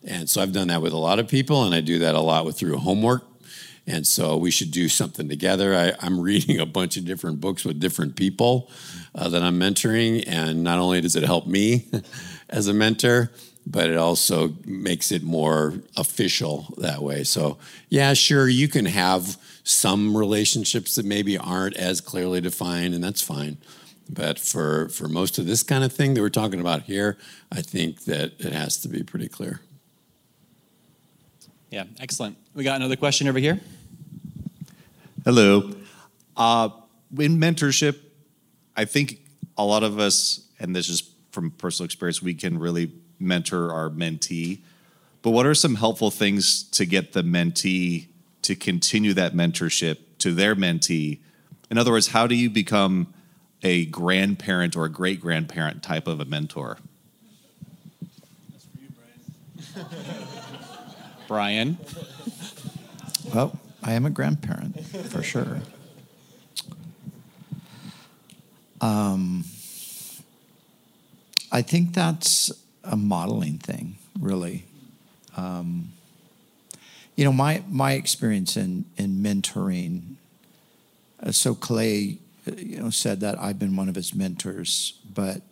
And 0.03 0.31
so 0.31 0.41
I've 0.41 0.53
done 0.53 0.69
that 0.69 0.81
with 0.81 0.93
a 0.93 0.99
lot 0.99 1.19
of 1.19 1.29
people, 1.29 1.65
and 1.65 1.75
I 1.75 1.81
do 1.81 1.99
that 2.01 2.15
a 2.15 2.21
lot 2.21 2.45
with 2.45 2.59
through 2.59 2.79
homework 2.79 3.30
and 3.91 4.07
so 4.07 4.37
we 4.37 4.53
should 4.53 4.71
do 4.71 4.89
something 4.89 5.29
together. 5.29 5.75
I, 5.75 6.07
am 6.07 6.21
reading 6.21 6.61
a 6.61 6.67
bunch 6.67 6.97
of 6.97 7.05
different 7.05 7.41
books 7.41 7.65
with 7.65 7.81
different 7.81 8.15
people 8.15 8.71
uh, 9.15 9.29
that 9.29 9.43
I'm 9.43 9.59
mentoring. 9.59 10.23
And 10.27 10.63
not 10.63 10.79
only 10.79 11.01
does 11.01 11.17
it 11.17 11.25
help 11.25 11.47
me 11.47 11.91
as 12.49 12.69
a 12.69 12.73
mentor, 12.73 13.33
but 13.67 13.91
it 13.91 13.97
also 13.97 14.55
makes 14.65 15.11
it 15.11 15.23
more 15.23 15.75
official 15.97 16.73
that 16.79 17.03
way. 17.03 17.25
So, 17.25 17.59
yeah, 17.89 18.15
sure, 18.15 18.49
you 18.49 18.69
can 18.69 18.87
have 18.87 19.37
some 19.65 20.17
relationships 20.17 20.95
that 20.95 21.05
maybe 21.05 21.37
aren't 21.37 21.77
as 21.77 22.01
clearly 22.01 22.41
defined, 22.41 22.95
and 22.95 23.03
that's 23.03 23.21
fine. 23.21 23.59
But 24.09 24.39
for, 24.39 24.89
for 24.89 25.09
most 25.09 25.39
of 25.39 25.47
this 25.47 25.63
kind 25.63 25.85
of 25.85 25.93
thing 25.93 26.15
that 26.15 26.21
we're 26.21 26.31
talking 26.31 26.61
about 26.61 26.83
here, 26.83 27.19
I 27.53 27.61
think 27.61 28.05
that 28.05 28.33
it 28.39 28.53
has 28.53 28.79
to 28.79 28.89
be 28.89 29.03
pretty 29.03 29.29
clear. 29.29 29.61
Yeah, 31.71 31.85
excellent. 32.01 32.37
We 32.55 32.65
got 32.65 32.77
another 32.77 32.97
question 32.97 33.29
over 33.29 33.39
here. 33.39 33.61
Hello. 35.25 35.71
Uh, 36.35 36.71
in 37.19 37.39
mentorship, 37.39 37.99
I 38.75 38.87
think 38.87 39.21
a 39.59 39.65
lot 39.65 39.83
of 39.83 39.99
us, 39.99 40.49
and 40.59 40.75
this 40.75 40.89
is 40.89 41.03
from 41.31 41.51
personal 41.51 41.85
experience, 41.85 42.23
we 42.23 42.33
can 42.33 42.59
really 42.59 42.93
mentor 43.19 43.71
our 43.71 43.91
mentee. 43.91 44.61
But 45.21 45.33
what 45.33 45.45
are 45.45 45.55
some 45.55 45.75
helpful 45.75 46.11
things 46.11 46.63
to 46.71 46.87
get 46.87 47.13
the 47.13 47.23
mentee 47.23 48.07
to 48.43 48.57
continue 48.57 49.13
that 49.13 49.35
mentorship 49.35 49.99
to 50.21 50.33
their 50.33 50.57
mentee? 50.57 51.19
In 51.71 51.77
other 51.77 51.91
words, 51.91 52.09
how 52.09 52.27
do 52.27 52.35
you 52.35 52.49
become 52.49 53.13
a 53.63 53.85
grandparent 53.87 54.75
or 54.75 54.87
a 54.87 54.91
great 54.91 55.21
grandparent 55.21 55.83
type 55.83 56.07
of 56.07 56.21
a 56.21 56.25
mentor? 56.25 56.79
That's 58.51 58.65
for 58.65 58.81
you, 58.81 58.89
Brian. 61.29 61.77
Brian. 61.77 61.79
Well, 63.35 63.61
I 63.83 63.93
am 63.93 64.05
a 64.05 64.11
grandparent 64.11 64.85
for 64.85 65.23
sure. 65.23 65.61
Um, 68.81 69.45
I 71.53 71.63
think 71.63 71.95
that's 71.95 72.53
a 72.85 72.97
modeling 72.97 73.59
thing, 73.59 73.97
really. 74.19 74.65
Um, 75.37 75.93
you 77.17 77.25
know, 77.25 77.33
my 77.33 77.63
my 77.69 77.93
experience 77.93 78.57
in 78.57 78.85
in 78.97 79.17
mentoring. 79.17 80.17
Uh, 81.23 81.33
so 81.33 81.55
Clay, 81.55 82.19
uh, 82.49 82.53
you 82.57 82.81
know, 82.81 82.91
said 82.91 83.21
that 83.21 83.39
I've 83.39 83.59
been 83.59 83.77
one 83.77 83.89
of 83.89 83.95
his 83.95 84.15
mentors, 84.15 84.95
but 85.13 85.43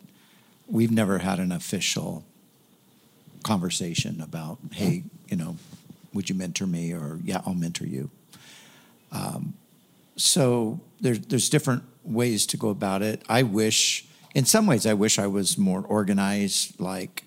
we've 0.67 0.91
never 0.91 1.19
had 1.19 1.39
an 1.39 1.51
official 1.51 2.23
conversation 3.43 4.21
about, 4.21 4.57
hey, 4.71 5.03
you 5.27 5.37
know, 5.37 5.57
would 6.13 6.29
you 6.29 6.35
mentor 6.35 6.65
me? 6.65 6.91
Or 6.91 7.19
yeah, 7.23 7.41
I'll 7.45 7.53
mentor 7.53 7.85
you. 7.85 8.09
Um, 9.11 9.53
so 10.15 10.79
there's 10.99 11.19
there's 11.19 11.49
different 11.49 11.83
ways 12.03 12.45
to 12.47 12.57
go 12.57 12.69
about 12.69 13.01
it. 13.01 13.23
I 13.29 13.43
wish, 13.43 14.05
in 14.35 14.45
some 14.45 14.65
ways, 14.65 14.85
I 14.85 14.93
wish 14.93 15.19
I 15.19 15.27
was 15.27 15.57
more 15.57 15.81
organized, 15.81 16.79
like 16.79 17.25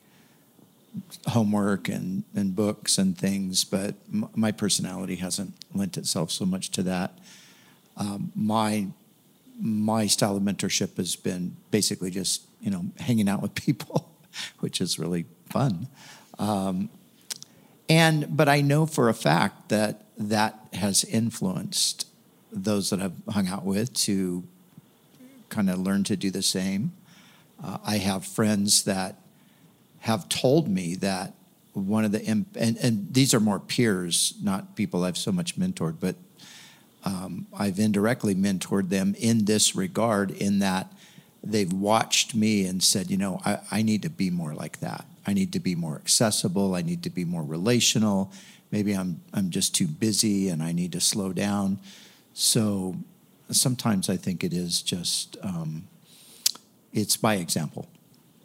homework 1.28 1.89
and, 1.89 2.24
and 2.35 2.55
books 2.55 2.99
and 2.99 3.16
things, 3.16 3.64
but 3.64 3.95
m- 4.12 4.28
my 4.35 4.53
personality 4.53 5.16
hasn't 5.16 5.55
lent 5.74 5.97
itself 5.97 6.30
so 6.30 6.45
much 6.45 6.70
to 6.72 6.83
that. 6.83 7.18
Um, 7.97 8.33
my 8.35 8.89
my 9.61 10.07
style 10.07 10.37
of 10.37 10.43
mentorship 10.43 10.97
has 10.97 11.14
been 11.14 11.57
basically 11.70 12.11
just 12.11 12.43
you 12.61 12.70
know 12.70 12.87
hanging 12.99 13.28
out 13.28 13.43
with 13.43 13.55
people, 13.66 14.11
which 14.61 14.80
is 14.80 14.99
really 14.99 15.26
fun. 15.49 15.89
Um, 16.39 16.91
and 17.93 18.34
but 18.34 18.49
I 18.49 18.62
know 18.62 18.86
for 18.86 19.11
a 19.11 19.14
fact 19.14 19.68
that 19.68 20.07
that 20.16 20.59
has 20.72 21.05
influenced 21.05 22.07
those 22.51 22.88
that 22.88 23.01
I've 23.03 23.20
hung 23.28 23.49
out 23.49 23.64
with 23.64 23.93
to 24.07 24.45
kind 25.51 25.68
of 25.68 25.78
learn 25.78 26.03
to 26.05 26.16
do 26.16 26.30
the 26.30 26.43
same. 26.43 26.93
Uh, 27.62 27.76
I 27.84 27.99
have 27.99 28.24
friends 28.24 28.84
that 28.84 29.16
have 30.01 30.28
told 30.30 30.68
me 30.68 30.95
that 30.97 31.34
one 31.74 32.05
of 32.07 32.12
the 32.12 32.22
imp- 32.24 32.57
and, 32.59 32.78
and 32.78 33.12
these 33.12 33.34
are 33.34 33.40
more 33.40 33.61
peers, 33.61 34.34
not 34.43 34.74
people 34.74 35.05
I've 35.05 35.18
so 35.18 35.30
much 35.30 35.59
mentored, 35.59 35.97
but 36.01 36.16
um, 37.05 37.47
I've 37.53 37.78
indirectly 37.78 38.34
mentored 38.34 38.88
them 38.88 39.14
in 39.18 39.45
this 39.45 39.76
regard, 39.76 40.30
in 40.30 40.61
that 40.61 40.90
they've 41.45 41.72
watched 41.72 42.34
me 42.34 42.64
and 42.64 42.82
said, 42.82 43.11
you 43.11 43.18
know, 43.18 43.40
I, 43.45 43.59
I 43.70 43.82
need 43.82 44.03
to 44.03 44.11
be 44.11 44.30
more 44.30 44.55
like 44.55 44.80
that. 44.80 45.05
I 45.27 45.33
need 45.33 45.53
to 45.53 45.61
be 45.61 45.75
more 45.75 45.97
accessible. 45.97 46.75
I 46.75 46.83
need 46.83 47.03
to 47.05 47.11
be 47.11 47.25
more 47.25 47.43
relational. 47.43 48.33
Maybe 48.70 48.93
I'm 48.93 49.20
I'm 49.33 49.51
just 49.51 49.75
too 49.75 49.87
busy 49.87 50.49
and 50.49 50.62
I 50.62 50.73
need 50.73 50.93
to 50.93 51.01
slow 51.01 51.33
down. 51.33 51.79
So 52.35 52.97
sometimes 53.51 54.09
I 54.09 54.16
think 54.16 54.43
it 54.43 54.53
is 54.53 54.83
just 54.83 55.37
um, 55.43 55.85
it's 56.93 57.16
by 57.16 57.37
example. 57.37 57.89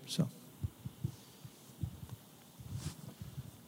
So. 0.06 0.30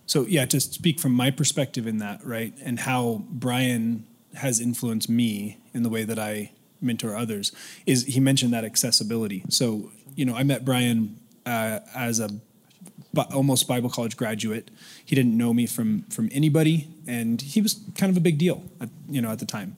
So 0.06 0.26
yeah, 0.26 0.46
to 0.46 0.60
speak 0.60 1.00
from 1.00 1.14
my 1.14 1.30
perspective 1.30 1.86
in 1.86 2.00
that, 2.00 2.26
right, 2.26 2.54
and 2.64 2.80
how 2.80 3.24
Brian 3.30 4.06
has 4.36 4.60
influenced 4.60 5.10
me 5.10 5.58
in 5.74 5.84
the 5.84 5.90
way 5.90 6.04
that 6.04 6.18
I 6.18 6.52
mentor 6.82 7.16
others, 7.16 7.52
is 7.86 8.06
he 8.06 8.20
mentioned 8.20 8.54
that 8.54 8.66
accessibility. 8.66 9.44
So 9.50 9.92
you 10.16 10.26
know, 10.26 10.36
I 10.36 10.44
met 10.44 10.66
Brian 10.66 11.18
uh, 11.46 11.80
as 11.96 12.20
a 12.20 12.30
bi- 13.14 13.28
almost 13.34 13.68
Bible 13.68 13.90
college 13.90 14.18
graduate. 14.18 14.70
He 15.04 15.16
didn't 15.16 15.38
know 15.38 15.54
me 15.54 15.66
from 15.66 16.04
from 16.04 16.30
anybody, 16.32 16.88
and 17.08 17.42
he 17.42 17.62
was 17.62 17.80
kind 17.96 18.10
of 18.10 18.18
a 18.18 18.20
big 18.20 18.38
deal, 18.38 18.64
at, 18.80 18.90
you 19.10 19.22
know, 19.22 19.32
at 19.32 19.40
the 19.40 19.46
time. 19.46 19.76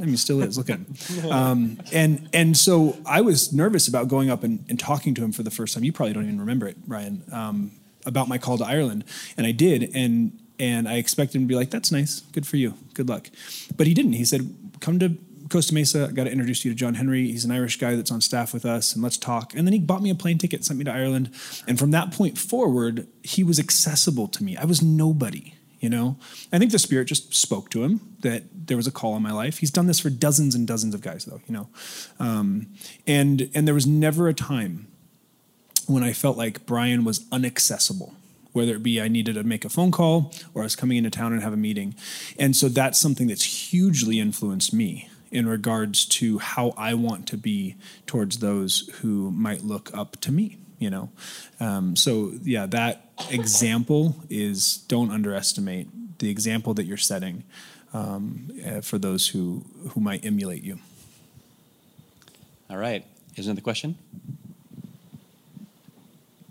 I 0.00 0.04
mean, 0.04 0.16
still 0.16 0.40
is. 0.42 0.56
Look 0.56 0.70
at 0.70 0.78
him. 0.78 0.86
Um, 1.30 1.78
and 1.92 2.28
and 2.32 2.56
so 2.56 2.96
I 3.06 3.20
was 3.20 3.52
nervous 3.52 3.88
about 3.88 4.08
going 4.08 4.30
up 4.30 4.44
and, 4.44 4.64
and 4.68 4.78
talking 4.78 5.14
to 5.14 5.24
him 5.24 5.32
for 5.32 5.42
the 5.42 5.50
first 5.50 5.74
time. 5.74 5.84
You 5.84 5.92
probably 5.92 6.12
don't 6.12 6.24
even 6.24 6.38
remember 6.38 6.68
it, 6.68 6.76
Brian, 6.86 7.24
um, 7.32 7.72
about 8.06 8.28
my 8.28 8.38
call 8.38 8.58
to 8.58 8.64
Ireland, 8.64 9.04
and 9.36 9.46
I 9.46 9.52
did, 9.52 9.90
and 9.94 10.38
and 10.58 10.88
I 10.88 10.94
expected 10.94 11.36
him 11.38 11.42
to 11.44 11.48
be 11.48 11.56
like, 11.56 11.70
"That's 11.70 11.90
nice, 11.90 12.20
good 12.32 12.46
for 12.46 12.56
you, 12.56 12.74
good 12.94 13.08
luck," 13.08 13.30
but 13.76 13.86
he 13.86 13.94
didn't. 13.94 14.12
He 14.12 14.24
said, 14.24 14.54
"Come 14.80 14.98
to 15.00 15.16
Costa 15.54 15.72
Mesa. 15.72 16.08
I 16.08 16.12
got 16.12 16.24
to 16.24 16.32
introduce 16.32 16.64
you 16.64 16.72
to 16.72 16.74
John 16.74 16.94
Henry. 16.94 17.28
He's 17.28 17.44
an 17.44 17.52
Irish 17.52 17.78
guy 17.78 17.94
that's 17.94 18.10
on 18.10 18.20
staff 18.20 18.52
with 18.52 18.64
us, 18.64 18.92
and 18.92 19.04
let's 19.04 19.16
talk." 19.16 19.54
And 19.54 19.64
then 19.64 19.72
he 19.72 19.78
bought 19.78 20.02
me 20.02 20.10
a 20.10 20.14
plane 20.16 20.36
ticket, 20.36 20.64
sent 20.64 20.80
me 20.80 20.84
to 20.84 20.92
Ireland, 20.92 21.30
and 21.68 21.78
from 21.78 21.92
that 21.92 22.10
point 22.10 22.36
forward, 22.36 23.06
he 23.22 23.44
was 23.44 23.60
accessible 23.60 24.26
to 24.26 24.42
me. 24.42 24.56
I 24.56 24.64
was 24.64 24.82
nobody. 24.82 25.54
You 25.78 25.90
know, 25.90 26.16
I 26.52 26.58
think 26.58 26.72
the 26.72 26.78
Spirit 26.80 27.04
just 27.04 27.34
spoke 27.34 27.70
to 27.70 27.84
him 27.84 28.16
that 28.20 28.42
there 28.52 28.76
was 28.76 28.88
a 28.88 28.90
call 28.90 29.14
in 29.16 29.22
my 29.22 29.30
life. 29.30 29.58
He's 29.58 29.70
done 29.70 29.86
this 29.86 30.00
for 30.00 30.10
dozens 30.10 30.56
and 30.56 30.66
dozens 30.66 30.92
of 30.92 31.02
guys, 31.02 31.24
though. 31.24 31.40
You 31.46 31.54
know, 31.54 31.68
um, 32.18 32.66
and 33.06 33.48
and 33.54 33.64
there 33.64 33.74
was 33.74 33.86
never 33.86 34.26
a 34.26 34.34
time 34.34 34.88
when 35.86 36.02
I 36.02 36.12
felt 36.12 36.36
like 36.36 36.66
Brian 36.66 37.04
was 37.04 37.24
inaccessible 37.32 38.14
whether 38.52 38.76
it 38.76 38.84
be 38.84 39.00
I 39.00 39.08
needed 39.08 39.34
to 39.34 39.42
make 39.42 39.64
a 39.64 39.68
phone 39.68 39.90
call 39.90 40.32
or 40.54 40.62
I 40.62 40.64
was 40.64 40.76
coming 40.76 40.96
into 40.96 41.10
town 41.10 41.32
and 41.32 41.42
have 41.42 41.52
a 41.52 41.56
meeting. 41.56 41.96
And 42.38 42.54
so 42.54 42.68
that's 42.68 43.00
something 43.00 43.26
that's 43.26 43.42
hugely 43.42 44.20
influenced 44.20 44.72
me 44.72 45.08
in 45.34 45.48
regards 45.48 46.06
to 46.06 46.38
how 46.38 46.72
I 46.76 46.94
want 46.94 47.26
to 47.28 47.36
be 47.36 47.74
towards 48.06 48.38
those 48.38 48.88
who 49.00 49.32
might 49.32 49.64
look 49.64 49.90
up 49.92 50.16
to 50.20 50.30
me, 50.32 50.58
you 50.78 50.88
know. 50.88 51.10
Um, 51.58 51.96
so 51.96 52.32
yeah, 52.42 52.66
that 52.66 53.10
example 53.30 54.16
is 54.30 54.78
don't 54.88 55.10
underestimate 55.10 55.88
the 56.20 56.30
example 56.30 56.72
that 56.74 56.84
you're 56.84 56.96
setting 56.96 57.42
um, 57.92 58.50
uh, 58.64 58.80
for 58.80 58.98
those 58.98 59.28
who 59.28 59.64
who 59.90 60.00
might 60.00 60.24
emulate 60.24 60.62
you. 60.62 60.78
All 62.70 62.76
right. 62.78 63.04
Here's 63.34 63.46
another 63.46 63.60
question. 63.60 63.96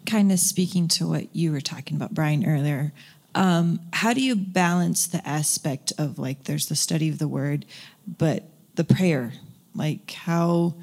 kind 0.05 0.31
of 0.31 0.39
speaking 0.39 0.87
to 0.89 1.07
what 1.07 1.35
you 1.35 1.51
were 1.51 1.61
talking 1.61 1.95
about, 1.95 2.13
Brian, 2.13 2.45
earlier. 2.45 2.91
Um, 3.35 3.79
how 3.93 4.13
do 4.13 4.21
you 4.21 4.35
balance 4.35 5.07
the 5.07 5.27
aspect 5.27 5.91
of 5.97 6.19
like 6.19 6.43
there's 6.43 6.67
the 6.67 6.75
study 6.75 7.09
of 7.09 7.17
the 7.17 7.27
word, 7.27 7.65
but 8.05 8.43
the 8.75 8.83
prayer? 8.83 9.33
Like 9.75 10.11
how 10.11 10.75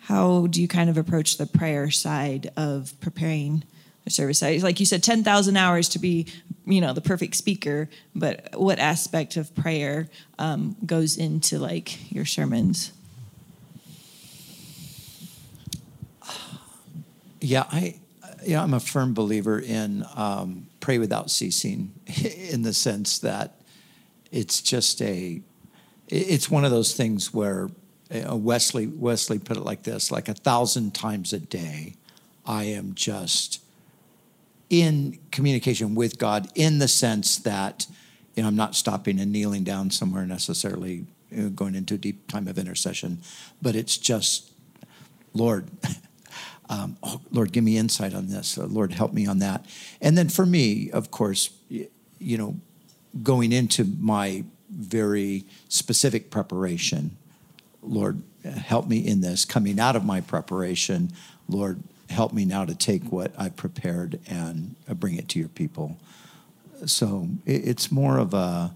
how 0.00 0.46
do 0.46 0.62
you 0.62 0.68
kind 0.68 0.88
of 0.88 0.96
approach 0.96 1.36
the 1.36 1.46
prayer 1.46 1.90
side 1.90 2.50
of 2.56 2.98
preparing 3.00 3.64
a 4.06 4.10
service? 4.10 4.42
Like 4.42 4.80
you 4.80 4.86
said, 4.86 5.02
ten 5.02 5.22
thousand 5.22 5.56
hours 5.56 5.88
to 5.90 5.98
be 5.98 6.26
you 6.66 6.80
know 6.80 6.92
the 6.92 7.00
perfect 7.00 7.34
speaker, 7.36 7.88
but 8.14 8.50
what 8.54 8.78
aspect 8.78 9.36
of 9.36 9.54
prayer 9.54 10.08
um, 10.38 10.76
goes 10.84 11.16
into 11.16 11.58
like 11.58 12.12
your 12.12 12.24
sermons? 12.24 12.92
Yeah, 17.40 17.64
I, 17.70 18.00
yeah, 18.44 18.62
I'm 18.62 18.74
a 18.74 18.80
firm 18.80 19.14
believer 19.14 19.60
in 19.60 20.04
um, 20.16 20.66
pray 20.80 20.98
without 20.98 21.30
ceasing, 21.30 21.92
in 22.24 22.62
the 22.62 22.72
sense 22.72 23.18
that 23.20 23.60
it's 24.32 24.60
just 24.60 25.00
a, 25.02 25.40
it's 26.08 26.50
one 26.50 26.64
of 26.64 26.70
those 26.70 26.94
things 26.94 27.32
where 27.32 27.68
uh, 28.10 28.34
Wesley 28.34 28.86
Wesley 28.86 29.38
put 29.38 29.56
it 29.56 29.62
like 29.62 29.82
this: 29.82 30.10
like 30.10 30.28
a 30.28 30.34
thousand 30.34 30.94
times 30.94 31.32
a 31.32 31.38
day, 31.38 31.94
I 32.46 32.64
am 32.64 32.94
just 32.94 33.62
in 34.70 35.18
communication 35.30 35.94
with 35.94 36.18
God 36.18 36.48
in 36.54 36.78
the 36.78 36.88
sense 36.88 37.38
that 37.38 37.86
you 38.34 38.42
know 38.42 38.48
I'm 38.48 38.56
not 38.56 38.74
stopping 38.74 39.20
and 39.20 39.32
kneeling 39.32 39.64
down 39.64 39.90
somewhere 39.90 40.26
necessarily, 40.26 41.06
you 41.30 41.42
know, 41.42 41.50
going 41.50 41.74
into 41.74 41.94
a 41.94 41.98
deep 41.98 42.28
time 42.28 42.48
of 42.48 42.58
intercession, 42.58 43.20
but 43.60 43.76
it's 43.76 43.96
just, 43.96 44.50
Lord. 45.34 45.70
um, 46.70 46.98
oh, 47.02 47.20
Lord, 47.30 47.52
give 47.52 47.64
me 47.64 47.78
insight 47.78 48.12
on 48.12 48.28
this. 48.28 48.58
Uh, 48.58 48.66
Lord, 48.66 48.92
help 48.92 49.14
me 49.14 49.26
on 49.26 49.38
that. 49.38 49.64
And 50.02 50.18
then 50.18 50.28
for 50.28 50.44
me, 50.44 50.90
of 50.90 51.10
course, 51.10 51.48
you 51.70 52.36
know, 52.36 52.56
going 53.22 53.52
into 53.52 53.84
my 53.84 54.44
very 54.70 55.44
specific 55.68 56.30
preparation, 56.30 57.16
Lord, 57.82 58.22
help 58.44 58.86
me 58.88 58.98
in 59.06 59.20
this. 59.20 59.44
Coming 59.44 59.78
out 59.80 59.96
of 59.96 60.04
my 60.04 60.20
preparation, 60.20 61.10
Lord, 61.48 61.82
help 62.10 62.32
me 62.32 62.44
now 62.44 62.64
to 62.64 62.74
take 62.74 63.04
what 63.04 63.32
I've 63.38 63.56
prepared 63.56 64.18
and 64.28 64.74
uh, 64.88 64.94
bring 64.94 65.16
it 65.16 65.28
to 65.30 65.38
your 65.38 65.48
people. 65.48 65.98
So 66.86 67.28
it's 67.44 67.90
more 67.90 68.18
of 68.18 68.34
a 68.34 68.72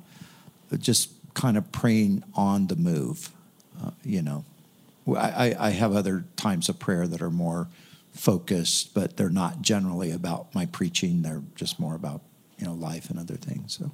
just 0.78 1.10
kind 1.34 1.56
of 1.56 1.70
praying 1.72 2.24
on 2.34 2.66
the 2.66 2.76
move, 2.76 3.30
uh, 3.82 3.90
you 4.04 4.22
know. 4.22 4.44
I, 5.06 5.48
I- 5.50 5.66
I 5.66 5.70
have 5.70 5.94
other 5.94 6.24
times 6.36 6.68
of 6.68 6.78
prayer 6.78 7.06
that 7.06 7.20
are 7.22 7.30
more 7.30 7.68
focused, 8.12 8.94
but 8.94 9.16
they're 9.16 9.30
not 9.30 9.62
generally 9.62 10.10
about 10.10 10.54
my 10.54 10.66
preaching. 10.66 11.22
They're 11.22 11.42
just 11.54 11.78
more 11.80 11.94
about 11.94 12.20
you 12.58 12.66
know 12.66 12.74
life 12.74 13.10
and 13.10 13.18
other 13.18 13.34
things. 13.36 13.78
So 13.78 13.90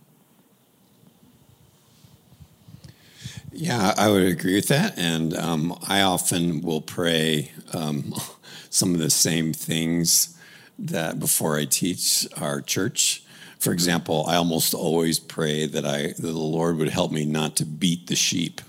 Yeah, 3.53 3.95
I 3.97 4.09
would 4.09 4.23
agree 4.23 4.55
with 4.57 4.69
that. 4.69 4.99
And 4.99 5.37
um, 5.37 5.79
I 5.87 6.03
often 6.03 6.61
will 6.61 6.81
pray 6.81 7.53
um, 7.73 8.15
some 8.71 8.95
of 8.95 9.01
the 9.01 9.11
same 9.11 9.53
things 9.53 10.37
that 10.79 11.19
before 11.19 11.57
I 11.59 11.65
teach 11.65 12.27
our 12.37 12.61
church. 12.61 13.23
For 13.59 13.73
example, 13.73 14.25
I 14.29 14.37
almost 14.37 14.75
always 14.75 15.19
pray 15.19 15.67
that 15.67 15.85
I 15.85 16.09
that 16.09 16.23
the 16.23 16.33
Lord 16.33 16.77
would 16.77 16.91
help 16.91 17.11
me 17.11 17.25
not 17.25 17.57
to 17.57 17.65
beat 17.65 18.07
the 18.07 18.15
sheep. 18.15 18.61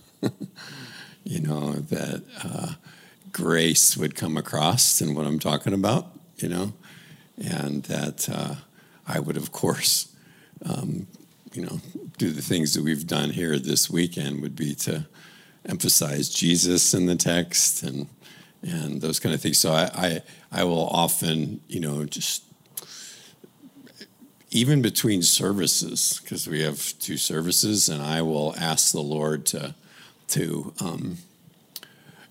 you 1.23 1.39
know 1.39 1.73
that 1.73 2.23
uh, 2.43 2.73
grace 3.31 3.95
would 3.95 4.15
come 4.15 4.35
across 4.37 5.01
in 5.01 5.13
what 5.13 5.27
I'm 5.27 5.39
talking 5.39 5.73
about. 5.73 6.07
You 6.37 6.49
know, 6.49 6.73
and 7.37 7.83
that 7.83 8.29
uh, 8.29 8.55
I 9.07 9.19
would, 9.19 9.37
of 9.37 9.51
course, 9.51 10.13
um, 10.65 11.07
you 11.53 11.63
know, 11.63 11.79
do 12.17 12.31
the 12.31 12.41
things 12.41 12.73
that 12.73 12.83
we've 12.83 13.07
done 13.07 13.31
here 13.31 13.57
this 13.57 13.89
weekend 13.89 14.41
would 14.41 14.55
be 14.55 14.75
to 14.75 15.07
emphasize 15.65 16.29
Jesus 16.29 16.93
in 16.93 17.05
the 17.05 17.15
text 17.15 17.83
and 17.83 18.07
and 18.61 19.01
those 19.01 19.21
kind 19.21 19.33
of 19.33 19.41
things. 19.41 19.57
So 19.57 19.71
I 19.71 19.89
I, 19.93 20.21
I 20.51 20.63
will 20.63 20.87
often, 20.87 21.61
you 21.67 21.79
know, 21.79 22.05
just 22.05 22.43
even 24.51 24.81
between 24.81 25.21
services 25.21 26.19
because 26.21 26.47
we 26.47 26.61
have 26.61 26.93
two 26.99 27.17
services, 27.17 27.87
and 27.89 28.01
I 28.01 28.21
will 28.21 28.55
ask 28.57 28.91
the 28.91 29.01
Lord 29.01 29.45
to 29.47 29.75
to 30.29 30.73
um, 30.79 31.17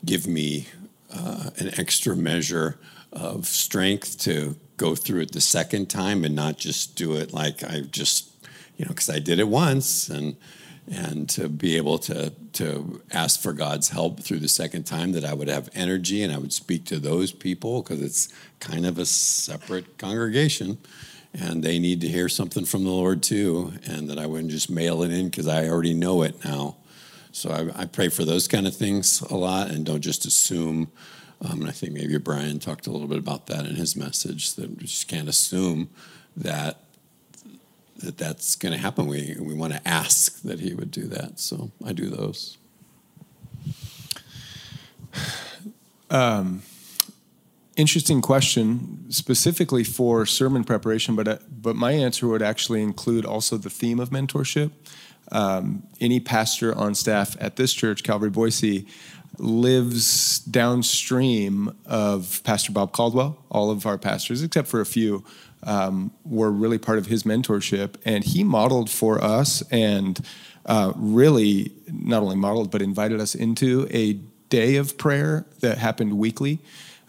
give 0.05 0.27
me 0.27 0.67
uh, 1.13 1.51
an 1.59 1.71
extra 1.79 2.17
measure 2.17 2.79
of 3.13 3.47
strength 3.47 4.19
to 4.21 4.57
go 4.77 4.95
through 4.95 5.23
it 5.23 5.33
the 5.33 5.41
second 5.41 5.89
time 5.91 6.25
and 6.25 6.35
not 6.35 6.57
just 6.59 6.95
do 6.95 7.15
it 7.15 7.33
like 7.33 7.65
I 7.65 7.81
just 7.81 8.28
you 8.79 8.87
know 8.87 8.89
because 8.89 9.11
I 9.11 9.19
did 9.19 9.39
it 9.39 9.49
once 9.49 10.09
and 10.09 10.37
and 10.91 11.29
to 11.29 11.51
be 11.51 11.77
able 11.77 11.99
to 11.99 12.33
to 12.55 13.03
ask 13.13 13.41
for 13.41 13.53
God's 13.53 13.91
help 13.91 14.21
through 14.21 14.39
the 14.39 14.49
second 14.49 14.85
time 14.85 15.13
that 15.13 15.25
I 15.25 15.35
would 15.35 15.49
have 15.49 15.69
energy 15.75 16.23
and 16.23 16.33
I 16.33 16.39
would 16.39 16.55
speak 16.55 16.87
to 16.87 16.99
those 16.99 17.31
people 17.31 17.83
because 17.83 18.01
it's 18.01 18.33
kind 18.61 18.87
of 18.87 18.99
a 18.99 19.05
separate 19.05 19.99
congregation 19.99 20.79
and 21.35 21.63
they 21.63 21.79
need 21.79 22.01
to 22.01 22.09
hear 22.09 22.31
something 22.31 22.65
from 22.65 22.85
the 22.85 22.91
Lord 22.91 23.23
too 23.23 23.75
and 23.85 24.09
that 24.09 24.19
I 24.19 24.25
wouldn't 24.25 24.51
just 24.51 24.71
mail 24.71 25.03
it 25.03 25.11
in 25.11 25.29
because 25.29 25.47
I 25.47 25.69
already 25.69 25.93
know 25.93 26.23
it 26.23 26.43
now 26.43 26.77
so 27.39 27.51
I, 27.51 27.83
I 27.83 27.85
pray 27.87 28.09
for 28.09 28.25
those 28.25 28.49
kind 28.49 28.67
of 28.67 28.75
things 28.75 29.21
a 29.23 29.37
lot 29.37 29.71
and 29.71 29.85
don't 29.85 30.01
just 30.01 30.27
assume. 30.27 30.91
Um, 31.41 31.61
and 31.61 31.69
I 31.69 31.73
think 31.73 31.93
maybe 31.93 32.19
Brian 32.19 32.59
talked 32.59 32.87
a 32.87 32.91
little 32.91 33.07
bit 33.07 33.19
about 33.19 33.47
that 33.47 33.65
in 33.65 33.77
his 33.77 33.97
message 33.97 34.55
that 34.55 34.71
we 34.71 34.87
just 34.87 35.07
can't 35.07 35.29
assume 35.29 35.89
that 36.37 36.83
that 37.99 38.19
that's 38.19 38.57
going 38.57 38.73
to 38.73 38.79
happen. 38.79 39.07
We 39.07 39.37
we 39.41 39.55
want 39.55 39.73
to 39.75 39.89
ask 39.89 40.43
that 40.43 40.61
he 40.61 40.75
would 40.75 40.91
do 40.91 41.07
that. 41.09 41.41
So 41.41 41.71
I 41.85 41.93
do 41.93 42.09
those. 42.11 42.59
Interesting 47.79 48.21
question, 48.23 49.07
specifically 49.11 49.85
for 49.85 50.27
sermon 50.27 50.65
preparation, 50.65 51.15
but 51.15 51.29
uh, 51.29 51.39
but 51.49 51.77
my 51.77 51.93
answer 51.93 52.27
would 52.27 52.43
actually 52.43 52.83
include 52.83 53.25
also 53.25 53.57
the 53.57 53.71
theme 53.71 54.01
of 54.01 54.11
mentorship. 54.11 54.73
Um, 55.31 55.85
any 56.01 56.19
pastor 56.19 56.77
on 56.77 56.97
staff 56.97 57.37
at 57.41 57.55
this 57.55 57.73
church, 57.73 58.03
Calvary 58.03 58.31
Boise, 58.31 58.89
lives 59.39 60.41
downstream 60.41 61.73
of 61.87 62.43
Pastor 62.43 62.73
Bob 62.73 62.91
Caldwell. 62.91 63.39
All 63.49 63.71
of 63.71 63.87
our 63.87 63.97
pastors, 63.97 64.43
except 64.43 64.67
for 64.67 64.81
a 64.81 64.87
few, 64.87 65.25
um, 65.63 66.13
were 66.25 66.51
really 66.51 66.79
part 66.79 66.99
of 66.99 67.07
his 67.07 67.23
mentorship, 67.25 67.95
and 68.05 68.25
he 68.25 68.45
modeled 68.45 68.91
for 68.91 69.23
us 69.23 69.63
and 69.71 70.21
uh, 70.67 70.93
really 70.97 71.73
not 71.91 72.23
only 72.23 72.37
modeled 72.37 72.71
but 72.71 72.83
invited 72.83 73.21
us 73.21 73.35
into 73.35 73.89
a 73.91 74.15
day 74.49 74.77
of 74.77 74.97
prayer 74.99 75.47
that 75.61 75.79
happened 75.79 76.19
weekly. 76.19 76.59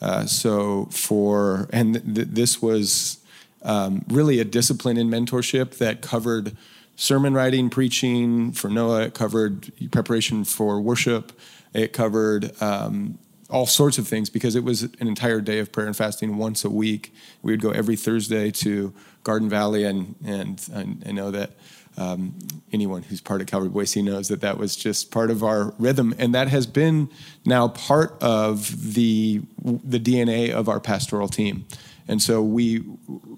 Uh, 0.02 0.26
so 0.26 0.86
for 0.92 1.68
and 1.72 1.96
th- 1.96 2.16
th- 2.16 2.28
this 2.32 2.62
was 2.62 3.20
um, 3.64 4.06
really 4.08 4.40
a 4.40 4.46
discipline 4.46 4.98
in 4.98 5.10
mentorship 5.10 5.78
that 5.78 6.02
covered 6.02 6.56
sermon 6.96 7.34
writing, 7.34 7.70
preaching 7.70 8.52
for 8.52 8.70
Noah. 8.70 9.04
It 9.04 9.14
covered 9.14 9.72
preparation 9.92 10.44
for 10.44 10.80
worship. 10.82 11.34
It 11.74 11.94
covered 11.94 12.52
um, 12.62 13.20
all 13.50 13.66
sorts 13.66 13.98
of 13.98 14.08
things 14.08 14.30
because 14.30 14.56
it 14.56 14.64
was 14.64 14.84
an 14.84 15.08
entire 15.08 15.42
day 15.42 15.60
of 15.60 15.72
prayer 15.72 15.88
and 15.88 15.96
fasting 15.96 16.38
once 16.38 16.64
a 16.64 16.70
week. 16.70 17.14
We 17.42 17.52
would 17.52 17.62
go 17.62 17.72
every 17.72 17.96
Thursday 17.96 18.52
to 18.52 18.94
Garden 19.24 19.50
Valley, 19.50 19.84
and 19.84 20.16
and, 20.26 21.04
I 21.08 21.12
know 21.12 21.32
that 21.32 21.52
um, 21.98 22.36
anyone 22.72 23.04
who's 23.04 23.22
part 23.22 23.42
of 23.42 23.48
Calvary 23.48 23.70
Boise 23.70 24.02
knows 24.02 24.28
that 24.28 24.42
that 24.42 24.58
was 24.58 24.76
just 24.76 25.12
part 25.12 25.32
of 25.32 25.44
our 25.44 25.74
rhythm, 25.80 26.14
and 26.18 26.34
that 26.36 26.48
has 26.48 26.68
been 26.68 27.10
now 27.46 27.68
part 27.70 28.22
of 28.22 28.94
the 28.94 29.42
the 29.64 30.00
DNA 30.00 30.52
of 30.52 30.70
our 30.70 30.80
pastoral 30.80 31.28
team. 31.28 31.66
And 32.08 32.22
so 32.22 32.42
we, 32.42 32.84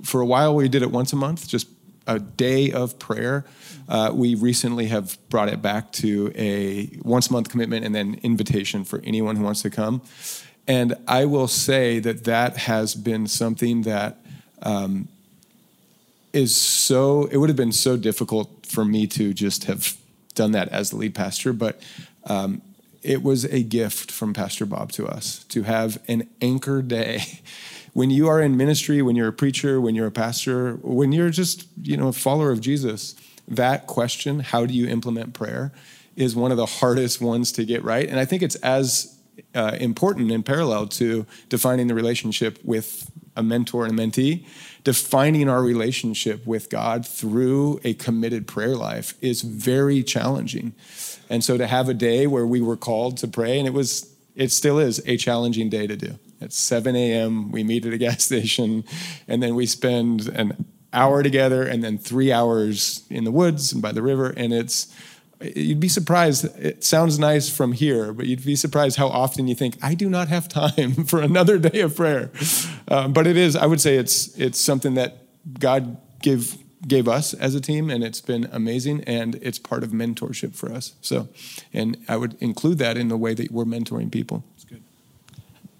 for 0.01 0.21
a 0.21 0.25
while, 0.25 0.55
we 0.55 0.69
did 0.69 0.81
it 0.81 0.91
once 0.91 1.11
a 1.11 1.17
month, 1.17 1.45
just 1.45 1.67
a 2.07 2.19
day 2.19 2.71
of 2.71 2.97
prayer. 2.99 3.45
Uh, 3.87 4.11
we 4.13 4.35
recently 4.35 4.87
have 4.87 5.17
brought 5.29 5.49
it 5.49 5.61
back 5.61 5.91
to 5.91 6.31
a 6.35 6.89
once 7.03 7.29
a 7.29 7.33
month 7.33 7.49
commitment 7.49 7.85
and 7.85 7.93
then 7.93 8.19
invitation 8.23 8.83
for 8.83 9.01
anyone 9.03 9.35
who 9.35 9.43
wants 9.43 9.61
to 9.61 9.69
come. 9.69 10.01
And 10.67 10.95
I 11.07 11.25
will 11.25 11.47
say 11.47 11.99
that 11.99 12.23
that 12.25 12.57
has 12.57 12.95
been 12.95 13.27
something 13.27 13.81
that 13.83 14.17
um, 14.61 15.07
is 16.33 16.55
so, 16.55 17.27
it 17.31 17.37
would 17.37 17.49
have 17.49 17.57
been 17.57 17.71
so 17.71 17.97
difficult 17.97 18.65
for 18.65 18.85
me 18.85 19.07
to 19.07 19.33
just 19.33 19.65
have 19.65 19.97
done 20.35 20.51
that 20.51 20.69
as 20.69 20.91
the 20.91 20.95
lead 20.95 21.13
pastor, 21.15 21.51
but 21.51 21.81
um, 22.25 22.61
it 23.03 23.23
was 23.23 23.45
a 23.45 23.63
gift 23.63 24.11
from 24.11 24.33
Pastor 24.33 24.65
Bob 24.65 24.91
to 24.93 25.07
us 25.07 25.43
to 25.45 25.63
have 25.63 26.01
an 26.07 26.29
anchor 26.41 26.81
day. 26.81 27.21
When 27.93 28.09
you 28.09 28.27
are 28.27 28.41
in 28.41 28.55
ministry, 28.55 29.01
when 29.01 29.15
you're 29.15 29.27
a 29.27 29.33
preacher, 29.33 29.81
when 29.81 29.95
you're 29.95 30.07
a 30.07 30.11
pastor, 30.11 30.75
when 30.81 31.11
you're 31.11 31.29
just, 31.29 31.67
you 31.81 31.97
know, 31.97 32.07
a 32.07 32.13
follower 32.13 32.51
of 32.51 32.61
Jesus, 32.61 33.15
that 33.47 33.87
question, 33.87 34.39
how 34.39 34.65
do 34.65 34.73
you 34.73 34.87
implement 34.87 35.33
prayer, 35.33 35.73
is 36.15 36.35
one 36.35 36.51
of 36.51 36.57
the 36.57 36.65
hardest 36.65 37.21
ones 37.21 37.51
to 37.53 37.65
get 37.65 37.83
right. 37.83 38.07
And 38.07 38.19
I 38.19 38.25
think 38.25 38.43
it's 38.43 38.55
as 38.57 39.17
uh, 39.55 39.77
important 39.79 40.31
in 40.31 40.43
parallel 40.43 40.87
to 40.87 41.25
defining 41.49 41.87
the 41.87 41.95
relationship 41.95 42.59
with 42.63 43.09
a 43.35 43.43
mentor 43.43 43.85
and 43.85 43.97
a 43.97 44.01
mentee. 44.01 44.45
Defining 44.83 45.47
our 45.47 45.61
relationship 45.61 46.45
with 46.45 46.69
God 46.69 47.05
through 47.05 47.79
a 47.83 47.93
committed 47.93 48.47
prayer 48.47 48.75
life 48.75 49.13
is 49.21 49.41
very 49.41 50.03
challenging. 50.03 50.73
And 51.29 51.43
so 51.43 51.57
to 51.57 51.67
have 51.67 51.87
a 51.87 51.93
day 51.93 52.27
where 52.27 52.47
we 52.47 52.61
were 52.61 52.77
called 52.77 53.17
to 53.17 53.27
pray, 53.27 53.59
and 53.59 53.67
it 53.67 53.73
was, 53.73 54.13
it 54.35 54.51
still 54.51 54.79
is 54.79 55.01
a 55.05 55.17
challenging 55.17 55.69
day 55.69 55.87
to 55.87 55.95
do. 55.95 56.19
At 56.41 56.53
7 56.53 56.95
a.m., 56.95 57.51
we 57.51 57.63
meet 57.63 57.85
at 57.85 57.93
a 57.93 57.97
gas 57.97 58.23
station, 58.31 58.83
and 59.27 59.41
then 59.41 59.55
we 59.55 59.65
spend 59.65 60.27
an 60.27 60.65
hour 60.93 61.23
together 61.23 61.63
and 61.63 61.83
then 61.83 61.97
three 61.97 62.31
hours 62.31 63.03
in 63.09 63.23
the 63.23 63.31
woods 63.31 63.71
and 63.71 63.81
by 63.81 63.91
the 63.91 64.01
river. 64.01 64.33
And 64.35 64.53
it's, 64.53 64.93
you'd 65.39 65.79
be 65.79 65.87
surprised. 65.87 66.45
It 66.57 66.83
sounds 66.83 67.17
nice 67.17 67.49
from 67.49 67.71
here, 67.71 68.13
but 68.13 68.25
you'd 68.27 68.45
be 68.45 68.55
surprised 68.55 68.97
how 68.97 69.07
often 69.07 69.47
you 69.47 69.55
think, 69.55 69.77
I 69.81 69.93
do 69.93 70.09
not 70.09 70.27
have 70.27 70.47
time 70.47 70.91
for 71.05 71.21
another 71.21 71.57
day 71.57 71.81
of 71.81 71.95
prayer. 71.95 72.31
Um, 72.87 73.13
but 73.13 73.27
it 73.27 73.37
is, 73.37 73.55
I 73.55 73.65
would 73.65 73.81
say 73.81 73.95
it's, 73.95 74.37
it's 74.37 74.59
something 74.59 74.95
that 74.95 75.17
God 75.59 75.97
gave, 76.21 76.57
gave 76.87 77.07
us 77.07 77.33
as 77.33 77.55
a 77.55 77.61
team, 77.61 77.89
and 77.89 78.03
it's 78.03 78.21
been 78.21 78.49
amazing, 78.51 79.03
and 79.05 79.35
it's 79.35 79.59
part 79.59 79.83
of 79.83 79.91
mentorship 79.91 80.55
for 80.55 80.71
us. 80.71 80.93
So, 81.01 81.29
and 81.73 81.97
I 82.07 82.17
would 82.17 82.35
include 82.41 82.77
that 82.79 82.97
in 82.97 83.07
the 83.07 83.17
way 83.17 83.33
that 83.33 83.51
we're 83.51 83.65
mentoring 83.65 84.11
people. 84.11 84.43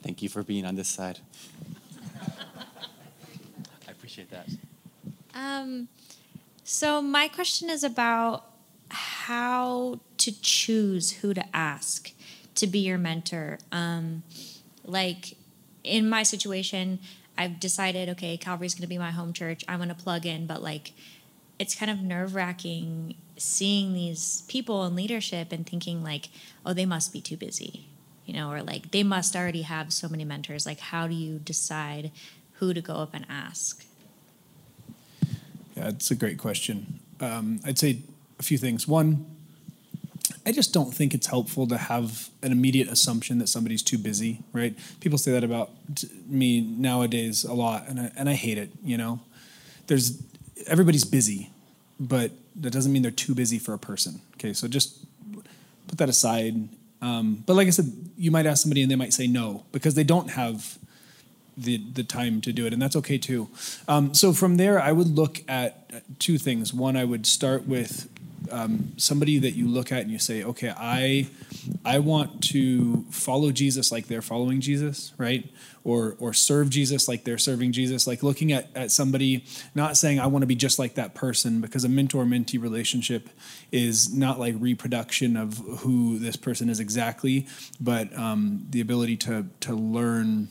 Thank 0.03 0.21
you 0.21 0.29
for 0.29 0.43
being 0.43 0.65
on 0.65 0.75
this 0.75 0.89
side. 0.89 1.19
I 3.87 3.91
appreciate 3.91 4.29
that. 4.31 4.47
Um, 5.33 5.87
so 6.63 7.01
my 7.01 7.27
question 7.27 7.69
is 7.69 7.83
about 7.83 8.45
how 8.89 9.99
to 10.17 10.41
choose 10.41 11.11
who 11.11 11.33
to 11.33 11.55
ask 11.55 12.11
to 12.55 12.67
be 12.67 12.79
your 12.79 12.97
mentor. 12.97 13.59
Um, 13.71 14.23
like 14.85 15.37
in 15.83 16.09
my 16.09 16.23
situation, 16.23 16.99
I've 17.37 17.59
decided, 17.59 18.09
okay, 18.09 18.37
Calvary's 18.37 18.75
going 18.75 18.83
to 18.83 18.87
be 18.87 18.97
my 18.97 19.11
home 19.11 19.33
church. 19.33 19.63
I'm 19.67 19.77
going 19.77 19.89
to 19.89 19.95
plug 19.95 20.25
in, 20.25 20.45
but 20.45 20.61
like, 20.61 20.93
it's 21.59 21.75
kind 21.75 21.91
of 21.91 22.01
nerve 22.01 22.35
wracking 22.35 23.15
seeing 23.37 23.93
these 23.93 24.43
people 24.47 24.85
in 24.85 24.95
leadership 24.95 25.51
and 25.51 25.65
thinking 25.65 26.03
like, 26.03 26.29
oh, 26.65 26.73
they 26.73 26.85
must 26.85 27.13
be 27.13 27.21
too 27.21 27.37
busy, 27.37 27.87
you 28.25 28.33
know, 28.33 28.51
or 28.51 28.61
like 28.61 28.91
they 28.91 29.03
must 29.03 29.35
already 29.35 29.63
have 29.63 29.91
so 29.91 30.07
many 30.07 30.23
mentors. 30.23 30.65
Like, 30.65 30.79
how 30.79 31.07
do 31.07 31.13
you 31.13 31.39
decide 31.39 32.11
who 32.53 32.73
to 32.73 32.81
go 32.81 32.95
up 32.95 33.09
and 33.13 33.25
ask? 33.29 33.85
Yeah, 35.75 35.89
it's 35.89 36.11
a 36.11 36.15
great 36.15 36.37
question. 36.37 36.99
Um, 37.19 37.59
I'd 37.65 37.79
say 37.79 37.99
a 38.39 38.43
few 38.43 38.57
things. 38.57 38.87
One, 38.87 39.25
I 40.45 40.51
just 40.51 40.73
don't 40.73 40.93
think 40.93 41.13
it's 41.13 41.27
helpful 41.27 41.67
to 41.67 41.77
have 41.77 42.29
an 42.41 42.51
immediate 42.51 42.87
assumption 42.87 43.37
that 43.39 43.47
somebody's 43.47 43.83
too 43.83 43.97
busy, 43.97 44.39
right? 44.53 44.75
People 44.99 45.17
say 45.17 45.31
that 45.31 45.43
about 45.43 45.69
me 46.27 46.61
nowadays 46.61 47.43
a 47.43 47.53
lot, 47.53 47.87
and 47.87 47.99
I, 47.99 48.11
and 48.15 48.29
I 48.29 48.33
hate 48.33 48.57
it. 48.57 48.71
You 48.83 48.97
know, 48.97 49.19
there's 49.87 50.21
everybody's 50.67 51.05
busy, 51.05 51.51
but 51.99 52.31
that 52.55 52.71
doesn't 52.71 52.91
mean 52.91 53.01
they're 53.01 53.11
too 53.11 53.35
busy 53.35 53.59
for 53.59 53.73
a 53.73 53.79
person. 53.79 54.21
Okay, 54.35 54.53
so 54.53 54.67
just 54.67 55.05
put 55.87 55.97
that 55.99 56.09
aside. 56.09 56.69
Um, 57.01 57.43
but 57.45 57.55
like 57.55 57.67
I 57.67 57.71
said, 57.71 57.91
you 58.15 58.31
might 58.31 58.45
ask 58.45 58.61
somebody 58.61 58.81
and 58.81 58.91
they 58.91 58.95
might 58.95 59.13
say 59.13 59.27
no 59.27 59.65
because 59.71 59.95
they 59.95 60.03
don't 60.03 60.31
have 60.31 60.77
the 61.57 61.77
the 61.93 62.03
time 62.03 62.41
to 62.41 62.53
do 62.53 62.65
it, 62.65 62.73
and 62.73 62.81
that's 62.81 62.95
okay 62.95 63.17
too. 63.17 63.49
Um, 63.87 64.13
so 64.13 64.33
from 64.33 64.57
there, 64.57 64.79
I 64.81 64.91
would 64.91 65.07
look 65.07 65.41
at 65.47 66.19
two 66.19 66.37
things. 66.37 66.73
One, 66.73 66.95
I 66.95 67.03
would 67.03 67.25
start 67.25 67.67
with 67.67 68.07
um, 68.49 68.93
somebody 68.97 69.37
that 69.39 69.51
you 69.51 69.67
look 69.67 69.91
at 69.91 70.01
and 70.01 70.11
you 70.11 70.19
say, 70.19 70.43
okay, 70.43 70.73
I 70.75 71.27
I 71.85 71.99
want 71.99 72.43
to 72.45 73.05
follow 73.11 73.51
Jesus 73.51 73.91
like 73.91 74.07
they're 74.07 74.21
following 74.21 74.61
Jesus, 74.61 75.13
right? 75.17 75.49
Or 75.83 76.15
or 76.19 76.33
serve 76.33 76.69
Jesus 76.69 77.07
like 77.07 77.23
they're 77.23 77.37
serving 77.37 77.71
Jesus. 77.71 78.07
Like 78.07 78.23
looking 78.23 78.51
at 78.51 78.69
at 78.75 78.91
somebody, 78.91 79.45
not 79.75 79.97
saying 79.97 80.19
I 80.19 80.27
want 80.27 80.43
to 80.43 80.47
be 80.47 80.55
just 80.55 80.79
like 80.79 80.95
that 80.95 81.13
person, 81.13 81.61
because 81.61 81.83
a 81.83 81.89
mentor 81.89 82.25
mentee 82.25 82.61
relationship 82.61 83.29
is 83.71 84.13
not 84.13 84.39
like 84.39 84.55
reproduction 84.57 85.37
of 85.37 85.57
who 85.79 86.17
this 86.19 86.35
person 86.35 86.69
is 86.69 86.79
exactly, 86.79 87.47
but 87.79 88.15
um, 88.17 88.65
the 88.69 88.81
ability 88.81 89.17
to 89.17 89.47
to 89.61 89.73
learn 89.73 90.49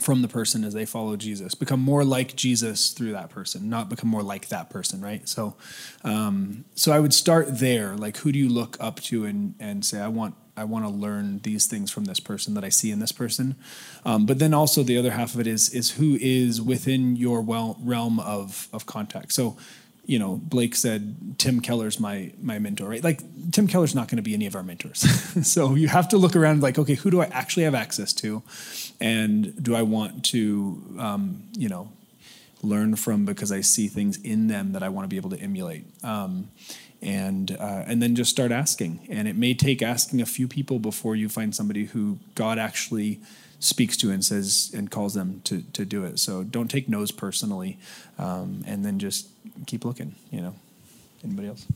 from 0.00 0.22
the 0.22 0.28
person 0.28 0.64
as 0.64 0.74
they 0.74 0.86
follow 0.86 1.16
Jesus. 1.16 1.54
Become 1.54 1.80
more 1.80 2.04
like 2.04 2.36
Jesus 2.36 2.90
through 2.90 3.12
that 3.12 3.30
person, 3.30 3.68
not 3.68 3.88
become 3.88 4.08
more 4.08 4.22
like 4.22 4.48
that 4.48 4.70
person, 4.70 5.00
right? 5.00 5.28
So, 5.28 5.56
um, 6.04 6.64
so 6.74 6.92
I 6.92 7.00
would 7.00 7.14
start 7.14 7.58
there. 7.58 7.96
Like, 7.96 8.18
who 8.18 8.32
do 8.32 8.38
you 8.38 8.48
look 8.48 8.76
up 8.80 9.00
to 9.00 9.24
and 9.24 9.54
and 9.60 9.84
say, 9.84 10.00
I 10.00 10.08
want 10.08 10.34
I 10.56 10.64
want 10.64 10.84
to 10.84 10.90
learn 10.90 11.38
these 11.38 11.66
things 11.66 11.90
from 11.90 12.04
this 12.04 12.20
person 12.20 12.54
that 12.54 12.64
I 12.64 12.68
see 12.68 12.90
in 12.90 12.98
this 12.98 13.12
person. 13.12 13.56
Um, 14.04 14.26
but 14.26 14.38
then 14.38 14.52
also 14.52 14.82
the 14.82 14.98
other 14.98 15.12
half 15.12 15.34
of 15.34 15.40
it 15.40 15.46
is 15.46 15.70
is 15.70 15.92
who 15.92 16.18
is 16.20 16.60
within 16.60 17.16
your 17.16 17.40
well, 17.40 17.78
realm 17.80 18.20
of 18.20 18.68
of 18.72 18.86
contact. 18.86 19.32
So 19.32 19.56
you 20.10 20.18
know, 20.18 20.40
Blake 20.42 20.74
said 20.74 21.38
Tim 21.38 21.60
Keller's 21.60 22.00
my 22.00 22.32
my 22.42 22.58
mentor, 22.58 22.88
right? 22.88 23.04
Like 23.04 23.20
Tim 23.52 23.68
Keller's 23.68 23.94
not 23.94 24.08
going 24.08 24.16
to 24.16 24.24
be 24.24 24.34
any 24.34 24.46
of 24.46 24.56
our 24.56 24.64
mentors. 24.64 24.98
so 25.46 25.76
you 25.76 25.86
have 25.86 26.08
to 26.08 26.18
look 26.18 26.34
around 26.34 26.62
like, 26.62 26.80
okay, 26.80 26.94
who 26.94 27.12
do 27.12 27.20
I 27.20 27.26
actually 27.26 27.62
have 27.62 27.76
access 27.76 28.12
to, 28.14 28.42
and 29.00 29.62
do 29.62 29.76
I 29.76 29.82
want 29.82 30.24
to, 30.26 30.96
um, 30.98 31.44
you 31.56 31.68
know, 31.68 31.92
learn 32.60 32.96
from 32.96 33.24
because 33.24 33.52
I 33.52 33.60
see 33.60 33.86
things 33.86 34.20
in 34.22 34.48
them 34.48 34.72
that 34.72 34.82
I 34.82 34.88
want 34.88 35.04
to 35.04 35.08
be 35.08 35.16
able 35.16 35.30
to 35.30 35.38
emulate. 35.38 35.84
Um, 36.02 36.50
and 37.00 37.52
uh, 37.52 37.84
and 37.86 38.02
then 38.02 38.16
just 38.16 38.32
start 38.32 38.50
asking. 38.50 39.06
And 39.08 39.28
it 39.28 39.36
may 39.36 39.54
take 39.54 39.80
asking 39.80 40.20
a 40.20 40.26
few 40.26 40.48
people 40.48 40.80
before 40.80 41.14
you 41.14 41.28
find 41.28 41.54
somebody 41.54 41.84
who 41.84 42.18
God 42.34 42.58
actually 42.58 43.20
speaks 43.60 43.96
to 43.98 44.10
and 44.10 44.24
says 44.24 44.72
and 44.74 44.90
calls 44.90 45.14
them 45.14 45.40
to 45.44 45.62
to 45.72 45.84
do 45.84 46.04
it. 46.04 46.18
So 46.18 46.42
don't 46.42 46.68
take 46.68 46.88
no's 46.88 47.12
personally, 47.12 47.78
um, 48.18 48.64
and 48.66 48.84
then 48.84 48.98
just 48.98 49.28
keep 49.66 49.84
looking. 49.84 50.16
You 50.30 50.40
know, 50.40 50.54
anybody 51.22 51.48
else? 51.48 51.66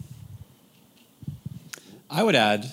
I 2.10 2.22
would 2.22 2.34
add, 2.34 2.72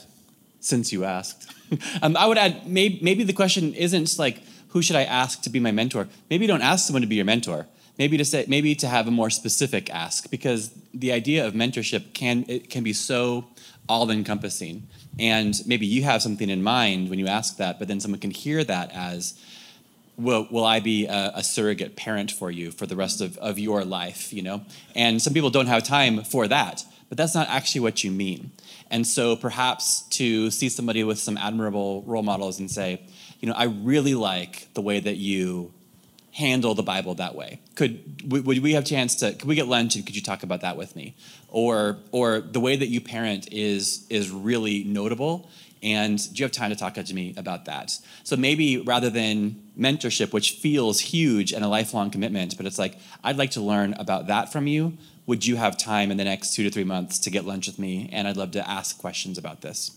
since 0.59 0.91
you 0.91 1.05
asked, 1.05 1.51
um, 2.01 2.16
I 2.18 2.26
would 2.26 2.38
add 2.38 2.68
maybe, 2.68 2.99
maybe 3.01 3.24
the 3.24 3.34
question 3.34 3.74
isn't 3.74 4.18
like 4.18 4.41
who 4.70 4.82
should 4.82 4.95
I 4.95 5.03
ask 5.03 5.41
to 5.43 5.49
be 5.49 5.59
my 5.59 5.72
mentor. 5.72 6.07
Maybe 6.30 6.47
don't 6.47 6.62
ask 6.62 6.88
someone 6.88 7.01
to 7.01 7.07
be 7.07 7.16
your 7.16 7.26
mentor. 7.26 7.68
Maybe 7.97 8.18
to 8.18 8.26
say 8.26 8.45
maybe 8.47 8.74
to 8.76 8.88
have 8.88 9.07
a 9.07 9.12
more 9.12 9.30
specific 9.30 9.89
ask 9.89 10.30
because 10.32 10.72
the 10.93 11.12
idea 11.12 11.45
of 11.45 11.53
mentorship 11.53 12.14
can 12.14 12.45
it 12.47 12.70
can 12.70 12.84
be 12.84 12.93
so 12.93 13.47
all 13.89 14.09
encompassing. 14.09 14.88
And 15.20 15.55
maybe 15.66 15.86
you 15.86 16.03
have 16.03 16.22
something 16.22 16.49
in 16.49 16.64
mind 16.64 17.09
when 17.09 17.20
you 17.20 17.28
ask 17.28 17.57
that, 17.57 17.80
but 17.80 17.88
then 17.88 17.99
someone 17.99 18.20
can 18.20 18.32
hear 18.32 18.64
that 18.64 18.91
as, 18.93 19.39
will, 20.18 20.47
will 20.49 20.66
I 20.66 20.80
be 20.80 21.05
a, 21.05 21.32
a, 21.36 21.43
surrogate 21.43 21.95
parent 21.95 22.32
for 22.32 22.49
you 22.49 22.72
for 22.72 22.86
the 22.86 22.95
rest 22.95 23.22
of, 23.22 23.38
of 23.38 23.59
your 23.59 23.84
life, 23.84 24.32
you 24.32 24.41
know? 24.41 24.62
And 24.95 25.22
some 25.22 25.34
people 25.34 25.49
don't 25.49 25.68
have 25.68 25.84
time 25.84 26.24
for 26.24 26.47
that, 26.47 26.86
but 27.09 27.18
that's 27.18 27.36
not 27.36 27.49
actually 27.49 27.82
what 27.82 28.03
you 28.03 28.12
mean. 28.12 28.51
And 28.89 29.05
so 29.05 29.36
perhaps 29.36 30.03
to 30.12 30.49
see 30.49 30.70
somebody 30.70 31.03
with 31.03 31.20
some 31.20 31.38
admirable 31.38 32.03
role 32.03 32.24
models 32.24 32.59
and 32.59 32.72
say, 32.72 33.01
you 33.39 33.47
know, 33.47 33.55
I 33.55 33.66
really 33.66 34.16
like 34.16 34.74
the 34.74 34.82
way 34.82 34.99
that 34.99 35.18
you 35.18 35.74
handle 36.34 36.74
the 36.74 36.84
Bible 36.84 37.16
that 37.16 37.36
way? 37.36 37.59
Could 37.76 38.32
would 38.32 38.59
we 38.59 38.74
have 38.74 38.86
chance 38.86 39.16
to? 39.16 39.34
Could 39.34 39.45
we 39.45 39.55
get 39.55 39.68
lunch 39.68 39.95
and 39.95 40.05
could 40.05 40.16
you 40.16 40.22
talk 40.22 40.43
about 40.43 40.62
that 40.62 40.78
with 40.78 40.95
me? 40.95 41.16
Or 41.51 41.97
or 42.11 42.39
the 42.41 42.59
way 42.59 42.75
that 42.75 42.87
you 42.87 43.01
parent 43.01 43.51
is 43.51 44.05
is 44.09 44.31
really 44.31 44.83
notable. 44.83 45.49
And 45.83 46.17
do 46.33 46.39
you 46.39 46.45
have 46.45 46.51
time 46.51 46.69
to 46.69 46.75
talk 46.75 46.93
to 46.93 47.13
me 47.13 47.33
about 47.37 47.65
that? 47.65 47.97
So 48.23 48.35
maybe 48.35 48.77
rather 48.77 49.09
than 49.09 49.61
mentorship, 49.77 50.31
which 50.31 50.51
feels 50.51 50.99
huge 50.99 51.51
and 51.51 51.65
a 51.65 51.67
lifelong 51.67 52.11
commitment, 52.11 52.55
but 52.55 52.65
it's 52.65 52.77
like 52.77 52.97
I'd 53.23 53.37
like 53.37 53.51
to 53.51 53.61
learn 53.61 53.95
about 53.95 54.27
that 54.27 54.51
from 54.51 54.67
you. 54.67 54.97
Would 55.25 55.45
you 55.45 55.55
have 55.55 55.77
time 55.77 56.11
in 56.11 56.17
the 56.17 56.23
next 56.23 56.55
two 56.55 56.63
to 56.63 56.69
three 56.69 56.83
months 56.83 57.19
to 57.19 57.29
get 57.29 57.45
lunch 57.45 57.67
with 57.67 57.79
me? 57.79 58.09
And 58.11 58.27
I'd 58.27 58.37
love 58.37 58.51
to 58.51 58.69
ask 58.69 58.97
questions 58.97 59.37
about 59.37 59.61
this. 59.61 59.91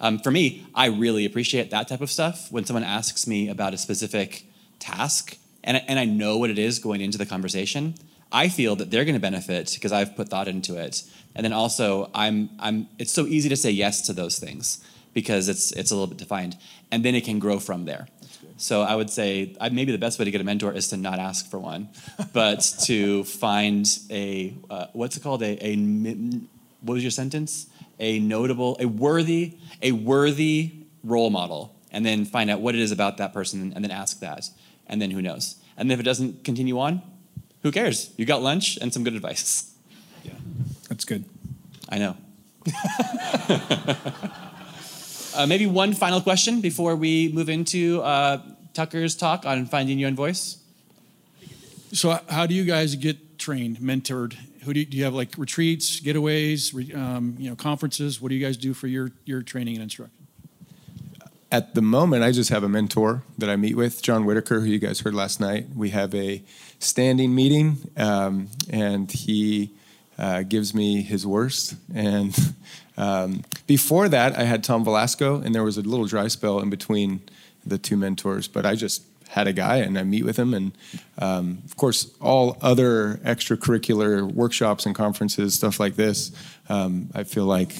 Um, 0.00 0.18
for 0.18 0.30
me, 0.30 0.66
I 0.74 0.86
really 0.86 1.24
appreciate 1.24 1.70
that 1.70 1.88
type 1.88 2.00
of 2.00 2.10
stuff 2.10 2.50
when 2.50 2.64
someone 2.64 2.84
asks 2.84 3.26
me 3.26 3.48
about 3.48 3.74
a 3.74 3.78
specific 3.78 4.44
task 4.78 5.38
and, 5.64 5.82
and 5.86 5.98
I 5.98 6.04
know 6.04 6.38
what 6.38 6.50
it 6.50 6.58
is 6.58 6.78
going 6.78 7.00
into 7.00 7.18
the 7.18 7.26
conversation. 7.26 7.94
I 8.32 8.48
feel 8.48 8.74
that 8.76 8.90
they're 8.90 9.04
going 9.04 9.14
to 9.14 9.20
benefit 9.20 9.70
because 9.74 9.92
I've 9.92 10.16
put 10.16 10.28
thought 10.28 10.48
into 10.48 10.76
it. 10.76 11.02
And 11.34 11.44
then 11.44 11.52
also, 11.52 12.10
I'm, 12.14 12.50
I'm, 12.58 12.88
it's 12.98 13.12
so 13.12 13.26
easy 13.26 13.48
to 13.48 13.56
say 13.56 13.70
yes 13.70 14.00
to 14.02 14.12
those 14.12 14.38
things 14.38 14.82
because 15.14 15.48
it's, 15.48 15.72
it's 15.72 15.90
a 15.90 15.94
little 15.94 16.08
bit 16.08 16.18
defined. 16.18 16.56
And 16.90 17.04
then 17.04 17.14
it 17.14 17.24
can 17.24 17.38
grow 17.38 17.58
from 17.58 17.84
there. 17.84 18.08
So 18.56 18.82
I 18.82 18.94
would 18.94 19.10
say 19.10 19.56
I, 19.60 19.68
maybe 19.68 19.92
the 19.92 19.98
best 19.98 20.18
way 20.18 20.24
to 20.24 20.30
get 20.30 20.40
a 20.40 20.44
mentor 20.44 20.72
is 20.72 20.88
to 20.88 20.96
not 20.96 21.18
ask 21.18 21.50
for 21.50 21.58
one, 21.58 21.88
but 22.32 22.60
to 22.84 23.24
find 23.24 23.86
a, 24.10 24.54
uh, 24.70 24.86
what's 24.92 25.16
it 25.16 25.22
called? 25.22 25.42
A, 25.42 25.58
a, 25.64 25.76
what 26.80 26.94
was 26.94 27.02
your 27.02 27.10
sentence? 27.10 27.66
A 27.98 28.18
notable, 28.18 28.76
a 28.80 28.86
worthy, 28.86 29.58
a 29.82 29.92
worthy 29.92 30.72
role 31.04 31.30
model, 31.30 31.74
and 31.90 32.06
then 32.06 32.24
find 32.24 32.50
out 32.50 32.60
what 32.60 32.74
it 32.74 32.80
is 32.80 32.92
about 32.92 33.18
that 33.18 33.32
person, 33.32 33.72
and 33.74 33.84
then 33.84 33.90
ask 33.90 34.20
that, 34.20 34.48
and 34.86 35.00
then 35.00 35.10
who 35.10 35.20
knows? 35.22 35.56
And 35.76 35.90
then 35.90 35.96
if 35.96 36.00
it 36.00 36.04
doesn't 36.04 36.44
continue 36.44 36.78
on, 36.78 37.02
who 37.62 37.70
cares? 37.70 38.12
You 38.16 38.26
got 38.26 38.42
lunch 38.42 38.76
and 38.80 38.92
some 38.92 39.04
good 39.04 39.14
advice. 39.14 39.68
Yeah, 40.24 40.34
that's 40.88 41.04
good. 41.04 41.24
I 41.88 41.98
know. 41.98 42.16
uh, 45.34 45.46
maybe 45.48 45.66
one 45.66 45.94
final 45.94 46.20
question 46.20 46.60
before 46.60 46.94
we 46.94 47.32
move 47.32 47.48
into 47.48 48.00
uh, 48.02 48.40
Tucker's 48.72 49.16
talk 49.16 49.44
on 49.44 49.66
finding 49.66 49.98
your 49.98 50.06
own 50.06 50.14
voice. 50.14 50.58
So, 51.92 52.20
how 52.28 52.46
do 52.46 52.54
you 52.54 52.64
guys 52.64 52.94
get 52.94 53.36
trained, 53.36 53.78
mentored? 53.78 54.34
Who 54.62 54.72
do 54.72 54.78
you, 54.78 54.86
do 54.86 54.96
you 54.96 55.02
have 55.02 55.14
like 55.14 55.36
retreats, 55.36 56.00
getaways, 56.00 56.72
re, 56.72 56.92
um, 56.94 57.34
you 57.36 57.50
know, 57.50 57.56
conferences? 57.56 58.20
What 58.20 58.28
do 58.28 58.36
you 58.36 58.46
guys 58.46 58.56
do 58.56 58.74
for 58.74 58.86
your 58.86 59.10
your 59.24 59.42
training 59.42 59.74
and 59.74 59.82
instruction? 59.82 60.21
At 61.52 61.74
the 61.74 61.82
moment, 61.82 62.24
I 62.24 62.32
just 62.32 62.48
have 62.48 62.64
a 62.64 62.68
mentor 62.68 63.24
that 63.36 63.50
I 63.50 63.56
meet 63.56 63.76
with, 63.76 64.00
John 64.00 64.24
Whitaker, 64.24 64.60
who 64.60 64.66
you 64.66 64.78
guys 64.78 65.00
heard 65.00 65.12
last 65.12 65.38
night. 65.38 65.66
We 65.76 65.90
have 65.90 66.14
a 66.14 66.42
standing 66.78 67.34
meeting, 67.34 67.90
um, 67.98 68.48
and 68.70 69.12
he 69.12 69.70
uh, 70.18 70.44
gives 70.44 70.72
me 70.72 71.02
his 71.02 71.26
worst. 71.26 71.76
And 71.94 72.34
um, 72.96 73.42
before 73.66 74.08
that, 74.08 74.34
I 74.38 74.44
had 74.44 74.64
Tom 74.64 74.82
Velasco, 74.82 75.42
and 75.42 75.54
there 75.54 75.62
was 75.62 75.76
a 75.76 75.82
little 75.82 76.06
dry 76.06 76.28
spell 76.28 76.58
in 76.60 76.70
between 76.70 77.20
the 77.66 77.76
two 77.76 77.98
mentors. 77.98 78.48
But 78.48 78.64
I 78.64 78.74
just 78.74 79.02
had 79.28 79.46
a 79.46 79.52
guy, 79.52 79.76
and 79.76 79.98
I 79.98 80.04
meet 80.04 80.24
with 80.24 80.38
him, 80.38 80.54
and 80.54 80.72
um, 81.18 81.60
of 81.66 81.76
course, 81.76 82.16
all 82.18 82.56
other 82.62 83.20
extracurricular 83.26 84.22
workshops 84.22 84.86
and 84.86 84.94
conferences, 84.94 85.52
stuff 85.52 85.78
like 85.78 85.96
this. 85.96 86.32
Um, 86.70 87.10
I 87.14 87.24
feel 87.24 87.44
like 87.44 87.74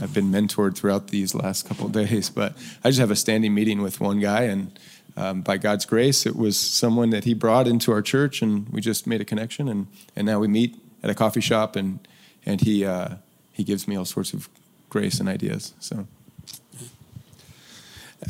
I've 0.00 0.14
been 0.14 0.30
mentored 0.30 0.76
throughout 0.76 1.08
these 1.08 1.34
last 1.34 1.66
couple 1.66 1.86
of 1.86 1.92
days, 1.92 2.30
but 2.30 2.56
I 2.84 2.88
just 2.88 3.00
have 3.00 3.10
a 3.10 3.16
standing 3.16 3.54
meeting 3.54 3.82
with 3.82 4.00
one 4.00 4.20
guy, 4.20 4.42
and 4.42 4.78
um, 5.16 5.42
by 5.42 5.58
God's 5.58 5.84
grace, 5.84 6.26
it 6.26 6.36
was 6.36 6.58
someone 6.58 7.10
that 7.10 7.24
He 7.24 7.34
brought 7.34 7.66
into 7.66 7.92
our 7.92 8.02
church, 8.02 8.42
and 8.42 8.68
we 8.70 8.80
just 8.80 9.06
made 9.06 9.20
a 9.20 9.24
connection, 9.24 9.68
and 9.68 9.86
and 10.16 10.26
now 10.26 10.38
we 10.38 10.48
meet 10.48 10.76
at 11.02 11.10
a 11.10 11.14
coffee 11.14 11.40
shop, 11.40 11.76
and 11.76 12.06
and 12.46 12.60
he 12.60 12.84
uh, 12.84 13.16
he 13.52 13.64
gives 13.64 13.86
me 13.86 13.96
all 13.96 14.04
sorts 14.04 14.32
of 14.32 14.48
grace 14.88 15.20
and 15.20 15.28
ideas. 15.28 15.74
So. 15.80 16.06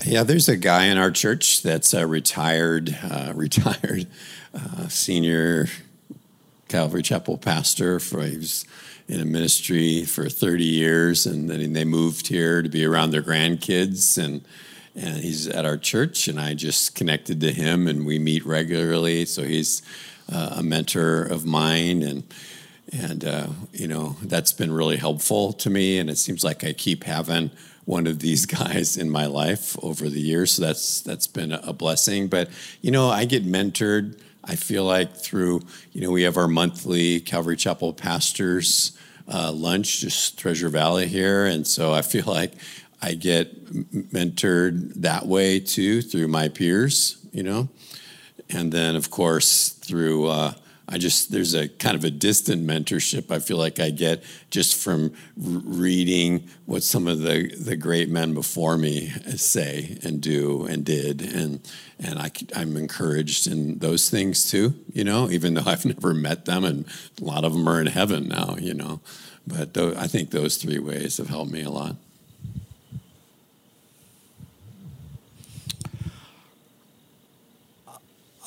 Yeah, 0.07 0.23
there's 0.23 0.49
a 0.49 0.57
guy 0.57 0.85
in 0.85 0.99
our 0.99 1.11
church 1.11 1.63
that's 1.63 1.93
a 1.95 2.07
retired, 2.07 2.97
uh, 3.03 3.33
retired 3.37 4.07
uh, 4.55 4.87
senior 4.87 5.67
Calvary 6.69 7.03
Chapel 7.03 7.37
pastor. 7.37 7.99
For 7.99 8.23
he 8.23 8.37
was 8.37 8.65
in 9.11 9.21
a 9.21 9.25
ministry 9.25 10.05
for 10.05 10.29
30 10.29 10.63
years, 10.63 11.27
and 11.27 11.51
then 11.51 11.73
they 11.73 11.85
moved 11.85 12.29
here 12.29 12.63
to 12.63 12.69
be 12.69 12.85
around 12.85 13.11
their 13.11 13.23
grandkids, 13.23 14.17
and 14.23 14.43
and 14.95 15.19
he's 15.19 15.49
at 15.49 15.65
our 15.65 15.77
church, 15.77 16.29
and 16.29 16.41
I 16.41 16.55
just 16.55 16.95
connected 16.95 17.41
to 17.41 17.53
him, 17.53 17.89
and 17.89 18.07
we 18.07 18.19
meet 18.19 18.45
regularly. 18.47 19.25
So 19.25 19.43
he's 19.43 19.83
uh, 20.33 20.55
a 20.57 20.63
mentor 20.63 21.23
of 21.23 21.45
mine, 21.45 22.03
and 22.03 22.23
and 22.93 23.25
uh, 23.25 23.47
you 23.73 23.89
know 23.89 24.17
that's 24.23 24.53
been 24.53 24.71
really 24.71 24.97
helpful 24.97 25.53
to 25.55 25.71
me, 25.71 25.99
and 25.99 26.09
it 26.09 26.19
seems 26.19 26.45
like 26.45 26.63
I 26.63 26.73
keep 26.73 27.03
having 27.03 27.51
one 27.87 28.07
of 28.07 28.21
these 28.21 28.47
guys 28.61 28.97
in 28.97 29.11
my 29.11 29.27
life 29.27 29.77
over 29.83 30.09
the 30.09 30.21
years. 30.21 30.53
So 30.53 30.63
that's 30.63 31.01
that's 31.01 31.27
been 31.27 31.51
a 31.51 31.73
blessing. 31.73 32.29
But 32.29 32.49
you 32.81 32.93
know, 32.93 33.11
I 33.11 33.25
get 33.25 33.45
mentored. 33.45 34.21
I 34.45 34.55
feel 34.55 34.85
like 34.85 35.17
through 35.17 35.63
you 35.93 36.01
know 36.01 36.13
we 36.13 36.23
have 36.23 36.37
our 36.37 36.49
monthly 36.49 37.19
Calvary 37.19 37.57
Chapel 37.57 37.93
pastors 37.93 38.97
uh, 39.33 39.53
lunch, 39.53 40.01
just 40.01 40.39
Treasure 40.39 40.69
Valley 40.69 41.07
here, 41.07 41.47
and 41.47 41.67
so 41.67 41.93
I 41.93 42.03
feel 42.03 42.25
like 42.27 42.53
I 43.03 43.15
get 43.15 43.65
mentored 44.13 44.95
that 45.03 45.27
way 45.27 45.61
too 45.61 46.03
through 46.03 46.29
my 46.29 46.49
peers. 46.49 47.17
You 47.33 47.45
know, 47.45 47.69
and 48.49 48.73
then 48.73 48.97
of 48.97 49.11
course 49.11 49.71
through. 49.71 50.27
Uh, 50.27 50.53
I 50.91 50.99
just 50.99 51.31
there's 51.31 51.55
a 51.55 51.69
kind 51.69 51.97
of 51.97 52.05
a 52.05 52.11
distant 52.11 52.67
mentorship 52.67 53.31
I 53.31 53.39
feel 53.39 53.57
like 53.57 53.79
I 53.79 53.91
get 53.91 54.25
just 54.51 54.77
from 54.77 55.15
reading 55.37 56.49
what 56.67 56.83
some 56.83 57.07
of 57.07 57.21
the 57.21 57.55
the 57.57 57.77
great 57.77 58.09
men 58.09 58.35
before 58.35 58.77
me 58.77 59.11
say 59.37 59.99
and 60.03 60.21
do 60.21 60.67
and 60.67 60.85
did 60.85 61.23
and 61.23 61.61
and 61.99 62.19
I, 62.19 62.31
I'm 62.57 62.77
encouraged 62.77 63.47
in 63.47 63.79
those 63.79 64.11
things 64.11 64.51
too 64.51 64.75
you 64.93 65.05
know 65.05 65.31
even 65.31 65.55
though 65.55 65.63
I've 65.67 65.85
never 65.85 66.13
met 66.13 66.45
them 66.45 66.65
and 66.65 66.85
a 67.21 67.25
lot 67.25 67.45
of 67.45 67.53
them 67.53 67.69
are 67.69 67.81
in 67.81 67.87
heaven 67.87 68.29
now 68.29 68.57
you 68.59 68.75
know 68.75 69.01
but 69.47 69.75
th- 69.75 69.97
I 69.97 70.07
think 70.07 70.31
those 70.31 70.57
three 70.57 70.79
ways 70.79 71.17
have 71.17 71.29
helped 71.29 71.51
me 71.51 71.63
a 71.63 71.71
lot. 71.71 71.97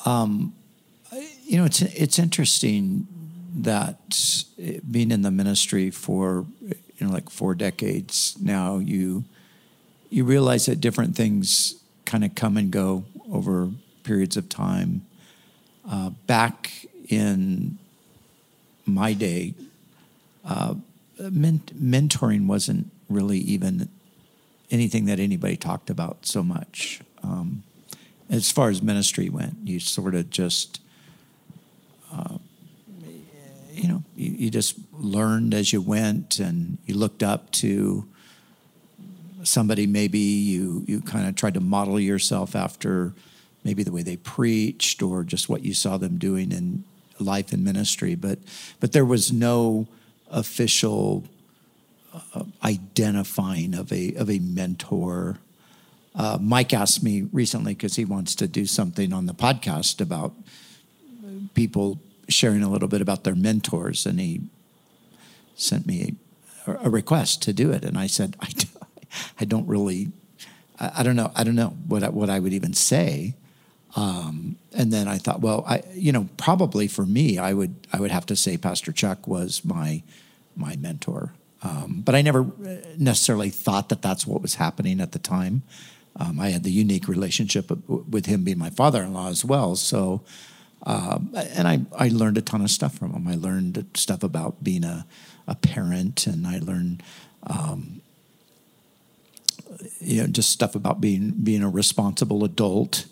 Um, 0.06 0.54
you 1.44 1.58
know, 1.58 1.64
it's 1.64 1.82
it's 1.82 2.18
interesting 2.18 3.06
that 3.56 4.44
being 4.90 5.10
in 5.10 5.22
the 5.22 5.30
ministry 5.30 5.90
for 5.90 6.46
you 6.60 7.06
know 7.06 7.12
like 7.12 7.30
four 7.30 7.54
decades 7.54 8.36
now, 8.40 8.78
you 8.78 9.24
you 10.10 10.24
realize 10.24 10.66
that 10.66 10.80
different 10.80 11.16
things 11.16 11.74
kind 12.04 12.24
of 12.24 12.34
come 12.34 12.56
and 12.56 12.70
go 12.70 13.04
over 13.30 13.70
periods 14.04 14.36
of 14.36 14.48
time. 14.48 15.02
Uh, 15.88 16.10
back 16.26 16.86
in 17.08 17.78
my 18.86 19.12
day, 19.12 19.54
uh, 20.44 20.74
ment- 21.18 21.76
mentoring 21.82 22.46
wasn't 22.46 22.90
really 23.08 23.38
even 23.38 23.88
anything 24.70 25.04
that 25.06 25.20
anybody 25.20 25.56
talked 25.56 25.90
about 25.90 26.26
so 26.26 26.42
much. 26.42 27.00
Um, 27.22 27.62
as 28.30 28.50
far 28.50 28.70
as 28.70 28.82
ministry 28.82 29.28
went, 29.28 29.56
you 29.64 29.78
sort 29.78 30.14
of 30.14 30.30
just 30.30 30.80
uh, 32.12 32.38
you 34.38 34.50
just 34.50 34.76
learned 34.92 35.54
as 35.54 35.72
you 35.72 35.80
went 35.80 36.38
and 36.38 36.78
you 36.86 36.94
looked 36.94 37.22
up 37.22 37.50
to 37.52 38.06
somebody 39.42 39.86
maybe 39.86 40.18
you 40.18 40.84
you 40.86 41.00
kind 41.00 41.26
of 41.28 41.34
tried 41.34 41.54
to 41.54 41.60
model 41.60 42.00
yourself 42.00 42.56
after 42.56 43.12
maybe 43.62 43.82
the 43.82 43.92
way 43.92 44.02
they 44.02 44.16
preached 44.16 45.02
or 45.02 45.22
just 45.22 45.48
what 45.48 45.62
you 45.62 45.74
saw 45.74 45.96
them 45.98 46.16
doing 46.16 46.50
in 46.50 46.84
life 47.20 47.52
and 47.52 47.62
ministry 47.62 48.14
but 48.14 48.38
but 48.80 48.92
there 48.92 49.04
was 49.04 49.32
no 49.32 49.86
official 50.30 51.24
uh, 52.34 52.44
identifying 52.62 53.74
of 53.74 53.92
a 53.92 54.14
of 54.14 54.30
a 54.30 54.38
mentor. 54.38 55.38
Uh, 56.14 56.38
Mike 56.40 56.72
asked 56.72 57.02
me 57.02 57.22
recently 57.32 57.74
because 57.74 57.96
he 57.96 58.04
wants 58.04 58.36
to 58.36 58.46
do 58.46 58.66
something 58.66 59.12
on 59.12 59.26
the 59.26 59.34
podcast 59.34 60.00
about 60.00 60.32
people 61.54 61.98
sharing 62.28 62.62
a 62.62 62.68
little 62.68 62.88
bit 62.88 63.00
about 63.00 63.24
their 63.24 63.34
mentors, 63.34 64.06
and 64.06 64.20
he 64.20 64.42
sent 65.54 65.86
me 65.86 66.16
a, 66.66 66.72
a 66.86 66.90
request 66.90 67.42
to 67.42 67.52
do 67.52 67.70
it, 67.70 67.84
and 67.84 67.96
I 67.98 68.06
said, 68.06 68.36
I, 68.40 68.48
I 69.40 69.44
don't 69.44 69.66
really, 69.66 70.12
I, 70.78 70.92
I, 70.98 71.02
don't 71.02 71.16
know, 71.16 71.30
I 71.34 71.44
don't 71.44 71.54
know 71.54 71.76
what 71.86 72.02
I, 72.02 72.08
what 72.08 72.30
I 72.30 72.38
would 72.40 72.52
even 72.52 72.74
say. 72.74 73.34
Um, 73.96 74.56
and 74.72 74.92
then 74.92 75.06
I 75.06 75.18
thought, 75.18 75.40
well, 75.40 75.64
I, 75.68 75.82
you 75.92 76.10
know, 76.10 76.28
probably 76.36 76.88
for 76.88 77.06
me, 77.06 77.38
I 77.38 77.52
would, 77.52 77.74
I 77.92 78.00
would 78.00 78.10
have 78.10 78.26
to 78.26 78.36
say 78.36 78.56
Pastor 78.56 78.90
Chuck 78.90 79.28
was 79.28 79.64
my, 79.64 80.02
my 80.56 80.74
mentor. 80.74 81.32
Um, 81.62 82.02
but 82.04 82.14
I 82.14 82.20
never 82.20 82.46
necessarily 82.98 83.50
thought 83.50 83.88
that 83.88 84.02
that's 84.02 84.26
what 84.26 84.42
was 84.42 84.56
happening 84.56 85.00
at 85.00 85.12
the 85.12 85.18
time. 85.18 85.62
Um, 86.16 86.38
I 86.38 86.50
had 86.50 86.62
the 86.62 86.70
unique 86.70 87.08
relationship 87.08 87.70
with 87.88 88.26
him 88.26 88.44
being 88.44 88.58
my 88.58 88.70
father-in-law 88.70 89.28
as 89.28 89.44
well. 89.44 89.74
So 89.76 90.22
Um, 90.84 91.30
and 91.34 91.66
I, 91.66 91.80
I 91.96 92.08
learned 92.08 92.38
a 92.38 92.42
ton 92.42 92.60
of 92.60 92.70
stuff 92.70 92.98
from 92.98 93.12
him. 93.12 93.26
I 93.26 93.34
learned 93.34 93.86
stuff 93.94 94.22
about 94.22 94.62
being 94.62 94.84
a, 94.84 95.06
a 95.46 95.54
parent, 95.54 96.26
and 96.26 96.46
I 96.46 96.58
learned, 96.58 97.02
um, 97.44 98.02
you 100.00 100.20
know, 100.20 100.26
just 100.26 100.50
stuff 100.50 100.74
about 100.74 101.00
being 101.00 101.30
being 101.30 101.62
a 101.62 101.70
responsible 101.70 102.44
adult, 102.44 103.06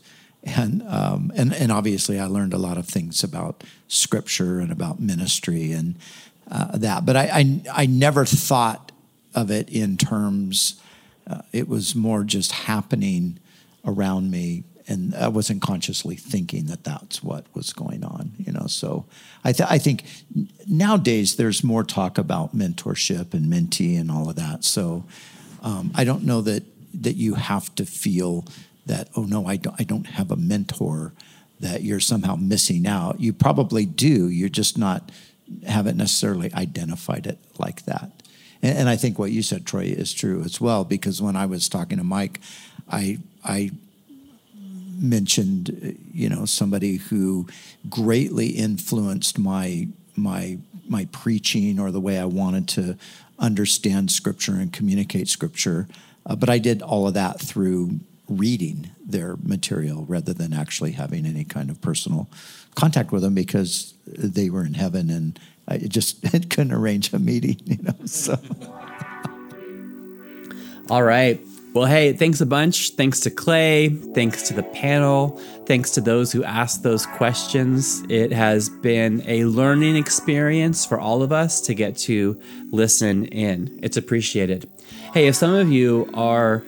and 0.44 0.82
um, 0.86 1.32
and 1.34 1.54
and 1.54 1.72
obviously 1.72 2.20
I 2.20 2.26
learned 2.26 2.52
a 2.52 2.58
lot 2.58 2.76
of 2.76 2.86
things 2.86 3.24
about 3.24 3.64
scripture 3.88 4.60
and 4.60 4.70
about 4.70 5.00
ministry 5.00 5.72
and 5.72 5.96
uh, 6.50 6.76
that. 6.76 7.06
But 7.06 7.16
I, 7.16 7.30
I 7.32 7.60
I 7.72 7.86
never 7.86 8.26
thought 8.26 8.92
of 9.34 9.50
it 9.50 9.70
in 9.70 9.96
terms. 9.96 10.78
Uh, 11.26 11.40
it 11.52 11.68
was 11.68 11.94
more 11.94 12.24
just 12.24 12.52
happening 12.52 13.38
around 13.84 14.30
me 14.30 14.64
and 14.88 15.14
I 15.14 15.28
wasn't 15.28 15.62
consciously 15.62 16.16
thinking 16.16 16.66
that 16.66 16.84
that's 16.84 17.22
what 17.22 17.46
was 17.54 17.72
going 17.72 18.04
on, 18.04 18.32
you 18.38 18.52
know. 18.52 18.66
So 18.66 19.06
I, 19.44 19.52
th- 19.52 19.68
I 19.70 19.78
think 19.78 20.04
nowadays 20.66 21.36
there's 21.36 21.62
more 21.62 21.84
talk 21.84 22.18
about 22.18 22.56
mentorship 22.56 23.34
and 23.34 23.52
mentee 23.52 23.98
and 23.98 24.10
all 24.10 24.28
of 24.28 24.36
that. 24.36 24.64
So 24.64 25.04
um, 25.62 25.92
I 25.94 26.04
don't 26.04 26.24
know 26.24 26.40
that 26.42 26.64
that 26.94 27.16
you 27.16 27.34
have 27.34 27.74
to 27.76 27.86
feel 27.86 28.44
that 28.86 29.08
oh 29.16 29.22
no, 29.22 29.46
I 29.46 29.56
don't 29.56 29.76
I 29.78 29.84
don't 29.84 30.06
have 30.06 30.30
a 30.30 30.36
mentor 30.36 31.12
that 31.60 31.82
you're 31.82 32.00
somehow 32.00 32.34
missing 32.36 32.86
out. 32.86 33.20
You 33.20 33.32
probably 33.32 33.86
do. 33.86 34.28
You're 34.28 34.48
just 34.48 34.76
not 34.76 35.10
haven't 35.66 35.96
necessarily 35.96 36.52
identified 36.54 37.26
it 37.26 37.38
like 37.58 37.84
that. 37.84 38.10
And, 38.62 38.78
and 38.78 38.88
I 38.88 38.96
think 38.96 39.18
what 39.18 39.30
you 39.30 39.42
said, 39.42 39.66
Troy, 39.66 39.84
is 39.84 40.12
true 40.12 40.42
as 40.42 40.60
well. 40.60 40.84
Because 40.84 41.22
when 41.22 41.36
I 41.36 41.46
was 41.46 41.68
talking 41.68 41.98
to 41.98 42.04
Mike, 42.04 42.40
I 42.88 43.18
I 43.44 43.70
mentioned, 45.03 45.98
you 46.12 46.28
know, 46.28 46.44
somebody 46.44 46.96
who 46.96 47.48
greatly 47.88 48.48
influenced 48.48 49.38
my 49.38 49.88
my 50.16 50.59
my 50.88 51.07
preaching 51.07 51.78
or 51.78 51.90
the 51.90 52.00
way 52.00 52.18
I 52.18 52.24
wanted 52.24 52.68
to 52.68 52.96
understand 53.38 54.11
Scripture 54.11 54.55
and 54.55 54.72
communicate 54.72 55.28
Scripture. 55.28 55.88
Uh, 56.24 56.36
but 56.36 56.48
I 56.48 56.59
did 56.59 56.82
all 56.82 57.09
of 57.09 57.14
that 57.14 57.40
through 57.40 58.00
reading 58.28 58.90
their 59.05 59.36
material 59.42 60.05
rather 60.07 60.32
than 60.32 60.53
actually 60.53 60.92
having 60.92 61.26
any 61.26 61.44
kind 61.44 61.70
of 61.70 61.80
personal 61.80 62.28
contact 62.74 63.12
with 63.12 63.22
them 63.22 63.34
because 63.34 63.94
they 64.07 64.48
were 64.48 64.64
in 64.64 64.74
heaven 64.74 65.11
and 65.11 65.38
I 65.68 65.78
just 65.78 66.22
couldn't 66.50 66.72
arrange 66.72 67.12
a 67.12 67.18
meeting, 67.18 67.61
you 67.64 67.82
know. 67.82 68.07
So. 68.07 68.38
All 70.90 71.03
right. 71.03 71.40
Well, 71.74 71.86
hey, 71.86 72.12
thanks 72.12 72.42
a 72.42 72.46
bunch. 72.46 72.90
Thanks 72.90 73.20
to 73.20 73.30
Clay. 73.30 73.88
Thanks 73.88 74.42
to 74.48 74.54
the 74.54 74.62
panel. 74.62 75.40
Thanks 75.64 75.90
to 75.92 76.02
those 76.02 76.30
who 76.30 76.44
asked 76.44 76.82
those 76.82 77.06
questions. 77.06 78.02
It 78.10 78.30
has 78.30 78.68
been 78.68 79.22
a 79.26 79.46
learning 79.46 79.96
experience 79.96 80.84
for 80.84 81.00
all 81.00 81.22
of 81.22 81.32
us 81.32 81.62
to 81.62 81.74
get 81.74 81.96
to 81.98 82.38
listen 82.70 83.24
in. 83.24 83.80
It's 83.82 83.96
appreciated. 83.96 84.68
Hey, 85.14 85.28
if 85.28 85.34
some 85.34 85.54
of 85.54 85.70
you 85.70 86.10
are 86.12 86.62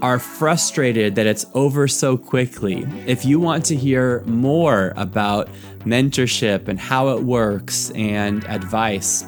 are 0.00 0.18
frustrated 0.18 1.14
that 1.14 1.26
it's 1.26 1.46
over 1.54 1.86
so 1.86 2.16
quickly, 2.16 2.84
if 3.06 3.24
you 3.24 3.38
want 3.38 3.64
to 3.66 3.76
hear 3.76 4.22
more 4.22 4.92
about 4.96 5.48
mentorship 5.80 6.66
and 6.66 6.80
how 6.80 7.10
it 7.10 7.22
works 7.22 7.90
and 7.90 8.42
advice, 8.46 9.24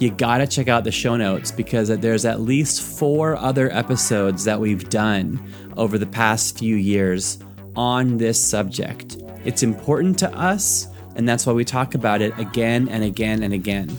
you 0.00 0.10
gotta 0.10 0.46
check 0.46 0.66
out 0.66 0.82
the 0.84 0.90
show 0.90 1.14
notes 1.14 1.52
because 1.52 1.88
there's 1.88 2.24
at 2.24 2.40
least 2.40 2.80
four 2.80 3.36
other 3.36 3.70
episodes 3.70 4.44
that 4.44 4.58
we've 4.58 4.88
done 4.88 5.38
over 5.76 5.98
the 5.98 6.06
past 6.06 6.58
few 6.58 6.74
years 6.76 7.38
on 7.76 8.16
this 8.16 8.42
subject. 8.42 9.18
It's 9.44 9.62
important 9.62 10.18
to 10.20 10.34
us, 10.34 10.86
and 11.16 11.28
that's 11.28 11.44
why 11.44 11.52
we 11.52 11.66
talk 11.66 11.94
about 11.94 12.22
it 12.22 12.36
again 12.38 12.88
and 12.88 13.04
again 13.04 13.42
and 13.42 13.52
again. 13.52 13.94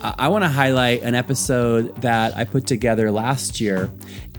Uh, 0.00 0.14
I 0.18 0.28
wanna 0.28 0.48
highlight 0.48 1.02
an 1.02 1.14
episode 1.14 2.00
that 2.00 2.34
I 2.34 2.44
put 2.44 2.66
together 2.66 3.10
last 3.10 3.60
year, 3.60 3.92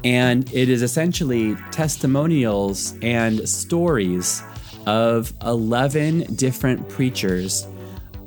and 0.03 0.51
it 0.51 0.67
is 0.67 0.81
essentially 0.81 1.55
testimonials 1.69 2.97
and 3.03 3.47
stories 3.47 4.41
of 4.87 5.31
11 5.43 6.21
different 6.35 6.89
preachers 6.89 7.67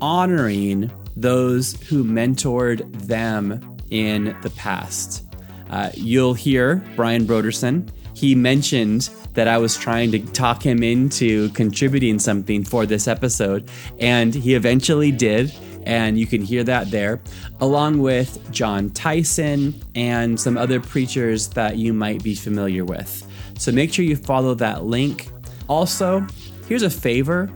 honoring 0.01 0.93
those 1.17 1.81
who 1.85 2.05
mentored 2.05 2.91
them 3.07 3.79
in 3.91 4.37
the 4.43 4.51
past. 4.51 5.25
Uh, 5.71 5.91
you'll 5.95 6.35
hear 6.35 6.85
Brian 6.95 7.27
Brodersen. 7.27 7.89
He 8.15 8.35
mentioned 8.35 9.11
that 9.35 9.49
I 9.49 9.59
was 9.59 9.77
trying 9.77 10.11
to 10.13 10.19
talk 10.19 10.63
him 10.63 10.83
into 10.83 11.51
contributing 11.51 12.19
something 12.19 12.65
for 12.65 12.87
this 12.87 13.09
episode, 13.09 13.69
and 13.99 14.35
he 14.35 14.55
eventually 14.55 15.13
did. 15.13 15.55
And 15.85 16.19
you 16.19 16.27
can 16.27 16.43
hear 16.43 16.65
that 16.65 16.91
there, 16.91 17.21
along 17.61 17.99
with 17.99 18.51
Jon 18.51 18.91
Tyson 18.91 19.81
and 19.95 20.41
some 20.41 20.59
other 20.59 20.81
preachers 20.81 21.49
that 21.51 21.77
you 21.77 21.93
might 21.93 22.25
be 22.25 22.35
familiar 22.35 22.85
with. 22.85 23.25
So 23.57 23.71
make 23.71 23.93
sure 23.93 24.05
you 24.05 24.17
follow 24.17 24.55
that 24.55 24.85
link. 24.85 25.29
Also, 25.69 26.27
here's 26.69 26.83
a 26.83 26.91
favor 26.91 27.49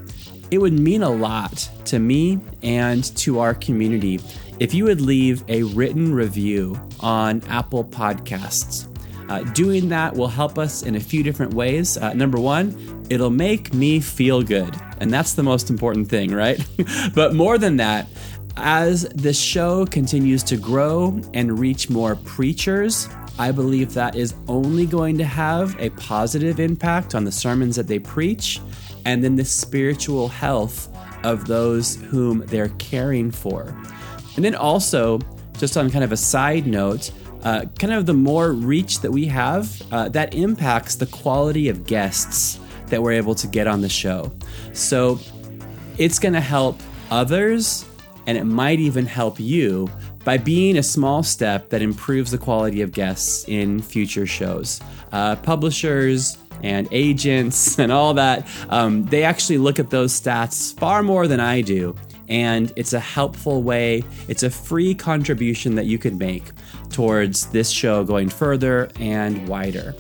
it 0.51 0.59
would 0.59 0.73
mean 0.73 1.03
a 1.03 1.11
lot 1.11 1.69
to 1.87 1.99
me 1.99 2.41
and 2.63 3.05
to 3.17 3.39
our 3.39 3.55
community 3.55 4.21
if 4.59 4.75
you 4.75 4.85
would 4.85 5.01
leave 5.01 5.43
a 5.49 5.63
written 5.63 6.13
review 6.13 6.79
on 7.01 7.43
Apple 7.49 7.85
Podcasts. 7.85 8.87
Uh, 9.31 9.43
doing 9.53 9.89
that 9.89 10.15
will 10.15 10.29
help 10.29 10.59
us 10.59 10.83
in 10.83 10.97
a 10.97 11.01
few 11.01 11.23
different 11.23 11.55
ways. 11.55 11.97
Uh, 11.97 12.13
number 12.15 12.39
one, 12.39 13.07
it'll 13.11 13.31
make 13.31 13.73
me 13.73 14.01
feel 14.01 14.43
good. 14.43 14.75
And 14.99 15.13
that's 15.13 15.35
the 15.35 15.43
most 15.43 15.71
important 15.71 16.09
thing, 16.09 16.33
right? 16.33 16.65
but 17.15 17.35
more 17.35 17.57
than 17.57 17.77
that, 17.77 18.09
as 18.57 19.09
the 19.11 19.33
show 19.33 19.87
continues 19.87 20.43
to 20.45 20.57
grow 20.57 21.19
and 21.33 21.59
reach 21.59 21.89
more 21.89 22.17
preachers, 22.17 23.09
I 23.39 23.53
believe 23.53 23.95
that 23.95 24.17
is 24.17 24.35
only 24.49 24.85
going 24.85 25.17
to 25.19 25.25
have 25.25 25.75
a 25.81 25.91
positive 25.91 26.61
impact 26.61 27.15
on 27.15 27.25
the 27.25 27.33
sermons 27.33 27.77
that 27.77 27.87
they 27.87 27.99
preach 27.99 28.61
and 29.05 29.23
then 29.23 29.37
the 29.37 29.45
spiritual 29.45 30.29
health 30.29 30.89
of 31.25 31.47
those 31.47 31.97
whom 31.97 32.45
they're 32.47 32.71
caring 32.79 33.31
for. 33.31 33.75
And 34.37 34.45
then 34.45 34.55
also, 34.55 35.19
just 35.59 35.77
on 35.77 35.91
kind 35.91 36.05
of 36.05 36.13
a 36.13 36.17
side 36.17 36.67
note, 36.67 37.11
uh, 37.43 37.65
kind 37.79 37.93
of 37.93 38.07
the 38.07 38.15
more 38.15 38.53
reach 38.53 39.01
that 39.01 39.11
we 39.11 39.27
have, 39.27 39.81
uh, 39.93 40.09
that 40.11 40.35
impacts 40.35 40.97
the 40.97 41.07
quality 41.07 41.69
of 41.69 41.87
guests 41.87 42.59
that 42.87 43.03
we're 43.03 43.13
able 43.13 43.35
to 43.35 43.47
get 43.47 43.67
on 43.67 43.81
the 43.81 43.89
show. 43.89 44.33
So 44.73 45.19
it's 45.99 46.19
going 46.19 46.35
to 46.35 46.41
help 46.41 46.81
others, 47.11 47.85
and 48.27 48.37
it 48.37 48.45
might 48.45 48.81
even 48.81 49.07
help 49.07 49.41
you 49.41 49.91
by 50.25 50.37
being 50.37 50.77
a 50.77 50.83
small 50.83 51.23
step 51.23 51.71
that 51.71 51.83
improves 51.83 52.31
the 52.31 52.39
quality 52.39 52.83
of 52.83 52.93
guests 52.93 53.45
in 53.49 53.81
future 53.81 54.27
shows. 54.27 54.81
Uh, 55.13 55.37
publishers, 55.37 56.37
and 56.63 56.89
agents 56.91 57.79
and 57.79 57.91
all 57.93 58.15
that, 58.15 58.47
um, 58.69 59.05
they 59.05 59.25
actually 59.25 59.59
look 59.59 59.79
at 59.79 59.91
those 59.91 60.19
stats 60.19 60.79
far 60.79 61.03
more 61.03 61.27
than 61.27 61.41
I 61.41 61.61
do. 61.61 61.95
And 62.29 62.73
it's 62.77 62.93
a 62.93 63.01
helpful 63.01 63.63
way, 63.63 64.05
it's 64.29 64.45
a 64.45 64.51
free 64.51 64.95
contribution 64.95 65.75
that 65.75 65.87
you 65.87 65.99
can 65.99 66.17
make 66.17 66.45
towards 66.91 67.47
this 67.47 67.71
show 67.71 68.05
going 68.05 68.29
further 68.29 68.89
and 69.01 69.49
wider. 69.49 69.95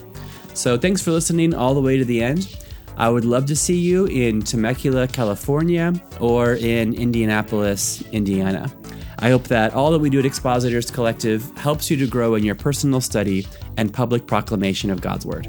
So 0.54 0.78
thanks 0.78 1.02
for 1.02 1.10
listening 1.10 1.54
all 1.54 1.74
the 1.74 1.80
way 1.80 1.96
to 1.96 2.04
the 2.04 2.22
end. 2.22 2.56
I 2.96 3.08
would 3.08 3.24
love 3.24 3.46
to 3.46 3.56
see 3.56 3.78
you 3.78 4.06
in 4.06 4.42
Temecula, 4.42 5.08
California, 5.08 5.94
or 6.20 6.54
in 6.54 6.94
Indianapolis, 6.94 8.02
Indiana. 8.12 8.70
I 9.20 9.30
hope 9.30 9.44
that 9.44 9.74
all 9.74 9.90
that 9.92 9.98
we 9.98 10.10
do 10.10 10.18
at 10.18 10.26
Expositors 10.26 10.90
Collective 10.90 11.50
helps 11.56 11.90
you 11.90 11.96
to 11.96 12.06
grow 12.06 12.34
in 12.34 12.44
your 12.44 12.54
personal 12.54 13.00
study 13.00 13.46
and 13.76 13.92
public 13.92 14.26
proclamation 14.26 14.90
of 14.90 15.00
God's 15.00 15.26
Word. 15.26 15.46